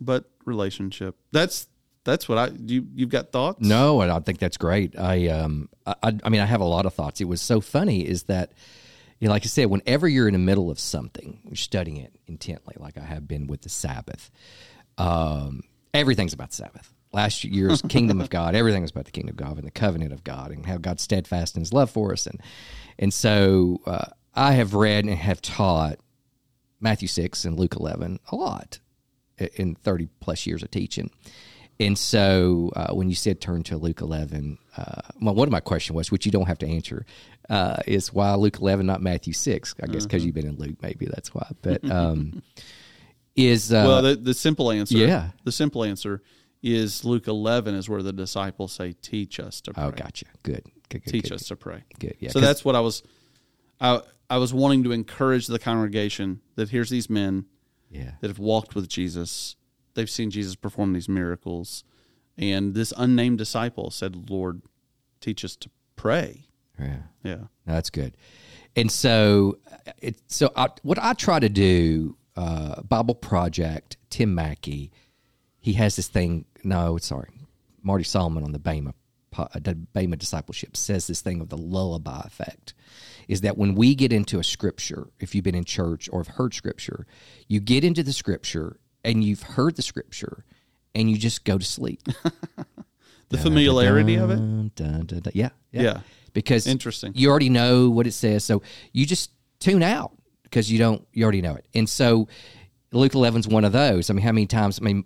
but 0.00 0.24
relationship. 0.44 1.16
That's 1.32 1.68
that's 2.04 2.28
what 2.28 2.38
I 2.38 2.50
you 2.66 2.86
you've 2.94 3.08
got 3.08 3.32
thoughts? 3.32 3.60
No, 3.60 4.00
and 4.00 4.10
I 4.10 4.20
think 4.20 4.38
that's 4.38 4.56
great. 4.56 4.98
I 4.98 5.28
um 5.28 5.68
I, 5.86 5.94
I 6.02 6.18
I 6.24 6.28
mean 6.28 6.40
I 6.40 6.46
have 6.46 6.60
a 6.60 6.66
lot 6.66 6.86
of 6.86 6.94
thoughts. 6.94 7.20
It 7.20 7.24
was 7.24 7.40
so 7.40 7.60
funny 7.60 8.06
is 8.06 8.24
that 8.24 8.52
you 9.24 9.28
know, 9.28 9.32
like 9.32 9.44
I 9.44 9.48
said, 9.48 9.70
whenever 9.70 10.06
you're 10.06 10.28
in 10.28 10.34
the 10.34 10.38
middle 10.38 10.70
of 10.70 10.78
something, 10.78 11.40
you're 11.46 11.56
studying 11.56 11.96
it 11.96 12.14
intently, 12.26 12.74
like 12.78 12.98
I 12.98 13.04
have 13.04 13.26
been 13.26 13.46
with 13.46 13.62
the 13.62 13.70
Sabbath. 13.70 14.30
Um, 14.98 15.62
everything's 15.94 16.34
about 16.34 16.52
Sabbath. 16.52 16.92
Last 17.10 17.42
year's 17.42 17.80
kingdom 17.88 18.20
of 18.20 18.28
God, 18.28 18.54
everything 18.54 18.82
was 18.82 18.90
about 18.90 19.06
the 19.06 19.12
kingdom 19.12 19.30
of 19.30 19.36
God 19.36 19.56
and 19.56 19.66
the 19.66 19.70
covenant 19.70 20.12
of 20.12 20.24
God 20.24 20.50
and 20.50 20.66
how 20.66 20.76
God's 20.76 21.02
steadfast 21.02 21.56
in 21.56 21.62
His 21.62 21.72
love 21.72 21.90
for 21.90 22.12
us, 22.12 22.26
and 22.26 22.38
and 22.98 23.14
so 23.14 23.80
uh, 23.86 24.10
I 24.34 24.52
have 24.52 24.74
read 24.74 25.06
and 25.06 25.14
have 25.14 25.40
taught 25.40 26.00
Matthew 26.78 27.08
six 27.08 27.46
and 27.46 27.58
Luke 27.58 27.76
eleven 27.76 28.20
a 28.30 28.36
lot 28.36 28.78
in 29.38 29.74
30 29.74 30.08
plus 30.20 30.46
years 30.46 30.62
of 30.62 30.70
teaching. 30.70 31.10
And 31.80 31.98
so 31.98 32.70
uh, 32.76 32.94
when 32.94 33.08
you 33.08 33.14
said 33.16 33.40
turn 33.40 33.62
to 33.64 33.76
Luke 33.76 34.00
11, 34.00 34.58
uh, 34.76 35.00
well, 35.20 35.34
one 35.34 35.48
of 35.48 35.52
my 35.52 35.60
question 35.60 35.96
was, 35.96 36.10
which 36.10 36.24
you 36.24 36.30
don't 36.32 36.46
have 36.46 36.58
to 36.58 36.66
answer, 36.68 37.04
uh, 37.50 37.78
is 37.86 38.12
why 38.12 38.34
Luke 38.34 38.58
11, 38.60 38.86
not 38.86 39.02
Matthew 39.02 39.32
6? 39.32 39.74
I 39.82 39.86
guess 39.86 40.04
because 40.04 40.24
you've 40.24 40.34
been 40.34 40.46
in 40.46 40.56
Luke, 40.56 40.76
maybe 40.82 41.06
that's 41.06 41.34
why. 41.34 41.48
But 41.62 41.88
um, 41.90 42.42
is, 43.36 43.72
uh, 43.72 43.84
Well, 43.86 44.02
the, 44.02 44.14
the 44.16 44.34
simple 44.34 44.70
answer, 44.70 44.96
Yeah. 44.96 45.30
the 45.44 45.52
simple 45.52 45.82
answer 45.84 46.22
is 46.62 47.04
Luke 47.04 47.26
11 47.26 47.74
is 47.74 47.88
where 47.88 48.02
the 48.02 48.12
disciples 48.12 48.72
say, 48.72 48.92
"Teach 48.92 49.38
us 49.38 49.60
to 49.62 49.74
pray." 49.74 49.84
oh, 49.84 49.90
gotcha. 49.90 50.24
Good. 50.42 50.64
Good, 50.88 51.04
good, 51.04 51.10
Teach 51.10 51.24
good, 51.24 51.32
us 51.34 51.48
to 51.48 51.56
pray. 51.56 51.84
Good. 51.98 52.16
Yeah. 52.20 52.30
so 52.30 52.40
that's 52.40 52.64
what 52.64 52.74
I 52.74 52.80
was, 52.80 53.02
I 53.80 54.00
I 54.30 54.38
was 54.38 54.54
wanting 54.54 54.84
to 54.84 54.92
encourage 54.92 55.46
the 55.46 55.58
congregation 55.58 56.40
that 56.54 56.70
here's 56.70 56.88
these 56.88 57.10
men 57.10 57.46
yeah. 57.90 58.12
that 58.20 58.28
have 58.28 58.38
walked 58.38 58.74
with 58.74 58.88
Jesus. 58.88 59.56
They've 59.94 60.10
seen 60.10 60.30
Jesus 60.30 60.54
perform 60.56 60.92
these 60.92 61.08
miracles. 61.08 61.84
And 62.36 62.74
this 62.74 62.92
unnamed 62.96 63.38
disciple 63.38 63.90
said, 63.90 64.28
Lord, 64.28 64.62
teach 65.20 65.44
us 65.44 65.56
to 65.56 65.70
pray. 65.96 66.46
Yeah. 66.78 67.02
Yeah. 67.22 67.34
No, 67.66 67.74
that's 67.74 67.90
good. 67.90 68.16
And 68.76 68.90
so, 68.90 69.58
it, 69.98 70.16
so 70.26 70.50
I, 70.56 70.68
what 70.82 70.98
I 70.98 71.12
try 71.12 71.38
to 71.38 71.48
do, 71.48 72.16
uh, 72.36 72.82
Bible 72.82 73.14
Project, 73.14 73.96
Tim 74.10 74.34
Mackie, 74.34 74.90
he 75.60 75.74
has 75.74 75.94
this 75.96 76.08
thing. 76.08 76.44
No, 76.64 76.96
sorry, 76.98 77.30
Marty 77.82 78.04
Solomon 78.04 78.42
on 78.42 78.50
the 78.50 78.58
BEMA, 78.58 78.94
po- 79.30 79.48
uh, 79.54 79.60
the 79.60 79.74
BEMA 79.94 80.18
discipleship 80.18 80.76
says 80.76 81.06
this 81.06 81.20
thing 81.20 81.40
of 81.40 81.50
the 81.50 81.56
lullaby 81.56 82.22
effect. 82.24 82.74
is 83.28 83.42
that 83.42 83.56
when 83.56 83.74
we 83.74 83.94
get 83.94 84.12
into 84.12 84.38
a 84.38 84.44
scripture, 84.44 85.08
if 85.20 85.34
you've 85.34 85.44
been 85.44 85.54
in 85.54 85.64
church 85.64 86.08
or 86.12 86.20
have 86.20 86.34
heard 86.34 86.54
scripture, 86.54 87.06
you 87.48 87.60
get 87.60 87.84
into 87.84 88.02
the 88.02 88.12
scripture 88.12 88.78
and 89.04 89.22
you've 89.22 89.42
heard 89.42 89.76
the 89.76 89.82
scripture 89.82 90.44
and 90.94 91.10
you 91.10 91.16
just 91.18 91.44
go 91.44 91.58
to 91.58 91.64
sleep. 91.64 92.02
The 93.30 93.38
familiarity 93.38 94.16
of 94.16 94.30
it. 94.30 94.36
Dun, 94.76 95.06
dun. 95.06 95.22
Yeah, 95.32 95.50
yeah. 95.72 95.82
Yeah. 95.82 96.00
Because 96.32 96.66
Interesting. 96.66 97.12
you 97.14 97.30
already 97.30 97.48
know 97.48 97.90
what 97.90 98.06
it 98.06 98.12
says. 98.12 98.44
So 98.44 98.62
you 98.92 99.06
just 99.06 99.30
tune 99.60 99.82
out 99.82 100.12
because 100.42 100.70
you 100.70 100.78
don't, 100.78 101.06
you 101.12 101.22
already 101.24 101.42
know 101.42 101.54
it. 101.54 101.66
And 101.74 101.88
so 101.88 102.28
Luke 102.92 103.12
11's 103.12 103.48
one 103.48 103.64
of 103.64 103.72
those. 103.72 104.10
I 104.10 104.12
mean, 104.12 104.24
how 104.24 104.32
many 104.32 104.46
times, 104.46 104.78
I 104.80 104.84
mean, 104.84 105.04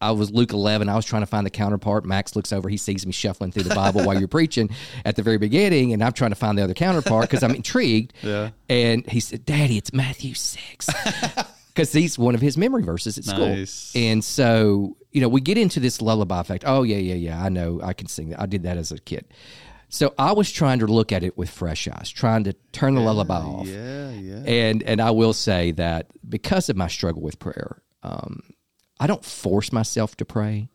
I 0.00 0.12
was 0.12 0.30
Luke 0.30 0.52
11. 0.52 0.88
I 0.88 0.94
was 0.94 1.04
trying 1.04 1.22
to 1.22 1.26
find 1.26 1.44
the 1.44 1.50
counterpart. 1.50 2.04
Max 2.04 2.36
looks 2.36 2.52
over. 2.52 2.68
He 2.68 2.76
sees 2.76 3.04
me 3.04 3.12
shuffling 3.12 3.50
through 3.50 3.64
the 3.64 3.74
Bible 3.74 4.04
while 4.04 4.16
you're 4.18 4.28
preaching 4.28 4.70
at 5.04 5.16
the 5.16 5.22
very 5.22 5.38
beginning, 5.38 5.92
and 5.92 6.04
I'm 6.04 6.12
trying 6.12 6.30
to 6.30 6.36
find 6.36 6.56
the 6.56 6.62
other 6.62 6.74
counterpart 6.74 7.22
because 7.22 7.42
I'm 7.42 7.54
intrigued. 7.54 8.12
Yeah. 8.22 8.50
And 8.68 9.04
he 9.10 9.18
said, 9.18 9.44
"Daddy, 9.44 9.76
it's 9.76 9.92
Matthew 9.92 10.34
6. 10.34 10.88
Because 11.78 11.92
he's 11.92 12.18
one 12.18 12.34
of 12.34 12.40
his 12.40 12.58
memory 12.58 12.82
verses 12.82 13.18
at 13.18 13.26
Nice. 13.26 13.70
school. 13.70 14.02
And 14.02 14.24
so, 14.24 14.96
you 15.12 15.20
know, 15.20 15.28
we 15.28 15.40
get 15.40 15.56
into 15.56 15.78
this 15.78 16.02
lullaby 16.02 16.40
effect. 16.40 16.64
Oh, 16.66 16.82
yeah, 16.82 16.96
yeah, 16.96 17.14
yeah. 17.14 17.42
I 17.42 17.48
know. 17.50 17.80
I 17.82 17.92
can 17.92 18.08
sing 18.08 18.30
that. 18.30 18.40
I 18.40 18.46
did 18.46 18.64
that 18.64 18.76
as 18.76 18.90
a 18.90 18.98
kid. 18.98 19.26
So 19.88 20.12
I 20.18 20.32
was 20.32 20.50
trying 20.50 20.80
to 20.80 20.86
look 20.86 21.12
at 21.12 21.22
it 21.22 21.38
with 21.38 21.48
fresh 21.48 21.86
eyes, 21.86 22.10
trying 22.10 22.42
to 22.44 22.52
turn 22.72 22.96
the 22.96 23.00
lullaby 23.00 23.36
off. 23.38 23.66
Yeah, 23.68 24.10
yeah. 24.10 24.42
And 24.44 24.82
and 24.82 25.00
I 25.00 25.12
will 25.12 25.32
say 25.32 25.70
that 25.72 26.08
because 26.28 26.68
of 26.68 26.76
my 26.76 26.88
struggle 26.88 27.22
with 27.22 27.38
prayer, 27.38 27.80
um, 28.02 28.40
I 29.00 29.06
don't 29.06 29.24
force 29.24 29.72
myself 29.72 30.16
to 30.16 30.24
pray. 30.24 30.68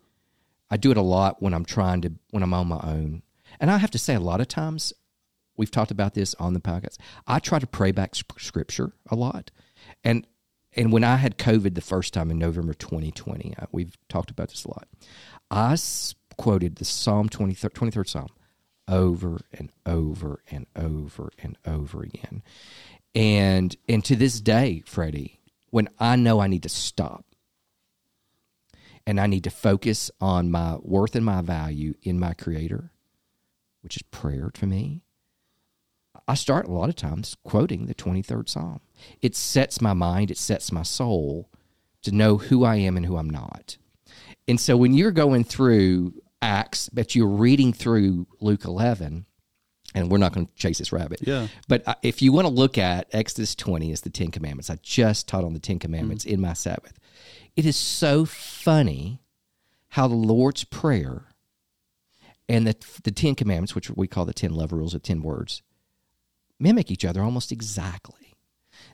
I 0.72 0.78
do 0.78 0.90
it 0.90 0.98
a 0.98 1.02
lot 1.04 1.44
when 1.44 1.54
I'm 1.54 1.66
trying 1.66 2.02
to 2.02 2.14
when 2.32 2.42
I'm 2.44 2.54
on 2.54 2.68
my 2.68 2.80
own. 2.82 3.22
And 3.60 3.70
I 3.70 3.78
have 3.78 3.92
to 3.92 4.00
say, 4.00 4.16
a 4.16 4.20
lot 4.20 4.42
of 4.42 4.48
times, 4.48 4.94
we've 5.58 5.70
talked 5.70 5.92
about 5.92 6.16
this 6.16 6.34
on 6.36 6.54
the 6.54 6.60
podcast. 6.60 6.98
I 7.28 7.38
try 7.40 7.60
to 7.60 7.68
pray 7.68 7.92
back 7.92 8.16
scripture 8.16 8.94
a 9.12 9.16
lot, 9.16 9.52
and 10.04 10.26
and 10.76 10.92
when 10.92 11.04
I 11.04 11.18
had 11.18 11.38
COVID 11.38 11.76
the 11.76 11.82
first 11.82 12.14
time 12.14 12.32
in 12.32 12.40
November 12.40 12.74
2020, 12.74 13.56
uh, 13.58 13.66
we've 13.72 13.98
talked 14.10 14.32
about 14.32 14.50
this 14.50 14.66
a 14.66 14.70
lot. 14.70 14.88
I 15.52 15.76
quoted 16.38 16.78
the 16.78 16.86
Psalm 16.86 17.30
23rd, 17.30 17.74
23rd 17.74 18.10
Psalm 18.10 18.30
over 18.88 19.40
and 19.54 19.72
over 19.86 20.42
and 20.50 20.66
over 20.76 21.32
and 21.42 21.58
over 21.66 22.04
again. 22.04 22.44
And 23.16 23.76
and 23.88 24.04
to 24.06 24.16
this 24.16 24.42
day, 24.42 24.84
Freddie, 24.86 25.40
when 25.70 25.88
I 26.00 26.16
know 26.16 26.40
I 26.40 26.48
need 26.48 26.64
to 26.64 26.70
stop 26.70 27.26
and 29.06 29.20
I 29.20 29.28
need 29.28 29.44
to 29.44 29.50
focus 29.50 30.10
on 30.20 30.50
my 30.50 30.78
worth 30.82 31.16
and 31.16 31.26
my 31.26 31.42
value 31.42 31.94
in 32.02 32.20
my 32.20 32.34
creator, 32.34 32.92
which 33.82 33.98
is 33.98 34.04
prayer 34.04 34.50
to 34.56 34.66
me, 34.66 35.03
I 36.28 36.36
start 36.36 36.68
a 36.68 36.72
lot 36.72 36.90
of 36.90 36.96
times 36.96 37.36
quoting 37.44 37.86
the 37.86 37.96
23rd 37.96 38.48
Psalm. 38.50 38.82
It 39.22 39.36
sets 39.36 39.82
my 39.82 39.94
mind, 39.94 40.32
it 40.32 40.38
sets 40.38 40.72
my 40.72 40.84
soul 40.84 41.50
to 42.04 42.12
know 42.12 42.38
who 42.38 42.64
I 42.64 42.76
am 42.78 42.98
and 42.98 43.06
who 43.06 43.18
I'm 43.18 43.30
not. 43.30 43.78
And 44.48 44.60
so 44.60 44.78
when 44.78 44.94
you're 44.94 45.12
going 45.12 45.44
through 45.44 46.14
Acts, 46.42 46.90
but 46.90 47.16
you're 47.16 47.28
reading 47.28 47.72
through 47.72 48.28
Luke 48.42 48.66
11, 48.66 49.26
and 49.96 50.12
we're 50.12 50.18
not 50.18 50.34
going 50.34 50.48
to 50.48 50.54
chase 50.56 50.80
this 50.80 50.92
rabbit. 50.92 51.20
Yeah. 51.22 51.48
But 51.68 51.88
uh, 51.88 51.96
if 52.02 52.22
you 52.22 52.34
want 52.34 52.48
to 52.48 52.54
look 52.54 52.78
at 52.78 53.08
Exodus 53.14 53.56
20 53.56 53.92
as 53.92 54.02
the 54.02 54.10
Ten 54.10 54.32
Commandments, 54.32 54.70
I 54.70 54.78
just 54.82 55.28
taught 55.28 55.44
on 55.44 55.54
the 55.54 55.60
Ten 55.60 55.80
Commandments 55.80 56.26
in 56.26 56.42
my 56.42 56.54
Sabbath. 56.54 57.00
It 57.56 57.66
is 57.66 57.78
so 57.78 58.26
funny 58.26 59.22
how 59.90 60.08
the 60.08 60.16
Lord's 60.16 60.64
Prayer 60.64 61.28
and 62.50 62.68
the, 62.68 62.76
the 63.04 63.12
Ten 63.12 63.36
Commandments, 63.36 63.76
which 63.76 63.90
we 63.92 64.08
call 64.08 64.26
the 64.26 64.34
Ten 64.34 64.54
Love 64.54 64.74
Rules 64.74 64.96
or 64.96 65.00
Ten 65.00 65.22
Words, 65.22 65.62
mimic 66.64 66.90
each 66.90 67.06
other 67.06 67.22
almost 67.22 67.52
exactly. 67.52 68.36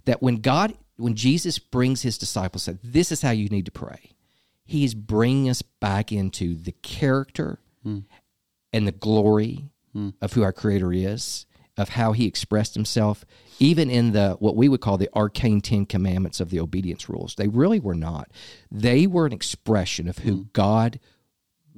That 0.06 0.22
when 0.22 0.38
God, 0.38 0.74
when 0.98 1.16
Jesus 1.16 1.60
brings 1.60 2.02
his 2.02 2.18
disciples, 2.18 2.64
said, 2.64 2.80
This 2.84 3.12
is 3.12 3.22
how 3.22 3.32
you 3.32 3.48
need 3.50 3.66
to 3.66 3.72
pray, 3.72 4.12
he 4.66 4.84
is 4.84 4.94
bringing 4.94 5.50
us 5.50 5.62
back 5.62 6.12
into 6.12 6.56
the 6.56 6.74
character 6.82 7.60
hmm. 7.84 8.00
and 8.74 8.88
the 8.88 8.92
glory 8.92 9.70
hmm. 9.94 10.10
of 10.22 10.34
who 10.34 10.44
our 10.44 10.54
creator 10.54 10.92
is 10.92 11.46
of 11.78 11.90
how 11.90 12.12
he 12.12 12.28
expressed 12.28 12.74
himself 12.74 13.26
even 13.58 13.90
in 13.90 14.12
the 14.12 14.36
what 14.40 14.56
we 14.56 14.68
would 14.68 14.82
call 14.82 14.98
the 14.98 15.10
arcane 15.16 15.62
10 15.62 15.86
commandments 15.86 16.42
of 16.42 16.50
the 16.50 16.60
obedience 16.60 17.08
rules. 17.08 17.36
They 17.36 17.48
really 17.48 17.80
were 17.80 17.96
not. 17.96 18.30
They 18.70 19.08
were 19.08 19.26
an 19.26 19.32
expression 19.32 20.10
of 20.10 20.20
who 20.20 20.36
hmm. 20.36 20.44
god 20.54 21.00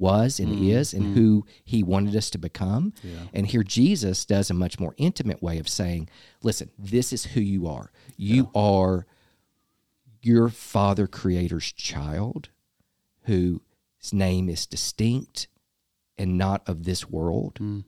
was 0.02 0.38
and 0.38 0.48
mm-hmm. 0.48 0.70
is 0.70 0.92
and 0.92 1.04
mm-hmm. 1.04 1.14
who 1.14 1.46
he 1.64 1.82
wanted 1.82 2.14
us 2.16 2.28
to 2.30 2.38
become. 2.38 2.92
And 3.32 3.46
here 3.46 3.62
jesus 3.62 4.24
does 4.26 4.50
a 4.50 4.54
much 4.54 4.78
more 4.78 4.94
intimate 4.98 5.42
way 5.42 5.58
of 5.58 5.68
saying 5.68 6.08
listen 6.42 6.68
this 6.78 7.12
is 7.12 7.26
who 7.26 7.40
you 7.40 7.66
are. 7.68 7.90
You 8.16 8.50
are 8.54 9.06
your 10.22 10.48
father 10.48 11.06
creator's 11.06 11.72
child 11.72 12.48
whose 13.24 13.60
name 14.12 14.48
is 14.48 14.66
distinct 14.66 15.48
and 16.18 16.38
not 16.38 16.62
of 16.68 16.84
this 16.84 17.08
world, 17.08 17.56
mm. 17.60 17.84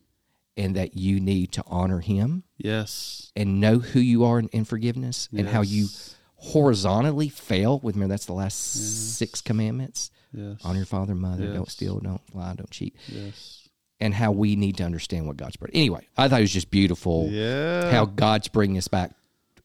and 0.57 0.75
that 0.75 0.97
you 0.97 1.21
need 1.21 1.53
to 1.53 1.65
honor 1.67 2.01
him 2.01 2.43
Yes. 2.57 3.33
and 3.37 3.61
know 3.61 3.79
who 3.79 4.01
you 4.01 4.25
are 4.25 4.39
in, 4.39 4.49
in 4.49 4.65
forgiveness 4.65 5.29
and 5.37 5.49
how 5.49 5.63
you 5.63 5.89
horizontally 6.37 7.29
fail. 7.29 7.79
With 7.81 7.95
remember, 7.95 8.13
that's 8.13 8.27
the 8.27 8.33
last 8.33 8.55
six 8.59 9.41
commandments: 9.41 10.11
Yes. 10.35 10.61
honor 10.65 10.79
your 10.79 10.87
father 10.87 11.13
and 11.13 11.21
mother, 11.21 11.53
don't 11.53 11.71
steal, 11.71 11.99
don't 12.01 12.21
lie, 12.35 12.55
don't 12.55 12.71
cheat, 12.71 12.95
Yes. 13.09 13.69
and 14.01 14.13
how 14.15 14.33
we 14.33 14.57
need 14.57 14.77
to 14.79 14.85
understand 14.85 15.27
what 15.27 15.37
God's. 15.37 15.57
Brought. 15.57 15.71
Anyway, 15.75 16.07
I 16.17 16.29
thought 16.29 16.41
it 16.41 16.43
was 16.43 16.53
just 16.53 16.71
beautiful 16.71 17.29
Yeah. 17.31 17.91
how 17.91 18.05
God's 18.07 18.49
bringing 18.49 18.77
us 18.79 18.89
back. 18.89 19.13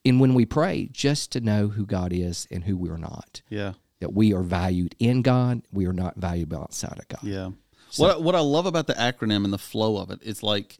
And 0.04 0.20
when 0.20 0.34
we 0.34 0.46
pray, 0.46 0.88
just 0.92 1.32
to 1.32 1.40
know 1.40 1.68
who 1.68 1.84
God 1.84 2.12
is 2.12 2.46
and 2.50 2.64
who 2.64 2.76
we 2.76 2.88
are 2.88 2.96
not 2.98 3.42
Yeah. 3.50 3.72
that 3.98 4.14
we 4.14 4.32
are 4.32 4.42
valued 4.42 4.94
in 4.98 5.20
God. 5.22 5.62
We 5.72 5.84
are 5.86 5.92
not 5.92 6.16
valued 6.16 6.54
outside 6.54 6.98
of 6.98 7.08
God. 7.08 7.22
Yeah. 7.22 7.50
what 7.96 8.22
what 8.22 8.34
I 8.36 8.40
love 8.40 8.66
about 8.66 8.86
the 8.86 8.94
acronym 8.94 9.44
and 9.44 9.52
the 9.52 9.58
flow 9.58 9.96
of 9.98 10.10
it 10.12 10.20
is 10.22 10.42
like 10.44 10.78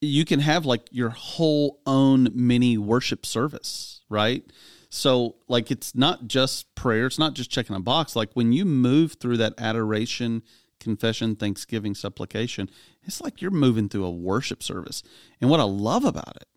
you 0.00 0.24
can 0.24 0.38
have 0.40 0.64
like 0.66 0.86
your 0.92 1.08
whole 1.08 1.80
own 1.86 2.28
mini 2.34 2.78
worship 2.78 3.24
service, 3.26 4.02
right? 4.08 4.44
So 4.90 5.36
like 5.48 5.70
it's 5.70 5.94
not 5.94 6.28
just 6.28 6.74
prayer, 6.74 7.06
it's 7.06 7.18
not 7.18 7.34
just 7.34 7.50
checking 7.50 7.76
a 7.76 7.80
box. 7.80 8.16
Like 8.16 8.30
when 8.34 8.52
you 8.52 8.64
move 8.64 9.14
through 9.14 9.36
that 9.38 9.54
adoration, 9.58 10.42
confession, 10.80 11.36
thanksgiving, 11.36 11.94
supplication, 11.94 12.70
it's 13.02 13.20
like 13.20 13.42
you're 13.42 13.50
moving 13.50 13.88
through 13.88 14.04
a 14.04 14.10
worship 14.10 14.62
service. 14.62 15.02
And 15.40 15.50
what 15.50 15.60
I 15.60 15.64
love 15.64 16.04
about 16.04 16.36
it 16.36 16.48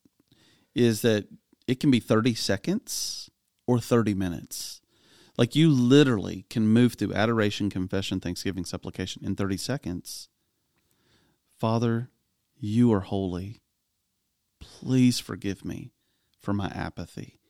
is 0.73 1.01
that 1.01 1.27
it 1.67 1.79
can 1.79 1.91
be 1.91 1.99
30 1.99 2.33
seconds 2.35 3.29
or 3.67 3.79
30 3.79 4.13
minutes. 4.13 4.81
Like 5.37 5.55
you 5.55 5.69
literally 5.69 6.45
can 6.49 6.67
move 6.67 6.93
through 6.93 7.13
adoration, 7.13 7.69
confession, 7.69 8.19
thanksgiving, 8.19 8.65
supplication 8.65 9.23
in 9.25 9.35
30 9.35 9.57
seconds. 9.57 10.29
Father, 11.57 12.09
you 12.59 12.93
are 12.93 13.01
holy. 13.01 13.61
Please 14.59 15.19
forgive 15.19 15.65
me 15.65 15.91
for 16.39 16.53
my 16.53 16.67
apathy. 16.67 17.40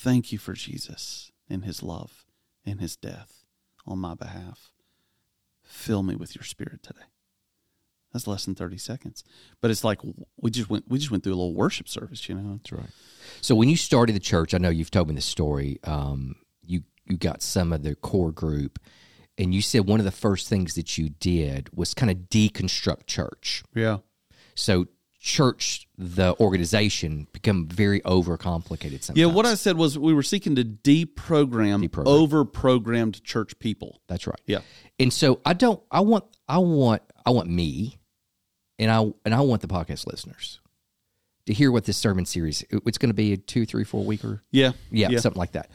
Thank 0.00 0.30
you 0.30 0.38
for 0.38 0.52
Jesus 0.52 1.32
and 1.50 1.64
his 1.64 1.82
love 1.82 2.24
and 2.64 2.80
his 2.80 2.96
death 2.96 3.44
on 3.84 3.98
my 3.98 4.14
behalf. 4.14 4.70
Fill 5.60 6.04
me 6.04 6.14
with 6.14 6.36
your 6.36 6.44
spirit 6.44 6.84
today. 6.84 7.06
That's 8.12 8.28
less 8.28 8.44
than 8.44 8.54
30 8.54 8.78
seconds. 8.78 9.24
But 9.60 9.72
it's 9.72 9.82
like 9.82 9.98
we 10.40 10.52
just 10.52 10.70
went 10.70 10.84
we 10.86 11.00
just 11.00 11.10
went 11.10 11.24
through 11.24 11.32
a 11.32 11.34
little 11.34 11.52
worship 11.52 11.88
service, 11.88 12.28
you 12.28 12.36
know. 12.36 12.58
That's 12.58 12.70
right. 12.70 12.90
So 13.40 13.56
when 13.56 13.68
you 13.68 13.76
started 13.76 14.14
the 14.14 14.20
church, 14.20 14.54
I 14.54 14.58
know 14.58 14.68
you've 14.68 14.92
told 14.92 15.08
me 15.08 15.16
this 15.16 15.24
story. 15.24 15.80
Um, 15.82 16.36
you 16.64 16.84
you 17.04 17.16
got 17.16 17.42
some 17.42 17.72
of 17.72 17.82
the 17.82 17.96
core 17.96 18.30
group, 18.30 18.78
and 19.36 19.52
you 19.52 19.60
said 19.60 19.88
one 19.88 19.98
of 19.98 20.04
the 20.04 20.12
first 20.12 20.48
things 20.48 20.74
that 20.74 20.96
you 20.96 21.08
did 21.08 21.76
was 21.76 21.92
kind 21.92 22.10
of 22.10 22.28
deconstruct 22.30 23.06
church. 23.06 23.64
Yeah. 23.74 23.98
So 24.54 24.86
church, 25.20 25.88
the 25.98 26.34
organization, 26.40 27.26
become 27.32 27.66
very 27.68 28.00
overcomplicated. 28.02 29.02
Sometimes. 29.02 29.18
Yeah, 29.18 29.26
what 29.26 29.46
I 29.46 29.54
said 29.54 29.76
was 29.76 29.98
we 29.98 30.14
were 30.14 30.22
seeking 30.22 30.54
to 30.56 30.64
deprogram, 30.64 31.86
Deprogram. 31.88 32.06
over-programmed 32.06 33.22
church 33.24 33.58
people. 33.58 34.00
That's 34.08 34.26
right. 34.26 34.40
Yeah. 34.46 34.60
And 34.98 35.12
so 35.12 35.40
I 35.44 35.52
don't. 35.54 35.82
I 35.90 36.00
want. 36.00 36.24
I 36.48 36.58
want. 36.58 37.02
I 37.26 37.30
want 37.30 37.48
me, 37.48 37.98
and 38.78 38.90
I 38.90 39.00
and 39.24 39.34
I 39.34 39.40
want 39.40 39.60
the 39.62 39.68
podcast 39.68 40.06
listeners 40.06 40.60
to 41.46 41.52
hear 41.52 41.70
what 41.72 41.84
this 41.84 41.96
sermon 41.96 42.24
series. 42.26 42.62
it- 42.70 42.82
It's 42.86 42.98
going 42.98 43.10
to 43.10 43.14
be 43.14 43.32
a 43.32 43.36
two, 43.36 43.64
three, 43.66 43.84
four 43.84 44.04
weeker. 44.04 44.42
Yeah. 44.50 44.72
Yeah, 44.90 45.18
something 45.18 45.38
like 45.38 45.52
that. 45.52 45.70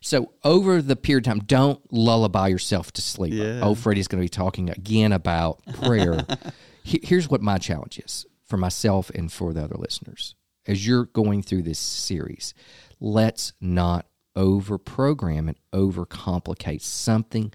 So 0.00 0.32
over 0.44 0.82
the 0.82 0.96
period 0.96 1.26
of 1.26 1.30
time, 1.32 1.44
don't 1.46 1.80
lullaby 1.92 2.48
yourself 2.48 2.92
to 2.92 3.00
sleep. 3.02 3.32
Yeah. 3.32 3.60
Oh, 3.62 3.74
Freddie's 3.74 4.06
going 4.08 4.20
to 4.20 4.24
be 4.24 4.28
talking 4.28 4.68
again 4.70 5.12
about 5.12 5.64
prayer. 5.80 6.26
Here's 6.84 7.30
what 7.30 7.40
my 7.40 7.56
challenge 7.56 7.98
is 7.98 8.26
for 8.44 8.56
myself 8.56 9.10
and 9.10 9.32
for 9.32 9.52
the 9.52 9.64
other 9.64 9.76
listeners. 9.78 10.34
As 10.66 10.86
you're 10.86 11.06
going 11.06 11.42
through 11.42 11.62
this 11.62 11.78
series, 11.78 12.54
let's 13.00 13.52
not 13.60 14.06
over 14.36 14.78
program 14.78 15.48
and 15.48 15.56
over 15.72 16.04
complicate 16.06 16.82
something 16.82 17.52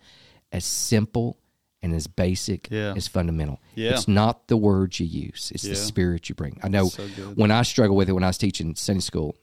as 0.51 0.63
simple 0.65 1.37
and 1.81 1.93
as 1.93 2.07
basic 2.07 2.67
Yeah. 2.69 2.93
as 2.95 3.07
fundamental. 3.07 3.59
Yeah. 3.75 3.91
It's 3.91 4.07
not 4.07 4.47
the 4.47 4.57
words 4.57 4.99
you 4.99 5.05
use; 5.05 5.51
it's 5.53 5.63
Yeah. 5.63 5.71
the 5.71 5.75
spirit 5.75 6.29
you 6.29 6.35
bring. 6.35 6.59
I 6.61 6.67
know 6.67 6.89
So 6.89 7.07
when 7.35 7.51
I 7.51 7.63
struggle 7.63 7.95
with 7.95 8.09
it 8.09 8.13
when 8.13 8.23
I 8.23 8.27
was 8.27 8.37
teaching 8.37 8.75
Sunday 8.75 9.01
school, 9.01 9.35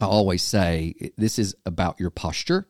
I 0.00 0.06
always 0.06 0.42
say 0.42 0.94
this 1.16 1.38
is 1.38 1.54
about 1.66 2.00
your 2.00 2.10
posture. 2.10 2.66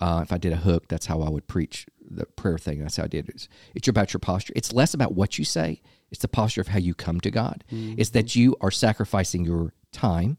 Uh, 0.00 0.20
if 0.22 0.32
I 0.32 0.38
did 0.38 0.52
a 0.52 0.56
hook, 0.56 0.88
that's 0.88 1.06
how 1.06 1.20
I 1.22 1.28
would 1.28 1.46
preach 1.48 1.86
the 2.08 2.24
prayer 2.24 2.56
thing. 2.58 2.80
That's 2.80 2.96
how 2.96 3.04
I 3.04 3.08
did 3.08 3.28
it. 3.28 3.34
It's, 3.34 3.48
it's 3.74 3.88
about 3.88 4.12
your 4.12 4.20
posture. 4.20 4.52
It's 4.56 4.72
less 4.72 4.94
about 4.94 5.14
what 5.14 5.38
you 5.38 5.44
say. 5.44 5.82
It's 6.10 6.22
the 6.22 6.28
posture 6.28 6.60
of 6.60 6.68
how 6.68 6.78
you 6.78 6.94
come 6.94 7.20
to 7.20 7.30
God. 7.30 7.64
It's 7.70 8.10
that 8.10 8.34
you 8.34 8.56
are 8.60 8.70
sacrificing 8.70 9.44
your 9.44 9.74
time 9.92 10.38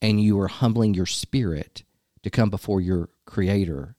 and 0.00 0.20
you 0.20 0.38
are 0.40 0.48
humbling 0.48 0.94
your 0.94 1.06
spirit 1.06 1.84
to 2.22 2.30
come 2.30 2.50
before 2.50 2.80
your 2.80 3.10
Creator 3.26 3.96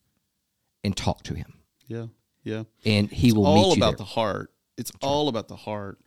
and 0.84 0.96
talk 0.96 1.24
to 1.24 1.34
Him, 1.36 1.54
Yeah. 1.88 2.08
Yeah. 2.44 2.64
and 2.86 3.10
He 3.12 3.34
will 3.34 3.46
all 3.46 3.56
meet 3.70 3.78
you 3.78 3.84
about 3.84 3.92
there. 3.92 3.98
the 3.98 4.04
heart. 4.06 4.52
It's 4.78 4.92
all 5.02 5.28
about 5.30 5.48
the 5.48 5.56
heart. 5.56 6.00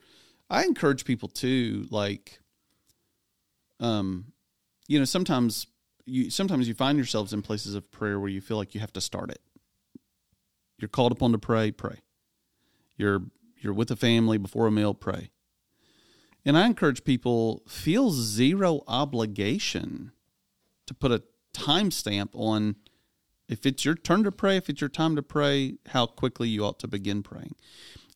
I 0.51 0.65
encourage 0.65 1.05
people 1.05 1.29
too, 1.29 1.87
like, 1.91 2.41
um, 3.81 4.33
you 4.87 4.99
know, 4.99 5.05
sometimes 5.05 5.67
you 6.07 6.31
sometimes 6.31 6.67
you 6.69 6.75
find 6.75 6.97
yourselves 6.97 7.33
in 7.33 7.43
places 7.43 7.75
of 7.75 7.91
prayer 7.91 8.19
where 8.19 8.31
you 8.31 8.41
feel 8.41 8.57
like 8.57 8.75
you 8.75 8.81
have 8.81 8.93
to 8.95 9.01
start 9.01 9.31
it. 9.31 9.41
You're 10.79 10.89
called 10.89 11.13
upon 11.13 11.33
to 11.33 11.39
pray, 11.39 11.71
pray. 11.71 11.99
You're 12.97 13.23
you're 13.61 13.75
with 13.75 13.91
a 13.91 13.97
family 13.97 14.39
before 14.39 14.67
a 14.67 14.71
meal, 14.71 14.95
pray. 14.95 15.31
And 16.45 16.57
I 16.57 16.67
encourage 16.67 17.05
people 17.05 17.63
feel 17.69 18.11
zero 18.11 18.83
obligation 18.87 20.13
to 20.87 20.95
put 20.95 21.13
a 21.13 21.23
timestamp 21.53 22.31
on 22.33 22.77
if 23.49 23.65
it's 23.65 23.85
your 23.85 23.95
turn 23.95 24.25
to 24.25 24.33
pray, 24.33 24.57
if 24.57 24.69
it's 24.69 24.81
your 24.81 24.91
time 24.91 25.17
to 25.17 25.23
pray, 25.23 25.79
how 25.89 26.07
quickly 26.07 26.49
you 26.49 26.65
ought 26.65 26.79
to 26.81 26.89
begin 26.89 27.23
praying. 27.23 27.55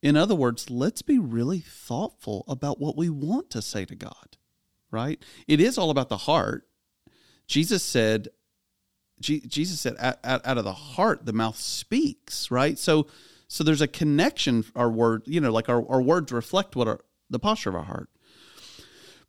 In 0.03 0.17
other 0.17 0.35
words, 0.35 0.69
let's 0.69 1.01
be 1.01 1.19
really 1.19 1.61
thoughtful 1.61 2.45
about 2.49 2.81
what 2.81 2.97
we 2.97 3.09
want 3.09 3.51
to 3.51 3.63
say 3.63 3.85
to 3.85 3.95
God, 3.95 4.37
right? 4.91 5.23
It 5.47 5.61
is 5.61 5.79
all 5.79 5.91
about 5.91 6.09
the 6.09 6.19
heart. 6.19 6.67
Jesus 7.47 7.83
said, 7.83 8.29
Jesus 9.21 9.81
said, 9.81 9.97
out, 10.01 10.19
of 10.45 10.65
the 10.65 10.73
heart, 10.73 11.25
the 11.25 11.33
mouth 11.33 11.57
speaks, 11.57 12.51
right? 12.51 12.79
So, 12.79 13.07
so 13.53 13.63
there's 13.63 13.83
a 13.83 13.87
connection. 13.87 14.65
Our 14.75 14.91
word, 14.91 15.25
you 15.27 15.39
know, 15.39 15.53
like 15.53 15.69
our, 15.69 15.87
our 15.87 16.01
words 16.01 16.33
reflect 16.33 16.75
what 16.75 16.89
our, 16.89 17.01
the 17.29 17.39
posture 17.39 17.69
of 17.69 17.77
our 17.77 17.85
heart. 17.85 18.09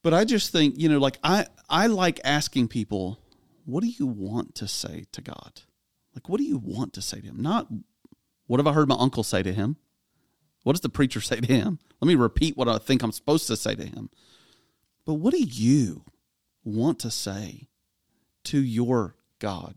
But 0.02 0.14
I 0.14 0.24
just 0.24 0.50
think, 0.50 0.76
you 0.78 0.88
know, 0.88 0.98
like 0.98 1.20
I, 1.26 1.46
I 1.70 1.88
like 1.88 2.22
asking 2.24 2.70
people, 2.70 3.20
what 3.66 3.82
do 3.84 3.90
you 3.90 4.08
want 4.08 4.56
to 4.56 4.68
say 4.68 5.08
to 5.12 5.22
God? 5.22 5.64
Like, 6.16 6.30
what 6.30 6.38
do 6.38 6.46
you 6.46 6.58
want 6.58 6.94
to 6.94 7.02
say 7.02 7.20
to 7.20 7.28
him? 7.28 7.42
Not 7.42 7.68
what 8.48 8.62
have 8.62 8.68
I 8.68 8.72
heard 8.72 8.88
my 8.88 8.96
uncle 8.98 9.24
say 9.24 9.44
to 9.44 9.52
him? 9.52 9.76
What 10.64 10.72
does 10.72 10.82
the 10.82 10.88
preacher 10.88 11.20
say 11.22 11.42
to 11.42 11.54
him? 11.54 11.80
Let 12.00 12.08
me 12.08 12.16
repeat 12.16 12.56
what 12.56 12.70
I 12.70 12.78
think 12.78 13.04
I'm 13.04 13.12
supposed 13.12 13.48
to 13.48 13.58
say 13.58 13.76
to 13.76 13.86
him. 13.86 14.10
But 15.06 15.16
what 15.16 15.34
do 15.34 15.44
you 15.44 16.06
want 16.64 16.98
to 17.00 17.12
say 17.12 17.68
to 18.46 18.64
your 18.64 19.18
God? 19.40 19.76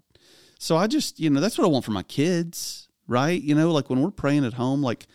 So 0.61 0.77
I 0.77 0.87
just, 0.87 1.19
you 1.19 1.31
know, 1.31 1.41
that's 1.41 1.59
what 1.59 1.65
I 1.65 1.69
want 1.69 1.85
for 1.85 1.91
my 1.91 2.05
kids, 2.05 2.86
right? 3.07 3.41
You 3.41 3.55
know, 3.55 3.73
like 3.73 3.91
when 3.91 4.03
we're 4.03 4.11
praying 4.11 4.45
at 4.45 4.55
home, 4.55 4.83
like 4.83 5.07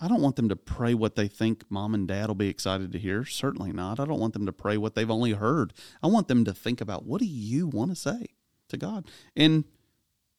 I 0.00 0.08
don't 0.08 0.22
want 0.22 0.36
them 0.36 0.48
to 0.48 0.56
pray 0.56 0.94
what 0.94 1.16
they 1.16 1.28
think 1.28 1.64
mom 1.68 1.94
and 1.94 2.06
dad 2.06 2.28
will 2.28 2.34
be 2.34 2.48
excited 2.48 2.92
to 2.92 2.98
hear. 2.98 3.24
Certainly 3.24 3.72
not. 3.72 3.98
I 3.98 4.04
don't 4.04 4.20
want 4.20 4.32
them 4.32 4.46
to 4.46 4.52
pray 4.52 4.76
what 4.76 4.94
they've 4.94 5.10
only 5.10 5.32
heard. 5.32 5.72
I 6.02 6.06
want 6.06 6.28
them 6.28 6.44
to 6.44 6.54
think 6.54 6.80
about 6.80 7.04
what 7.04 7.20
do 7.20 7.26
you 7.26 7.66
want 7.66 7.90
to 7.90 7.96
say 7.96 8.26
to 8.68 8.76
God? 8.76 9.10
And 9.36 9.64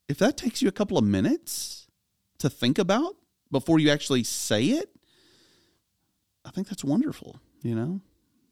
if 0.07 0.17
that 0.19 0.37
takes 0.37 0.61
you 0.61 0.67
a 0.67 0.73
couple 0.73 0.97
of 0.97 1.03
minutes 1.03 1.87
to 2.39 2.49
think 2.49 2.79
about 2.79 3.15
before 3.51 3.79
you 3.79 3.89
actually 3.89 4.23
say 4.23 4.63
it, 4.65 4.89
I 6.45 6.51
think 6.51 6.69
that's 6.69 6.83
wonderful. 6.83 7.39
You 7.61 7.75
know, 7.75 8.01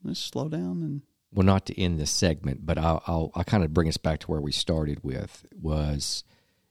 just 0.06 0.28
slow 0.28 0.50
down 0.50 0.84
and 0.84 1.02
well, 1.32 1.46
not 1.46 1.66
to 1.68 1.80
end 1.80 2.00
this 2.00 2.12
segment, 2.12 2.66
but 2.66 2.78
I'll, 2.78 3.04
I'll, 3.06 3.32
I'll 3.36 3.44
kind 3.44 3.64
of 3.64 3.74
bring 3.74 3.88
us 3.88 3.98
back 3.98 4.20
to 4.22 4.32
where 4.32 4.42
we 4.42 4.52
started 4.52 5.04
with 5.04 5.46
was, 5.54 6.24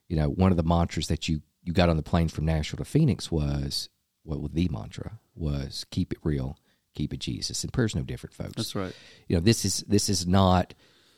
you 0.07 0.17
know, 0.17 0.29
one 0.29 0.51
of 0.51 0.57
the 0.57 0.63
mantras 0.63 1.07
that 1.07 1.29
you, 1.29 1.41
you 1.67 1.73
got 1.73 1.89
on 1.89 1.97
the 1.97 2.03
plane 2.03 2.29
from 2.29 2.45
Nashville 2.45 2.77
to 2.77 2.85
Phoenix 2.85 3.29
was, 3.29 3.89
what 4.23 4.39
well, 4.39 4.49
the 4.51 4.69
mantra 4.69 5.19
was 5.35 5.85
keep 5.91 6.13
it 6.13 6.19
real, 6.23 6.57
keep 6.95 7.13
it 7.13 7.19
Jesus. 7.19 7.63
And 7.63 7.73
prayer's 7.73 7.93
no 7.93 8.03
different, 8.03 8.33
folks. 8.33 8.53
that's 8.55 8.75
right. 8.75 8.95
You 9.27 9.35
know, 9.35 9.41
this 9.41 9.65
is, 9.65 9.83
this 9.87 10.07
is 10.07 10.25
not 10.25 10.73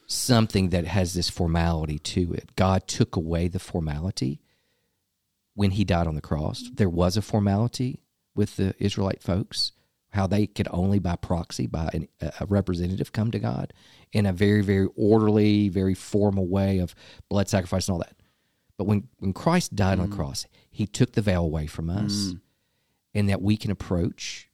something 0.07 0.69
that 0.69 0.85
has 0.85 1.13
this 1.13 1.29
formality 1.29 1.99
to 1.99 2.33
it. 2.33 2.55
God 2.55 2.87
took 2.87 3.15
away 3.15 3.47
the 3.47 3.59
formality 3.59 4.41
when 5.53 5.71
he 5.71 5.83
died 5.83 6.07
on 6.07 6.15
the 6.15 6.21
cross. 6.21 6.63
There 6.73 6.89
was 6.89 7.15
a 7.15 7.21
formality 7.21 8.01
with 8.33 8.55
the 8.55 8.73
Israelite 8.79 9.21
folks, 9.21 9.71
how 10.09 10.25
they 10.25 10.47
could 10.47 10.67
only 10.71 10.97
by 10.97 11.15
proxy, 11.15 11.67
by 11.67 11.89
an, 11.93 12.07
a 12.21 12.47
representative, 12.47 13.11
come 13.11 13.29
to 13.29 13.39
God 13.39 13.71
in 14.11 14.25
a 14.25 14.33
very, 14.33 14.63
very 14.63 14.87
orderly, 14.95 15.69
very 15.69 15.93
formal 15.93 16.47
way 16.47 16.79
of 16.79 16.95
blood 17.29 17.49
sacrifice 17.49 17.87
and 17.87 17.93
all 17.93 17.99
that. 17.99 18.15
But 18.79 18.85
when, 18.85 19.09
when 19.17 19.33
Christ 19.33 19.75
died 19.75 19.99
on 19.99 20.09
the 20.09 20.15
mm. 20.15 20.17
cross, 20.17 20.45
he 20.71 20.87
took 20.87 21.11
the 21.11 21.21
veil 21.21 21.43
away 21.43 21.67
from 21.67 21.89
us, 21.89 22.13
mm. 22.13 22.39
and 23.13 23.27
that 23.27 23.41
we 23.41 23.57
can 23.57 23.71
approach 23.71 24.49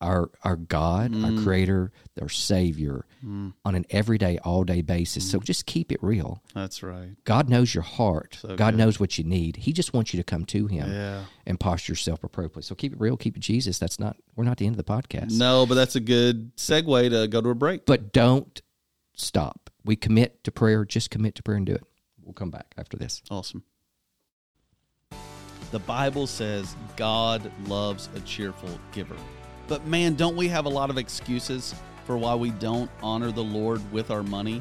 our 0.00 0.30
our 0.44 0.54
God, 0.54 1.12
our 1.16 1.32
mm. 1.32 1.42
Creator, 1.42 1.90
our 2.20 2.28
Savior, 2.28 3.06
on 3.24 3.74
an 3.74 3.84
everyday, 3.90 4.38
all 4.38 4.62
day 4.62 4.82
basis. 4.82 5.28
So 5.28 5.40
just 5.40 5.66
keep 5.66 5.90
it 5.90 5.98
real. 6.00 6.44
That's 6.54 6.84
right. 6.84 7.16
God 7.24 7.48
knows 7.48 7.74
your 7.74 7.82
heart. 7.82 8.38
So 8.40 8.54
God 8.54 8.74
good. 8.74 8.78
knows 8.78 9.00
what 9.00 9.18
you 9.18 9.24
need. 9.24 9.56
He 9.56 9.72
just 9.72 9.92
wants 9.92 10.14
you 10.14 10.18
to 10.18 10.24
come 10.24 10.44
to 10.44 10.68
Him 10.68 10.88
Yeah. 10.88 11.24
and 11.44 11.58
posture 11.58 11.94
yourself 11.94 12.22
appropriately. 12.22 12.62
So 12.62 12.76
keep 12.76 12.92
it 12.92 13.00
real, 13.00 13.16
keep 13.16 13.36
it 13.36 13.40
Jesus. 13.40 13.80
That's 13.80 13.98
not 13.98 14.16
we're 14.36 14.44
not 14.44 14.58
the 14.58 14.66
end 14.66 14.78
of 14.78 14.86
the 14.86 14.92
podcast. 14.92 15.32
No, 15.32 15.66
but 15.66 15.74
that's 15.74 15.96
a 15.96 16.00
good 16.00 16.54
segue 16.54 17.10
to 17.10 17.26
go 17.26 17.40
to 17.40 17.48
a 17.48 17.54
break. 17.56 17.84
But 17.84 18.12
don't 18.12 18.62
stop. 19.16 19.70
We 19.84 19.96
commit 19.96 20.44
to 20.44 20.52
prayer. 20.52 20.84
Just 20.84 21.10
commit 21.10 21.34
to 21.34 21.42
prayer 21.42 21.56
and 21.56 21.66
do 21.66 21.74
it. 21.74 21.82
We'll 22.28 22.34
come 22.34 22.50
back 22.50 22.74
after 22.76 22.98
this. 22.98 23.22
Awesome. 23.30 23.64
The 25.70 25.78
Bible 25.78 26.26
says 26.26 26.76
God 26.94 27.50
loves 27.66 28.10
a 28.14 28.20
cheerful 28.20 28.68
giver. 28.92 29.16
But 29.66 29.86
man, 29.86 30.14
don't 30.14 30.36
we 30.36 30.46
have 30.48 30.66
a 30.66 30.68
lot 30.68 30.90
of 30.90 30.98
excuses 30.98 31.74
for 32.04 32.18
why 32.18 32.34
we 32.34 32.50
don't 32.50 32.90
honor 33.02 33.32
the 33.32 33.42
Lord 33.42 33.80
with 33.92 34.10
our 34.10 34.22
money? 34.22 34.60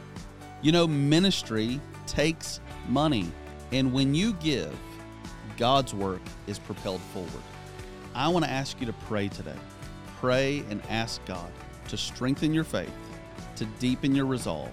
You 0.61 0.71
know, 0.71 0.87
ministry 0.87 1.81
takes 2.05 2.61
money. 2.87 3.29
And 3.73 3.91
when 3.91 4.15
you 4.15 4.31
give, 4.35 4.73
God's 5.57 5.93
work 5.93 6.21
is 6.47 6.59
propelled 6.59 7.01
forward. 7.13 7.43
I 8.15 8.29
want 8.29 8.45
to 8.45 8.51
ask 8.51 8.79
you 8.79 8.85
to 8.85 8.93
pray 8.93 9.27
today. 9.27 9.59
Pray 10.21 10.63
and 10.69 10.81
ask 10.87 11.23
God 11.25 11.51
to 11.89 11.97
strengthen 11.97 12.53
your 12.53 12.63
faith, 12.63 12.93
to 13.57 13.65
deepen 13.81 14.15
your 14.15 14.25
resolve, 14.25 14.71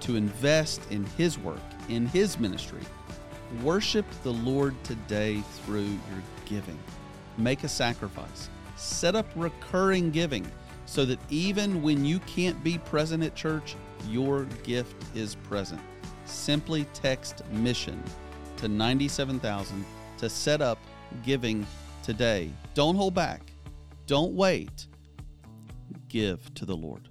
to 0.00 0.14
invest 0.14 0.80
in 0.92 1.04
His 1.18 1.36
work, 1.36 1.58
in 1.90 2.06
His 2.06 2.38
ministry. 2.38 2.80
Worship 3.62 4.06
the 4.22 4.32
Lord 4.32 4.74
today 4.84 5.42
through 5.64 5.82
your 5.82 6.22
giving. 6.46 6.78
Make 7.36 7.64
a 7.64 7.68
sacrifice. 7.68 8.48
Set 8.76 9.14
up 9.14 9.26
recurring 9.34 10.10
giving 10.10 10.50
so 10.86 11.04
that 11.04 11.18
even 11.28 11.82
when 11.82 12.04
you 12.04 12.20
can't 12.20 12.62
be 12.64 12.78
present 12.78 13.22
at 13.22 13.34
church, 13.34 13.76
your 14.08 14.44
gift 14.62 14.96
is 15.14 15.34
present. 15.34 15.80
Simply 16.24 16.84
text 16.94 17.42
mission 17.50 18.02
to 18.56 18.68
97000 18.68 19.84
to 20.18 20.30
set 20.30 20.62
up 20.62 20.78
giving 21.22 21.66
today. 22.02 22.50
Don't 22.74 22.94
hold 22.94 23.14
back. 23.14 23.52
Don't 24.06 24.32
wait. 24.32 24.86
Give 26.08 26.52
to 26.54 26.64
the 26.64 26.76
Lord. 26.76 27.09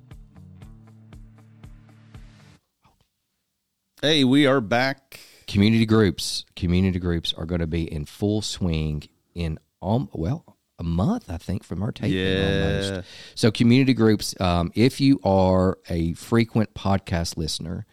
Hey, 4.02 4.24
we 4.24 4.46
are 4.46 4.62
back. 4.62 5.20
Community 5.46 5.86
groups, 5.86 6.46
community 6.56 7.00
groups 7.00 7.34
are 7.34 7.46
going 7.46 7.60
to 7.60 7.68
be 7.68 7.92
in 7.92 8.06
full 8.06 8.42
swing 8.42 9.04
in 9.36 9.60
um, 9.82 10.08
well 10.14 10.58
a 10.78 10.84
month, 10.84 11.30
I 11.30 11.36
think, 11.36 11.66
from 11.66 11.84
our 11.84 11.92
taping. 11.92 12.18
Yeah. 12.18 12.92
Almost. 12.92 13.08
So 13.36 13.52
community 13.52 13.94
groups. 13.94 14.40
Um, 14.40 14.72
if 14.74 15.02
you 15.02 15.20
are 15.26 15.80
a 15.90 16.14
frequent 16.14 16.74
podcast 16.76 17.36
listener, 17.36 17.86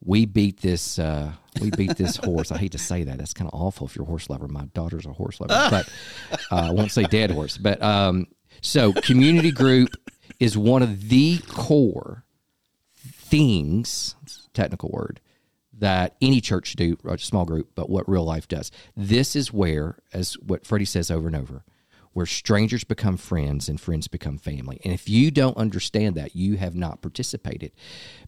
we 0.00 0.26
beat 0.26 0.60
this. 0.60 0.96
Uh, 0.96 1.32
we 1.60 1.72
beat 1.72 1.96
this 1.96 2.16
horse. 2.24 2.52
I 2.52 2.58
hate 2.58 2.72
to 2.72 2.78
say 2.78 3.02
that. 3.02 3.18
That's 3.18 3.34
kind 3.34 3.50
of 3.52 3.60
awful 3.60 3.88
if 3.88 3.96
you're 3.96 4.04
a 4.04 4.08
horse 4.08 4.30
lover. 4.30 4.46
My 4.46 4.66
daughter's 4.66 5.06
a 5.06 5.12
horse 5.12 5.40
lover, 5.40 5.68
but 5.70 5.88
uh, 6.52 6.68
I 6.68 6.70
won't 6.70 6.92
say 6.92 7.02
dead 7.02 7.32
horse. 7.32 7.58
But 7.58 7.82
um, 7.82 8.28
so 8.60 8.92
community 8.92 9.50
group 9.50 9.88
is 10.38 10.56
one 10.56 10.84
of 10.84 11.08
the 11.08 11.38
core 11.48 12.22
things. 13.28 14.14
Technical 14.54 14.90
word 14.90 15.20
that 15.78 16.16
any 16.22 16.40
church 16.40 16.68
should 16.68 16.78
do, 16.78 16.96
a 17.04 17.18
small 17.18 17.44
group, 17.44 17.70
but 17.74 17.90
what 17.90 18.08
real 18.08 18.24
life 18.24 18.48
does. 18.48 18.70
This 18.96 19.36
is 19.36 19.52
where, 19.52 19.98
as 20.12 20.34
what 20.34 20.66
Freddie 20.66 20.86
says 20.86 21.10
over 21.10 21.26
and 21.26 21.36
over, 21.36 21.64
where 22.14 22.24
strangers 22.24 22.82
become 22.82 23.18
friends 23.18 23.68
and 23.68 23.78
friends 23.78 24.08
become 24.08 24.38
family. 24.38 24.80
And 24.84 24.94
if 24.94 25.06
you 25.06 25.30
don't 25.30 25.56
understand 25.58 26.14
that, 26.14 26.34
you 26.34 26.56
have 26.56 26.74
not 26.74 27.02
participated. 27.02 27.72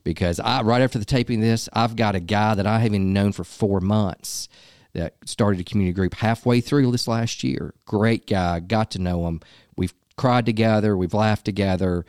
Because 0.04 0.38
I, 0.40 0.60
right 0.60 0.82
after 0.82 0.98
the 0.98 1.06
taping 1.06 1.40
this, 1.40 1.70
I've 1.72 1.96
got 1.96 2.14
a 2.14 2.20
guy 2.20 2.54
that 2.54 2.66
I 2.66 2.80
haven't 2.80 3.10
known 3.10 3.32
for 3.32 3.44
four 3.44 3.80
months 3.80 4.50
that 4.92 5.14
started 5.24 5.60
a 5.60 5.64
community 5.64 5.94
group 5.94 6.12
halfway 6.12 6.60
through 6.60 6.90
this 6.90 7.08
last 7.08 7.42
year. 7.42 7.72
Great 7.86 8.26
guy, 8.26 8.60
got 8.60 8.90
to 8.90 8.98
know 8.98 9.26
him. 9.26 9.40
We've 9.74 9.94
cried 10.16 10.44
together, 10.44 10.94
we've 10.94 11.14
laughed 11.14 11.46
together, 11.46 12.04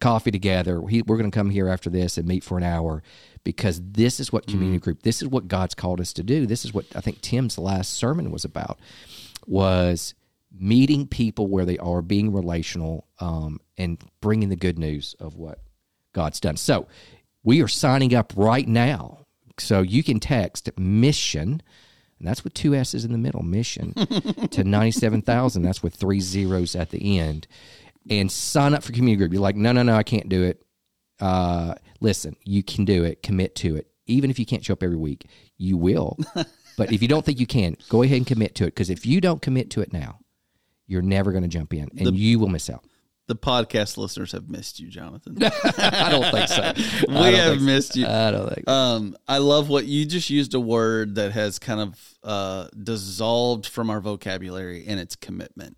coffee 0.00 0.30
together. 0.30 0.80
He, 0.86 1.02
we're 1.02 1.16
going 1.16 1.30
to 1.30 1.36
come 1.36 1.50
here 1.50 1.68
after 1.68 1.90
this 1.90 2.18
and 2.18 2.26
meet 2.26 2.44
for 2.44 2.56
an 2.56 2.64
hour 2.64 3.02
because 3.44 3.80
this 3.82 4.20
is 4.20 4.32
what 4.32 4.46
community 4.46 4.78
group, 4.78 5.02
this 5.02 5.22
is 5.22 5.28
what 5.28 5.48
God's 5.48 5.74
called 5.74 6.00
us 6.00 6.12
to 6.14 6.22
do. 6.22 6.46
This 6.46 6.64
is 6.64 6.72
what 6.72 6.84
I 6.94 7.00
think 7.00 7.20
Tim's 7.20 7.58
last 7.58 7.94
sermon 7.94 8.30
was 8.30 8.44
about 8.44 8.78
was 9.46 10.14
meeting 10.52 11.06
people 11.06 11.46
where 11.46 11.64
they 11.64 11.78
are, 11.78 12.02
being 12.02 12.32
relational, 12.32 13.06
um, 13.20 13.60
and 13.76 13.98
bringing 14.20 14.48
the 14.48 14.56
good 14.56 14.78
news 14.78 15.14
of 15.20 15.36
what 15.36 15.60
God's 16.12 16.40
done. 16.40 16.56
So 16.56 16.88
we 17.42 17.62
are 17.62 17.68
signing 17.68 18.14
up 18.14 18.32
right 18.36 18.66
now. 18.66 19.26
So 19.58 19.82
you 19.82 20.02
can 20.02 20.20
text 20.20 20.70
mission, 20.78 21.62
and 22.18 22.28
that's 22.28 22.44
with 22.44 22.54
two 22.54 22.74
S's 22.74 23.04
in 23.04 23.12
the 23.12 23.18
middle, 23.18 23.42
mission, 23.42 23.92
to 24.50 24.64
97,000. 24.64 25.62
That's 25.62 25.82
with 25.82 25.94
three 25.94 26.20
zeros 26.20 26.76
at 26.76 26.90
the 26.90 27.18
end. 27.18 27.46
And 28.10 28.30
sign 28.30 28.74
up 28.74 28.82
for 28.82 28.92
community 28.92 29.16
group. 29.16 29.32
You're 29.32 29.42
like, 29.42 29.56
no, 29.56 29.72
no, 29.72 29.82
no, 29.82 29.94
I 29.94 30.02
can't 30.02 30.28
do 30.28 30.44
it. 30.44 30.62
Uh, 31.20 31.74
listen, 32.00 32.36
you 32.44 32.62
can 32.62 32.84
do 32.84 33.04
it. 33.04 33.22
Commit 33.22 33.54
to 33.56 33.76
it. 33.76 33.88
Even 34.06 34.30
if 34.30 34.38
you 34.38 34.46
can't 34.46 34.64
show 34.64 34.72
up 34.72 34.82
every 34.82 34.96
week, 34.96 35.26
you 35.56 35.76
will. 35.76 36.16
but 36.76 36.92
if 36.92 37.02
you 37.02 37.08
don't 37.08 37.24
think 37.24 37.40
you 37.40 37.46
can, 37.46 37.76
go 37.88 38.02
ahead 38.02 38.16
and 38.16 38.26
commit 38.26 38.54
to 38.56 38.64
it. 38.64 38.68
Because 38.74 38.90
if 38.90 39.04
you 39.04 39.20
don't 39.20 39.42
commit 39.42 39.70
to 39.70 39.80
it 39.80 39.92
now, 39.92 40.20
you're 40.86 41.02
never 41.02 41.32
going 41.32 41.42
to 41.42 41.48
jump 41.48 41.74
in 41.74 41.90
and 41.96 42.06
The- 42.06 42.12
you 42.12 42.38
will 42.38 42.48
miss 42.48 42.70
out. 42.70 42.84
The 43.26 43.36
podcast 43.36 43.98
listeners 43.98 44.32
have 44.32 44.48
missed 44.48 44.80
you, 44.80 44.88
Jonathan. 44.88 45.36
I 45.42 46.08
don't 46.10 46.32
think 46.32 46.48
so. 46.48 46.72
we 47.08 47.34
have 47.34 47.58
so. 47.58 47.64
missed 47.64 47.94
you. 47.94 48.06
I 48.06 48.30
don't 48.30 48.48
think 48.48 48.64
so. 48.66 48.72
Um, 48.72 49.16
I 49.28 49.36
love 49.36 49.68
what 49.68 49.84
you 49.84 50.06
just 50.06 50.30
used 50.30 50.54
a 50.54 50.60
word 50.60 51.16
that 51.16 51.32
has 51.32 51.58
kind 51.58 51.78
of 51.78 52.14
uh, 52.24 52.68
dissolved 52.82 53.66
from 53.66 53.90
our 53.90 54.00
vocabulary, 54.00 54.86
and 54.88 54.98
it's 54.98 55.14
commitment. 55.14 55.76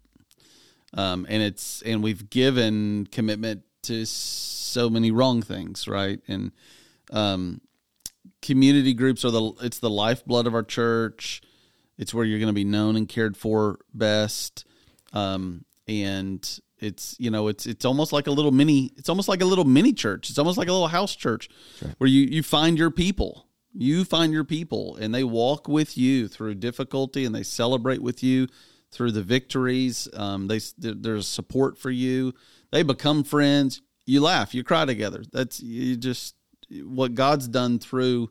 Um, 0.94 1.26
and 1.28 1.42
it's 1.42 1.82
and 1.82 2.02
we've 2.02 2.30
given 2.30 3.06
commitment 3.10 3.62
to 3.84 4.04
so 4.04 4.90
many 4.90 5.10
wrong 5.10 5.42
things, 5.42 5.86
right? 5.86 6.20
And 6.28 6.52
um, 7.12 7.60
community 8.42 8.94
groups 8.94 9.24
are 9.24 9.30
the 9.30 9.52
it's 9.62 9.78
the 9.78 9.90
lifeblood 9.90 10.46
of 10.46 10.54
our 10.54 10.62
church. 10.62 11.42
It's 11.98 12.14
where 12.14 12.24
you're 12.24 12.38
going 12.38 12.48
to 12.48 12.54
be 12.54 12.64
known 12.64 12.96
and 12.96 13.08
cared 13.08 13.36
for 13.36 13.78
best. 13.92 14.64
Um, 15.12 15.64
and 15.86 16.60
it's 16.78 17.14
you 17.18 17.30
know 17.30 17.48
it's 17.48 17.66
it's 17.66 17.84
almost 17.84 18.12
like 18.12 18.26
a 18.26 18.30
little 18.30 18.52
mini 18.52 18.90
it's 18.96 19.08
almost 19.08 19.28
like 19.28 19.42
a 19.42 19.46
little 19.46 19.64
mini 19.64 19.92
church. 19.92 20.30
It's 20.30 20.38
almost 20.38 20.58
like 20.58 20.68
a 20.68 20.72
little 20.72 20.88
house 20.88 21.14
church 21.14 21.48
where 21.98 22.08
you 22.08 22.22
you 22.22 22.42
find 22.42 22.78
your 22.78 22.90
people. 22.90 23.46
You 23.72 24.04
find 24.04 24.32
your 24.32 24.42
people 24.44 24.96
and 24.96 25.14
they 25.14 25.22
walk 25.22 25.68
with 25.68 25.96
you 25.96 26.26
through 26.26 26.56
difficulty 26.56 27.24
and 27.24 27.32
they 27.32 27.44
celebrate 27.44 28.02
with 28.02 28.20
you 28.20 28.48
through 28.90 29.12
the 29.12 29.22
victories. 29.22 30.08
Um, 30.14 30.48
they 30.48 30.60
there's 30.78 31.28
support 31.28 31.78
for 31.78 31.90
you. 31.90 32.34
They 32.72 32.82
become 32.82 33.24
friends. 33.24 33.82
You 34.06 34.20
laugh, 34.22 34.54
you 34.54 34.64
cry 34.64 34.84
together. 34.84 35.22
That's 35.32 35.60
you 35.60 35.96
just 35.96 36.34
what 36.82 37.14
God's 37.14 37.48
done 37.48 37.78
through 37.78 38.30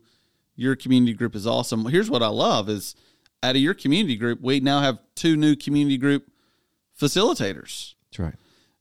your 0.56 0.76
community 0.76 1.14
group 1.14 1.34
is 1.34 1.46
awesome. 1.46 1.86
Here's 1.86 2.10
what 2.10 2.22
I 2.22 2.28
love 2.28 2.68
is 2.68 2.94
out 3.42 3.56
of 3.56 3.62
your 3.62 3.74
community 3.74 4.16
group, 4.16 4.40
we 4.42 4.60
now 4.60 4.80
have 4.80 4.98
two 5.14 5.36
new 5.36 5.56
community 5.56 5.96
group 5.96 6.30
facilitators. 7.00 7.94
That's 8.10 8.18
right. 8.18 8.34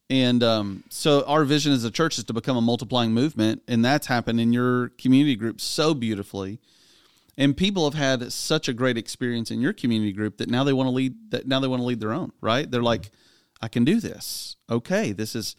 And 0.09 0.43
um, 0.43 0.83
so 0.89 1.23
our 1.25 1.45
vision 1.45 1.71
as 1.71 1.83
a 1.83 1.91
church 1.91 2.17
is 2.17 2.23
to 2.25 2.33
become 2.33 2.57
a 2.57 2.61
multiplying 2.61 3.13
movement, 3.13 3.61
and 3.67 3.85
that's 3.85 4.07
happened 4.07 4.41
in 4.41 4.51
your 4.51 4.89
community 4.97 5.35
group 5.35 5.61
so 5.61 5.93
beautifully. 5.93 6.59
And 7.39 7.55
people 7.55 7.89
have 7.89 7.97
had 7.97 8.33
such 8.33 8.67
a 8.67 8.73
great 8.73 8.97
experience 8.97 9.49
in 9.49 9.61
your 9.61 9.71
community 9.71 10.11
group 10.11 10.37
that 10.37 10.49
now 10.49 10.65
they 10.65 10.73
want 10.73 10.87
to 10.87 10.91
lead. 10.91 11.31
That 11.31 11.47
now 11.47 11.61
they 11.61 11.69
want 11.69 11.79
to 11.79 11.85
lead 11.85 12.01
their 12.01 12.11
own. 12.11 12.33
Right? 12.41 12.69
They're 12.69 12.83
like, 12.83 13.11
I 13.61 13.69
can 13.69 13.85
do 13.85 14.01
this. 14.01 14.57
Okay, 14.69 15.13
this 15.13 15.35
is. 15.35 15.55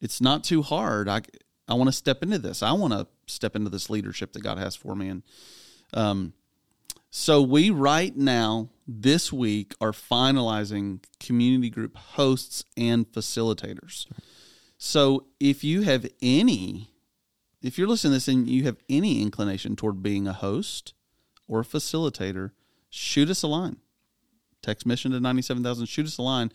It's 0.00 0.20
not 0.20 0.42
too 0.42 0.62
hard. 0.62 1.08
I 1.08 1.22
I 1.68 1.74
want 1.74 1.86
to 1.86 1.92
step 1.92 2.24
into 2.24 2.38
this. 2.38 2.60
I 2.60 2.72
want 2.72 2.92
to 2.92 3.06
step 3.28 3.54
into 3.54 3.70
this 3.70 3.88
leadership 3.88 4.32
that 4.32 4.42
God 4.42 4.58
has 4.58 4.74
for 4.74 4.96
me. 4.96 5.08
And 5.08 5.22
um, 5.94 6.32
so 7.08 7.40
we 7.40 7.70
right 7.70 8.16
now 8.16 8.70
this 8.88 9.32
week 9.32 9.74
are 9.80 9.92
finalizing 9.92 11.04
community 11.20 11.70
group 11.70 11.96
hosts 11.96 12.64
and 12.76 13.06
facilitators. 13.12 14.06
So 14.76 15.26
if 15.38 15.62
you 15.62 15.82
have 15.82 16.04
any, 16.20 16.90
if 17.62 17.78
you're 17.78 17.86
listening 17.86 18.10
to 18.10 18.16
this 18.16 18.26
and 18.26 18.48
you 18.48 18.64
have 18.64 18.78
any 18.88 19.22
inclination 19.22 19.76
toward 19.76 20.02
being 20.02 20.26
a 20.26 20.32
host 20.32 20.94
or 21.48 21.60
a 21.60 21.64
facilitator, 21.64 22.50
shoot 22.90 23.30
us 23.30 23.42
a 23.42 23.48
line. 23.48 23.76
Text 24.62 24.86
mission 24.86 25.10
to 25.12 25.20
97,000, 25.20 25.86
shoot 25.86 26.06
us 26.06 26.18
a 26.18 26.22
line 26.22 26.52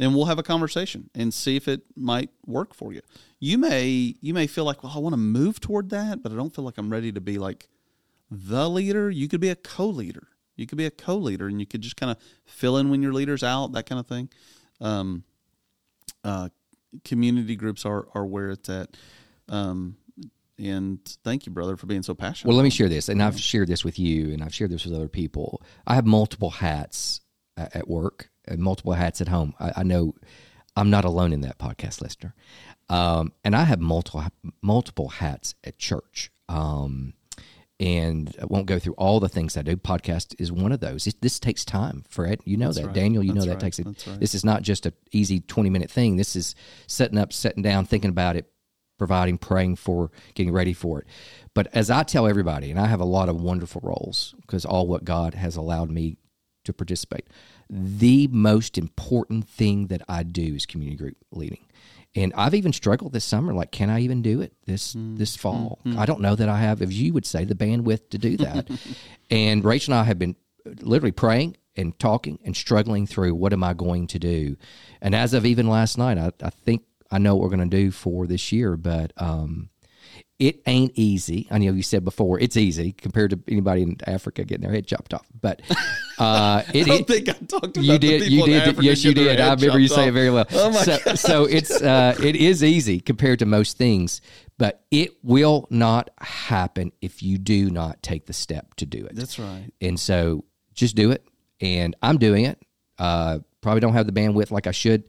and 0.00 0.14
we'll 0.14 0.24
have 0.24 0.38
a 0.38 0.42
conversation 0.42 1.10
and 1.14 1.32
see 1.32 1.56
if 1.56 1.68
it 1.68 1.82
might 1.94 2.30
work 2.46 2.74
for 2.74 2.92
you. 2.92 3.02
You 3.38 3.58
may 3.58 4.16
you 4.20 4.32
may 4.32 4.46
feel 4.46 4.64
like, 4.64 4.82
well, 4.82 4.92
I 4.96 4.98
want 4.98 5.12
to 5.12 5.18
move 5.18 5.60
toward 5.60 5.90
that, 5.90 6.22
but 6.22 6.32
I 6.32 6.34
don't 6.34 6.52
feel 6.54 6.64
like 6.64 6.78
I'm 6.78 6.90
ready 6.90 7.12
to 7.12 7.20
be 7.20 7.38
like 7.38 7.68
the 8.30 8.68
leader. 8.68 9.10
You 9.10 9.28
could 9.28 9.42
be 9.42 9.50
a 9.50 9.56
co-leader. 9.56 10.28
You 10.56 10.66
could 10.66 10.78
be 10.78 10.86
a 10.86 10.90
co-leader, 10.90 11.46
and 11.46 11.60
you 11.60 11.66
could 11.66 11.82
just 11.82 11.96
kind 11.96 12.10
of 12.10 12.18
fill 12.44 12.78
in 12.78 12.90
when 12.90 13.02
your 13.02 13.12
leader's 13.12 13.42
out, 13.42 13.72
that 13.72 13.86
kind 13.86 14.00
of 14.00 14.06
thing. 14.06 14.28
Um, 14.80 15.24
uh, 16.24 16.48
community 17.04 17.54
groups 17.54 17.84
are 17.84 18.08
are 18.14 18.24
where 18.24 18.50
it's 18.50 18.68
at. 18.70 18.96
Um, 19.48 19.96
and 20.60 20.98
thank 21.24 21.46
you, 21.46 21.52
brother, 21.52 21.76
for 21.76 21.86
being 21.86 22.02
so 22.02 22.14
passionate. 22.14 22.48
Well, 22.48 22.56
let 22.56 22.64
me 22.64 22.70
share 22.70 22.88
this, 22.88 23.08
and 23.08 23.22
I've 23.22 23.40
shared 23.40 23.68
this 23.68 23.84
with 23.84 23.98
you, 23.98 24.32
and 24.32 24.44
I've 24.44 24.54
shared 24.54 24.70
this 24.70 24.84
with 24.84 24.94
other 24.94 25.08
people. 25.08 25.62
I 25.86 25.94
have 25.94 26.06
multiple 26.06 26.50
hats 26.50 27.20
at 27.56 27.88
work 27.88 28.30
and 28.46 28.60
multiple 28.60 28.92
hats 28.92 29.20
at 29.20 29.28
home. 29.28 29.54
I, 29.58 29.72
I 29.78 29.82
know 29.82 30.14
I'm 30.76 30.90
not 30.90 31.04
alone 31.04 31.32
in 31.32 31.40
that 31.42 31.58
podcast 31.58 32.00
listener, 32.00 32.34
um, 32.88 33.32
and 33.44 33.56
I 33.56 33.64
have 33.64 33.80
multiple 33.80 34.24
multiple 34.62 35.08
hats 35.08 35.54
at 35.64 35.78
church. 35.78 36.30
Um, 36.48 37.14
and 37.78 38.36
I 38.40 38.44
won't 38.44 38.66
go 38.66 38.78
through 38.78 38.92
all 38.94 39.20
the 39.20 39.28
things 39.28 39.56
I 39.56 39.62
do. 39.62 39.74
Podcast 39.74 40.34
is 40.38 40.52
one 40.52 40.70
of 40.70 40.80
those. 40.80 41.06
It, 41.06 41.22
this 41.22 41.40
takes 41.40 41.64
time, 41.64 42.04
Fred. 42.10 42.40
You 42.44 42.58
know 42.58 42.72
that, 42.72 42.84
right. 42.84 42.94
Daniel. 42.94 43.22
You 43.22 43.32
That's 43.32 43.46
know 43.46 43.52
that 43.52 43.54
right. 43.54 43.60
takes 43.60 43.78
it. 43.78 43.86
Right. 43.86 44.20
This 44.20 44.34
is 44.34 44.44
not 44.44 44.60
just 44.60 44.84
a 44.84 44.92
easy 45.12 45.40
20 45.40 45.70
minute 45.70 45.90
thing. 45.90 46.16
This 46.16 46.36
is 46.36 46.54
setting 46.86 47.16
up, 47.16 47.32
setting 47.32 47.62
down, 47.62 47.86
thinking 47.86 48.10
about 48.10 48.36
it, 48.36 48.52
providing, 49.00 49.38
praying 49.38 49.76
for, 49.76 50.10
getting 50.34 50.52
ready 50.52 50.74
for 50.74 51.00
it. 51.00 51.06
But 51.54 51.68
as 51.72 51.90
I 51.90 52.02
tell 52.02 52.26
everybody, 52.26 52.70
and 52.70 52.78
I 52.78 52.84
have 52.84 53.00
a 53.00 53.06
lot 53.06 53.30
of 53.30 53.40
wonderful 53.40 53.80
roles 53.82 54.34
because 54.42 54.66
all 54.66 54.86
what 54.86 55.04
God 55.04 55.32
has 55.32 55.56
allowed 55.56 55.90
me 55.90 56.18
to 56.64 56.74
participate. 56.74 57.26
The 57.70 58.26
most 58.28 58.76
important 58.76 59.48
thing 59.48 59.86
that 59.86 60.02
I 60.06 60.22
do 60.22 60.54
is 60.54 60.66
community 60.66 60.98
group 60.98 61.16
leading. 61.30 61.64
And 62.14 62.34
I've 62.36 62.54
even 62.54 62.74
struggled 62.74 63.14
this 63.14 63.24
summer. 63.24 63.54
Like, 63.54 63.72
can 63.72 63.88
I 63.88 64.00
even 64.00 64.20
do 64.20 64.42
it 64.42 64.52
this 64.66 64.94
mm-hmm. 64.94 65.16
this 65.16 65.34
fall? 65.34 65.78
Mm-hmm. 65.86 65.98
I 65.98 66.04
don't 66.04 66.20
know 66.20 66.34
that 66.34 66.50
I 66.50 66.58
have, 66.58 66.82
as 66.82 67.00
you 67.00 67.14
would 67.14 67.24
say, 67.24 67.44
the 67.44 67.54
bandwidth 67.54 68.10
to 68.10 68.18
do 68.18 68.36
that. 68.36 68.68
and 69.30 69.64
Rachel 69.64 69.94
and 69.94 70.02
I 70.02 70.04
have 70.04 70.18
been 70.18 70.36
uh, 70.66 70.72
literally 70.82 71.12
praying 71.12 71.56
and 71.74 71.98
talking 71.98 72.38
and 72.44 72.54
struggling 72.54 73.06
through 73.06 73.34
what 73.34 73.54
am 73.54 73.64
I 73.64 73.72
going 73.72 74.08
to 74.08 74.18
do. 74.18 74.56
And 75.00 75.14
as 75.14 75.32
of 75.32 75.46
even 75.46 75.68
last 75.68 75.96
night, 75.96 76.18
I, 76.18 76.32
I 76.42 76.50
think 76.50 76.82
I 77.10 77.18
know 77.18 77.34
what 77.34 77.42
we're 77.42 77.56
going 77.56 77.68
to 77.70 77.76
do 77.76 77.90
for 77.90 78.26
this 78.26 78.52
year. 78.52 78.76
But 78.76 79.12
um, 79.16 79.70
it 80.38 80.62
ain't 80.66 80.92
easy. 80.94 81.46
I 81.50 81.58
know 81.58 81.72
you 81.72 81.82
said 81.82 82.04
before 82.04 82.40
it's 82.40 82.56
easy 82.56 82.92
compared 82.92 83.30
to 83.30 83.40
anybody 83.46 83.82
in 83.82 83.96
Africa 84.06 84.44
getting 84.44 84.62
their 84.62 84.72
head 84.72 84.86
chopped 84.86 85.12
off, 85.12 85.26
but 85.38 85.60
uh, 86.18 86.62
it, 86.72 86.86
I 86.86 86.88
don't 86.88 87.00
it- 87.00 87.06
think 87.06 87.28
I 87.28 87.32
talked 87.32 87.76
about 87.76 87.84
you 87.84 87.98
did 87.98 88.30
you 88.32 88.44
did 88.46 88.82
yes 88.82 89.04
you 89.04 89.12
did. 89.12 89.38
I 89.38 89.52
remember 89.52 89.78
you 89.78 89.88
chopped 89.88 90.00
say 90.00 90.08
it 90.08 90.12
very 90.12 90.30
well. 90.30 90.46
Oh 90.52 90.70
my 90.70 90.82
so, 90.82 90.96
so 91.14 91.44
it's 91.44 91.82
uh, 91.82 92.16
it 92.22 92.36
is 92.36 92.64
easy 92.64 93.00
compared 93.00 93.40
to 93.40 93.46
most 93.46 93.76
things, 93.76 94.22
but 94.56 94.82
it 94.90 95.10
will 95.22 95.66
not 95.68 96.08
happen 96.18 96.92
if 97.02 97.22
you 97.22 97.36
do 97.36 97.70
not 97.70 98.02
take 98.02 98.24
the 98.26 98.32
step 98.32 98.74
to 98.76 98.86
do 98.86 99.04
it. 99.04 99.14
That's 99.14 99.38
right. 99.38 99.70
And 99.80 100.00
so 100.00 100.44
just 100.72 100.96
do 100.96 101.10
it. 101.10 101.26
And 101.60 101.94
I'm 102.02 102.16
doing 102.16 102.46
it. 102.46 102.58
Uh, 102.98 103.40
probably 103.60 103.80
don't 103.80 103.92
have 103.92 104.06
the 104.06 104.12
bandwidth 104.12 104.50
like 104.50 104.66
I 104.66 104.70
should, 104.70 105.04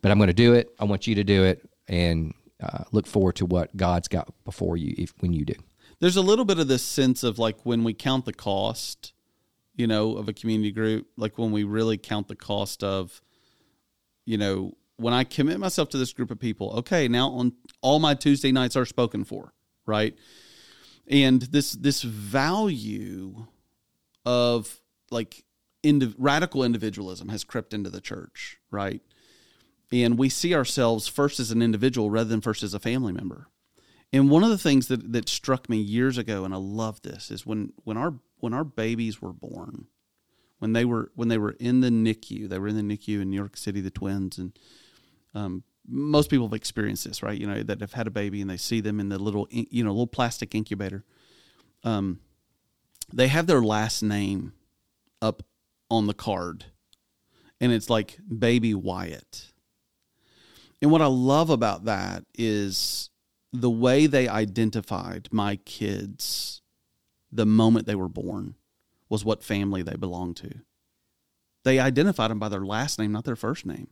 but 0.00 0.10
I'm 0.10 0.18
going 0.18 0.28
to 0.28 0.34
do 0.34 0.54
it. 0.54 0.74
I 0.78 0.84
want 0.84 1.06
you 1.06 1.14
to 1.16 1.24
do 1.24 1.44
it 1.44 1.68
and 1.86 2.34
uh, 2.62 2.84
look 2.92 3.06
forward 3.06 3.36
to 3.36 3.46
what 3.46 3.76
God's 3.76 4.08
got 4.08 4.32
before 4.44 4.76
you 4.76 4.94
if 4.98 5.12
when 5.20 5.32
you 5.32 5.44
do. 5.44 5.54
There's 6.00 6.16
a 6.16 6.22
little 6.22 6.44
bit 6.44 6.58
of 6.58 6.68
this 6.68 6.82
sense 6.82 7.22
of 7.24 7.38
like 7.38 7.56
when 7.64 7.84
we 7.84 7.94
count 7.94 8.24
the 8.24 8.32
cost, 8.32 9.12
you 9.74 9.86
know, 9.86 10.16
of 10.16 10.28
a 10.28 10.32
community 10.32 10.70
group, 10.70 11.06
like 11.16 11.38
when 11.38 11.50
we 11.50 11.64
really 11.64 11.98
count 11.98 12.28
the 12.28 12.36
cost 12.36 12.84
of, 12.84 13.20
you 14.24 14.38
know, 14.38 14.74
when 14.96 15.14
I 15.14 15.24
commit 15.24 15.58
myself 15.58 15.88
to 15.90 15.98
this 15.98 16.12
group 16.12 16.30
of 16.30 16.38
people, 16.38 16.72
okay, 16.78 17.08
now 17.08 17.30
on 17.30 17.52
all 17.80 17.98
my 17.98 18.14
Tuesday 18.14 18.52
nights 18.52 18.76
are 18.76 18.84
spoken 18.84 19.24
for, 19.24 19.52
right? 19.86 20.16
And 21.08 21.42
this 21.42 21.72
this 21.72 22.02
value 22.02 23.46
of 24.26 24.80
like 25.10 25.44
radical 26.18 26.64
individualism 26.64 27.28
has 27.28 27.44
crept 27.44 27.72
into 27.72 27.88
the 27.90 28.00
church, 28.00 28.58
right? 28.70 29.00
And 29.90 30.18
we 30.18 30.28
see 30.28 30.54
ourselves 30.54 31.08
first 31.08 31.40
as 31.40 31.50
an 31.50 31.62
individual 31.62 32.10
rather 32.10 32.28
than 32.28 32.40
first 32.40 32.62
as 32.62 32.74
a 32.74 32.78
family 32.78 33.12
member. 33.12 33.48
And 34.12 34.30
one 34.30 34.42
of 34.42 34.50
the 34.50 34.58
things 34.58 34.88
that, 34.88 35.12
that 35.12 35.28
struck 35.28 35.68
me 35.68 35.78
years 35.78 36.18
ago, 36.18 36.44
and 36.44 36.54
I 36.54 36.58
love 36.58 37.02
this, 37.02 37.30
is 37.30 37.44
when 37.44 37.72
when 37.84 37.96
our 37.96 38.14
when 38.38 38.54
our 38.54 38.64
babies 38.64 39.20
were 39.20 39.32
born, 39.32 39.86
when 40.58 40.72
they 40.72 40.84
were 40.84 41.10
when 41.14 41.28
they 41.28 41.38
were 41.38 41.56
in 41.58 41.80
the 41.80 41.90
NICU. 41.90 42.48
They 42.48 42.58
were 42.58 42.68
in 42.68 42.76
the 42.76 42.96
NICU 42.96 43.20
in 43.20 43.30
New 43.30 43.36
York 43.36 43.56
City, 43.56 43.80
the 43.80 43.90
twins, 43.90 44.38
and 44.38 44.58
um, 45.34 45.62
most 45.86 46.30
people 46.30 46.46
have 46.46 46.54
experienced 46.54 47.04
this, 47.04 47.22
right? 47.22 47.38
You 47.38 47.46
know, 47.46 47.62
that 47.62 47.80
have 47.80 47.92
had 47.92 48.06
a 48.06 48.10
baby 48.10 48.40
and 48.40 48.48
they 48.48 48.56
see 48.56 48.80
them 48.80 49.00
in 49.00 49.08
the 49.08 49.18
little 49.18 49.46
you 49.50 49.84
know 49.84 49.90
little 49.90 50.06
plastic 50.06 50.54
incubator. 50.54 51.04
Um, 51.84 52.20
they 53.12 53.28
have 53.28 53.46
their 53.46 53.62
last 53.62 54.02
name 54.02 54.52
up 55.20 55.42
on 55.90 56.06
the 56.06 56.14
card, 56.14 56.66
and 57.60 57.72
it's 57.72 57.90
like 57.90 58.18
Baby 58.26 58.72
Wyatt. 58.74 59.52
And 60.80 60.90
what 60.90 61.02
I 61.02 61.06
love 61.06 61.50
about 61.50 61.84
that 61.86 62.24
is 62.36 63.10
the 63.52 63.70
way 63.70 64.06
they 64.06 64.28
identified 64.28 65.28
my 65.32 65.56
kids 65.56 66.62
the 67.32 67.46
moment 67.46 67.86
they 67.86 67.94
were 67.94 68.08
born 68.08 68.54
was 69.08 69.24
what 69.24 69.42
family 69.42 69.82
they 69.82 69.96
belonged 69.96 70.36
to. 70.36 70.50
They 71.64 71.78
identified 71.78 72.30
them 72.30 72.38
by 72.38 72.48
their 72.48 72.64
last 72.64 72.98
name, 72.98 73.12
not 73.12 73.24
their 73.24 73.36
first 73.36 73.66
name. 73.66 73.88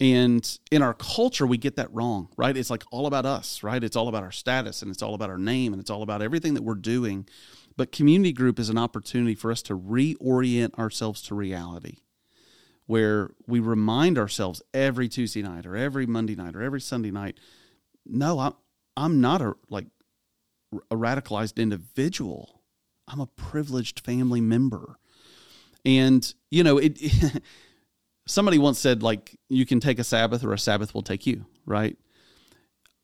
And 0.00 0.58
in 0.70 0.80
our 0.80 0.94
culture, 0.94 1.46
we 1.46 1.58
get 1.58 1.76
that 1.76 1.92
wrong, 1.92 2.28
right? 2.36 2.56
It's 2.56 2.70
like 2.70 2.84
all 2.92 3.06
about 3.06 3.26
us, 3.26 3.64
right? 3.64 3.82
It's 3.82 3.96
all 3.96 4.06
about 4.06 4.22
our 4.22 4.30
status 4.30 4.80
and 4.80 4.90
it's 4.90 5.02
all 5.02 5.14
about 5.14 5.30
our 5.30 5.38
name 5.38 5.72
and 5.72 5.80
it's 5.80 5.90
all 5.90 6.02
about 6.02 6.22
everything 6.22 6.54
that 6.54 6.62
we're 6.62 6.76
doing. 6.76 7.28
But 7.76 7.90
community 7.90 8.32
group 8.32 8.60
is 8.60 8.68
an 8.68 8.78
opportunity 8.78 9.34
for 9.34 9.50
us 9.50 9.60
to 9.62 9.76
reorient 9.76 10.78
ourselves 10.78 11.20
to 11.22 11.34
reality 11.34 11.98
where 12.88 13.30
we 13.46 13.60
remind 13.60 14.16
ourselves 14.16 14.62
every 14.72 15.10
Tuesday 15.10 15.42
night 15.42 15.66
or 15.66 15.76
every 15.76 16.06
Monday 16.06 16.34
night 16.34 16.56
or 16.56 16.62
every 16.62 16.80
Sunday 16.80 17.10
night, 17.10 17.38
no, 18.06 18.38
I'm 18.40 18.54
I'm 18.96 19.20
not 19.20 19.42
a 19.42 19.54
like 19.68 19.86
a 20.90 20.96
radicalized 20.96 21.58
individual. 21.58 22.62
I'm 23.06 23.20
a 23.20 23.26
privileged 23.26 24.00
family 24.00 24.40
member. 24.40 24.98
And 25.84 26.32
you 26.50 26.64
know, 26.64 26.78
it, 26.78 26.98
somebody 28.26 28.56
once 28.56 28.78
said 28.78 29.02
like 29.02 29.38
you 29.50 29.66
can 29.66 29.80
take 29.80 29.98
a 29.98 30.04
Sabbath 30.04 30.42
or 30.42 30.54
a 30.54 30.58
Sabbath 30.58 30.94
will 30.94 31.02
take 31.02 31.26
you, 31.26 31.44
right? 31.66 31.96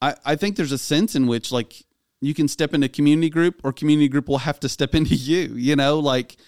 I, 0.00 0.14
I 0.24 0.36
think 0.36 0.56
there's 0.56 0.72
a 0.72 0.78
sense 0.78 1.14
in 1.14 1.26
which 1.26 1.52
like 1.52 1.84
you 2.22 2.32
can 2.32 2.48
step 2.48 2.72
into 2.72 2.88
community 2.88 3.28
group 3.28 3.60
or 3.62 3.70
community 3.70 4.08
group 4.08 4.28
will 4.28 4.38
have 4.38 4.60
to 4.60 4.68
step 4.70 4.94
into 4.94 5.14
you, 5.14 5.54
you 5.54 5.76
know, 5.76 5.98
like 5.98 6.38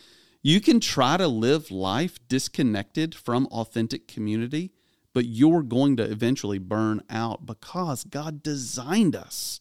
you 0.47 0.61
can 0.61 0.79
try 0.79 1.17
to 1.17 1.27
live 1.27 1.73
life 1.73 2.21
disconnected 2.29 3.17
from 3.17 3.49
authentic 3.49 4.07
community, 4.07 4.71
but 5.13 5.25
you're 5.25 5.65
going 5.65 5.97
to 5.97 6.05
eventually 6.05 6.61
burn 6.61 7.03
out 7.11 7.45
because 7.45 8.05
God 8.05 8.45
designed 8.45 9.17
us 9.17 9.61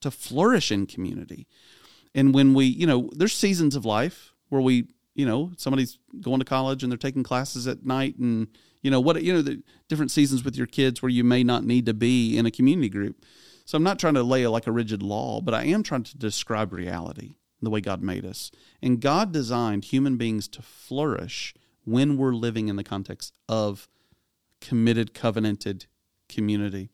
to 0.00 0.08
flourish 0.08 0.70
in 0.70 0.86
community. 0.86 1.48
And 2.14 2.32
when 2.32 2.54
we, 2.54 2.66
you 2.66 2.86
know, 2.86 3.10
there's 3.12 3.32
seasons 3.32 3.74
of 3.74 3.84
life 3.84 4.32
where 4.50 4.60
we, 4.60 4.86
you 5.16 5.26
know, 5.26 5.50
somebody's 5.56 5.98
going 6.20 6.38
to 6.38 6.44
college 6.44 6.84
and 6.84 6.92
they're 6.92 6.96
taking 6.96 7.24
classes 7.24 7.66
at 7.66 7.84
night 7.84 8.16
and, 8.16 8.46
you 8.82 8.90
know, 8.92 9.00
what, 9.00 9.20
you 9.24 9.32
know, 9.32 9.42
the 9.42 9.60
different 9.88 10.12
seasons 10.12 10.44
with 10.44 10.56
your 10.56 10.68
kids 10.68 11.02
where 11.02 11.10
you 11.10 11.24
may 11.24 11.42
not 11.42 11.64
need 11.64 11.86
to 11.86 11.94
be 11.94 12.38
in 12.38 12.46
a 12.46 12.52
community 12.52 12.88
group. 12.88 13.24
So 13.64 13.76
I'm 13.76 13.82
not 13.82 13.98
trying 13.98 14.14
to 14.14 14.22
lay 14.22 14.46
like 14.46 14.68
a 14.68 14.72
rigid 14.72 15.02
law, 15.02 15.40
but 15.40 15.54
I 15.54 15.64
am 15.64 15.82
trying 15.82 16.04
to 16.04 16.16
describe 16.16 16.72
reality 16.72 17.34
the 17.62 17.70
way 17.70 17.80
God 17.80 18.02
made 18.02 18.24
us. 18.24 18.50
And 18.82 19.00
God 19.00 19.32
designed 19.32 19.84
human 19.84 20.16
beings 20.16 20.48
to 20.48 20.62
flourish 20.62 21.54
when 21.84 22.16
we're 22.16 22.34
living 22.34 22.68
in 22.68 22.76
the 22.76 22.84
context 22.84 23.34
of 23.48 23.88
committed, 24.60 25.14
covenanted 25.14 25.86
community. 26.28 26.90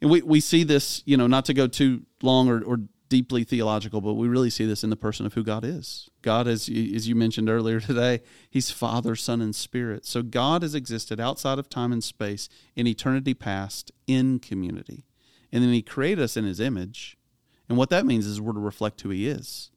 And 0.00 0.10
we, 0.10 0.22
we 0.22 0.40
see 0.40 0.64
this, 0.64 1.02
you 1.06 1.16
know, 1.16 1.26
not 1.26 1.44
to 1.46 1.54
go 1.54 1.66
too 1.66 2.02
long 2.22 2.48
or, 2.48 2.62
or 2.62 2.80
deeply 3.12 3.44
theological, 3.44 4.00
but 4.00 4.14
we 4.14 4.26
really 4.26 4.48
see 4.48 4.64
this 4.64 4.82
in 4.82 4.88
the 4.88 4.96
person 4.96 5.26
of 5.26 5.34
who 5.34 5.44
God 5.44 5.64
is. 5.64 6.08
God, 6.22 6.48
as, 6.48 6.62
as 6.62 7.08
you 7.08 7.14
mentioned 7.14 7.50
earlier 7.50 7.78
today, 7.80 8.22
He's 8.48 8.70
Father, 8.70 9.14
Son, 9.14 9.42
and 9.42 9.54
Spirit. 9.54 10.06
So 10.06 10.22
God 10.22 10.62
has 10.62 10.74
existed 10.74 11.20
outside 11.20 11.58
of 11.58 11.68
time 11.68 11.92
and 11.92 12.02
space 12.02 12.48
in 12.74 12.86
eternity 12.86 13.34
past 13.34 13.92
in 14.06 14.38
community. 14.38 15.04
And 15.52 15.62
then 15.62 15.74
He 15.74 15.82
created 15.82 16.22
us 16.22 16.38
in 16.38 16.46
His 16.46 16.58
image. 16.58 17.18
And 17.68 17.76
what 17.76 17.90
that 17.90 18.06
means 18.06 18.26
is 18.26 18.40
we're 18.40 18.54
to 18.54 18.60
reflect 18.60 19.02
who 19.02 19.10
He 19.10 19.28
is. 19.28 19.71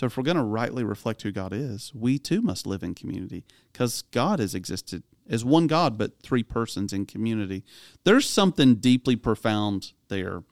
So 0.00 0.06
if 0.06 0.16
we're 0.16 0.22
going 0.22 0.38
to 0.38 0.42
rightly 0.42 0.82
reflect 0.82 1.20
who 1.20 1.30
God 1.30 1.52
is, 1.52 1.92
we 1.94 2.18
too 2.18 2.40
must 2.40 2.66
live 2.66 2.82
in 2.82 2.94
community 2.94 3.44
because 3.70 4.00
God 4.12 4.38
has 4.38 4.54
existed 4.54 5.02
as 5.28 5.44
one 5.44 5.66
God, 5.66 5.98
but 5.98 6.22
three 6.22 6.42
persons 6.42 6.94
in 6.94 7.04
community. 7.04 7.64
There's 8.04 8.26
something 8.26 8.76
deeply 8.76 9.14
profound 9.14 9.92
there 10.08 10.42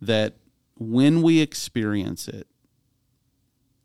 that 0.00 0.36
when 0.78 1.20
we 1.20 1.40
experience 1.40 2.28
it, 2.28 2.46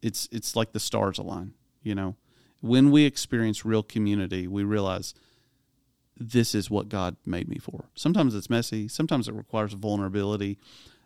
it's 0.03 0.29
it's 0.31 0.55
like 0.55 0.73
the 0.73 0.79
stars 0.79 1.17
align, 1.17 1.55
you 1.81 1.95
know. 1.95 2.15
When 2.61 2.91
we 2.91 3.05
experience 3.05 3.65
real 3.65 3.81
community, 3.81 4.45
we 4.47 4.63
realize 4.63 5.15
this 6.15 6.53
is 6.53 6.69
what 6.69 6.89
God 6.89 7.15
made 7.25 7.49
me 7.49 7.57
for. 7.57 7.85
Sometimes 7.95 8.35
it's 8.35 8.51
messy, 8.51 8.87
sometimes 8.87 9.27
it 9.27 9.33
requires 9.33 9.73
vulnerability, 9.73 10.59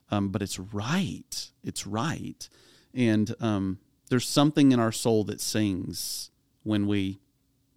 um, 0.09 0.27
but 0.33 0.41
it's 0.41 0.59
right. 0.59 1.49
It's 1.63 1.87
right, 1.87 2.49
and 2.93 3.33
um, 3.39 3.79
there's 4.11 4.27
something 4.27 4.73
in 4.73 4.79
our 4.79 4.91
soul 4.91 5.23
that 5.23 5.39
sings 5.39 6.31
when 6.63 6.85
we 6.85 7.21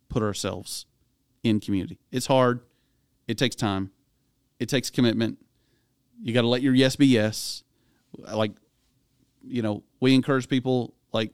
put 0.08 0.20
ourselves 0.20 0.84
in 1.44 1.60
community. 1.60 2.00
It's 2.10 2.26
hard. 2.26 2.58
It 3.28 3.38
takes 3.38 3.54
time. 3.54 3.92
It 4.58 4.68
takes 4.68 4.90
commitment. 4.90 5.38
You 6.20 6.34
got 6.34 6.40
to 6.40 6.48
let 6.48 6.60
your 6.60 6.74
yes 6.74 6.96
be 6.96 7.06
yes. 7.06 7.62
Like, 8.18 8.50
you 9.44 9.62
know, 9.62 9.84
we 10.00 10.12
encourage 10.12 10.48
people 10.48 10.96
like 11.12 11.30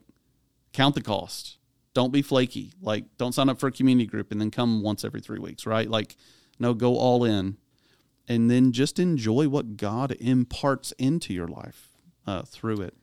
count 0.71 0.93
the 0.93 1.01
cost. 1.01 1.57
Don't 1.95 2.13
be 2.13 2.21
flaky. 2.21 2.71
Like, 2.79 3.05
don't 3.17 3.33
sign 3.33 3.49
up 3.49 3.59
for 3.59 3.65
a 3.65 3.71
community 3.71 4.05
group 4.05 4.31
and 4.31 4.39
then 4.39 4.51
come 4.51 4.83
once 4.83 5.03
every 5.03 5.19
three 5.19 5.39
weeks, 5.39 5.65
right? 5.65 5.89
Like, 5.89 6.15
no, 6.59 6.75
go 6.75 6.95
all 6.95 7.23
in, 7.23 7.57
and 8.27 8.51
then 8.51 8.71
just 8.71 8.99
enjoy 8.99 9.49
what 9.49 9.77
God 9.77 10.15
imparts 10.19 10.93
into 10.99 11.33
your 11.33 11.47
life 11.47 11.87
uh, 12.27 12.43
through 12.43 12.81
it. 12.81 12.95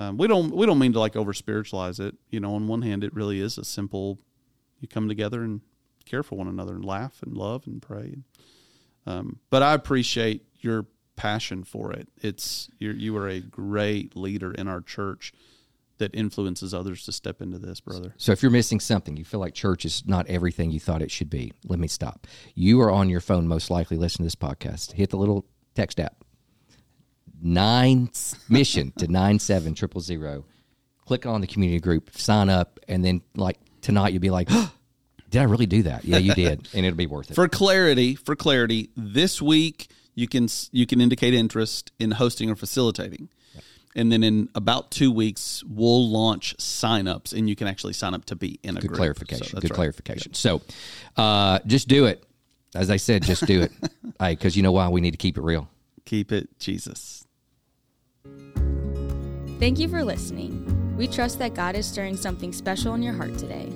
Um, 0.00 0.16
we 0.16 0.26
don't 0.28 0.56
we 0.56 0.64
don't 0.64 0.78
mean 0.78 0.94
to 0.94 0.98
like 1.00 1.14
over 1.14 1.34
spiritualize 1.34 2.00
it. 2.00 2.14
You 2.30 2.40
know, 2.40 2.54
on 2.54 2.66
one 2.66 2.80
hand, 2.80 3.04
it 3.04 3.14
really 3.14 3.38
is 3.38 3.58
a 3.58 3.64
simple. 3.64 4.18
You 4.80 4.88
come 4.88 5.08
together 5.08 5.42
and 5.42 5.60
care 6.06 6.22
for 6.22 6.38
one 6.38 6.48
another 6.48 6.74
and 6.74 6.84
laugh 6.84 7.22
and 7.22 7.36
love 7.36 7.66
and 7.66 7.82
pray. 7.82 8.16
Um, 9.04 9.40
but 9.50 9.62
I 9.62 9.74
appreciate 9.74 10.46
your 10.60 10.86
passion 11.16 11.64
for 11.64 11.92
it. 11.92 12.08
It's 12.22 12.70
you 12.78 12.92
you 12.92 13.14
are 13.18 13.28
a 13.28 13.40
great 13.40 14.16
leader 14.16 14.52
in 14.52 14.68
our 14.68 14.80
church 14.80 15.34
that 15.98 16.14
influences 16.14 16.72
others 16.72 17.04
to 17.04 17.12
step 17.12 17.42
into 17.42 17.58
this, 17.58 17.80
brother. 17.80 18.14
So 18.16 18.32
if 18.32 18.42
you're 18.42 18.50
missing 18.50 18.80
something, 18.80 19.18
you 19.18 19.24
feel 19.26 19.40
like 19.40 19.52
church 19.52 19.84
is 19.84 20.02
not 20.06 20.26
everything 20.28 20.70
you 20.70 20.80
thought 20.80 21.02
it 21.02 21.10
should 21.10 21.28
be. 21.28 21.52
Let 21.66 21.78
me 21.78 21.88
stop. 21.88 22.26
You 22.54 22.80
are 22.80 22.90
on 22.90 23.10
your 23.10 23.20
phone 23.20 23.46
most 23.46 23.70
likely 23.70 23.98
listening 23.98 24.26
to 24.26 24.34
this 24.34 24.34
podcast. 24.34 24.92
Hit 24.92 25.10
the 25.10 25.18
little 25.18 25.44
text 25.74 26.00
app 26.00 26.19
nine 27.42 28.10
mission 28.48 28.92
to 28.98 29.08
nine 29.08 29.38
seven 29.38 29.74
triple 29.74 30.00
zero. 30.00 30.44
Click 31.06 31.26
on 31.26 31.40
the 31.40 31.46
community 31.46 31.80
group, 31.80 32.10
sign 32.16 32.48
up, 32.48 32.78
and 32.88 33.04
then 33.04 33.22
like 33.34 33.58
tonight 33.80 34.12
you'll 34.12 34.20
be 34.20 34.30
like, 34.30 34.48
oh, 34.50 34.72
"Did 35.30 35.40
I 35.40 35.44
really 35.44 35.66
do 35.66 35.82
that?" 35.84 36.04
Yeah, 36.04 36.18
you 36.18 36.34
did, 36.34 36.68
and 36.74 36.86
it'll 36.86 36.96
be 36.96 37.06
worth 37.06 37.30
it. 37.30 37.34
For 37.34 37.48
clarity, 37.48 38.14
for 38.14 38.36
clarity, 38.36 38.90
this 38.96 39.42
week 39.42 39.88
you 40.14 40.28
can 40.28 40.48
you 40.72 40.86
can 40.86 41.00
indicate 41.00 41.34
interest 41.34 41.92
in 41.98 42.12
hosting 42.12 42.50
or 42.50 42.56
facilitating. 42.56 43.28
And 43.96 44.12
then 44.12 44.22
in 44.22 44.48
about 44.54 44.92
two 44.92 45.10
weeks, 45.10 45.64
we'll 45.64 46.08
launch 46.08 46.56
signups, 46.58 47.36
and 47.36 47.48
you 47.48 47.56
can 47.56 47.66
actually 47.66 47.92
sign 47.92 48.14
up 48.14 48.24
to 48.26 48.36
be 48.36 48.60
in 48.62 48.76
a 48.76 48.80
good 48.80 48.88
group. 48.88 48.98
clarification. 48.98 49.46
So 49.46 49.60
good 49.60 49.70
right. 49.70 49.74
clarification. 49.74 50.34
So, 50.34 50.62
uh, 51.16 51.58
just 51.66 51.88
do 51.88 52.06
it. 52.06 52.22
As 52.72 52.88
I 52.88 52.98
said, 52.98 53.24
just 53.24 53.46
do 53.46 53.62
it. 53.62 53.72
hey, 54.20 54.36
because 54.36 54.56
you 54.56 54.62
know 54.62 54.70
why 54.70 54.88
we 54.88 55.00
need 55.00 55.10
to 55.10 55.16
keep 55.16 55.36
it 55.36 55.42
real. 55.42 55.68
Keep 56.04 56.30
it 56.30 56.48
Jesus. 56.60 57.26
Thank 59.60 59.78
you 59.78 59.88
for 59.90 60.02
listening. 60.02 60.96
We 60.96 61.06
trust 61.06 61.38
that 61.38 61.52
God 61.52 61.76
is 61.76 61.84
stirring 61.84 62.16
something 62.16 62.50
special 62.50 62.94
in 62.94 63.02
your 63.02 63.12
heart 63.12 63.36
today. 63.36 63.66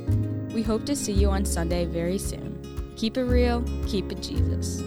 We 0.54 0.62
hope 0.62 0.86
to 0.86 0.96
see 0.96 1.12
you 1.12 1.28
on 1.28 1.44
Sunday 1.44 1.84
very 1.84 2.16
soon. 2.16 2.94
Keep 2.96 3.18
it 3.18 3.24
real, 3.24 3.62
keep 3.86 4.10
it 4.10 4.22
Jesus. 4.22 4.80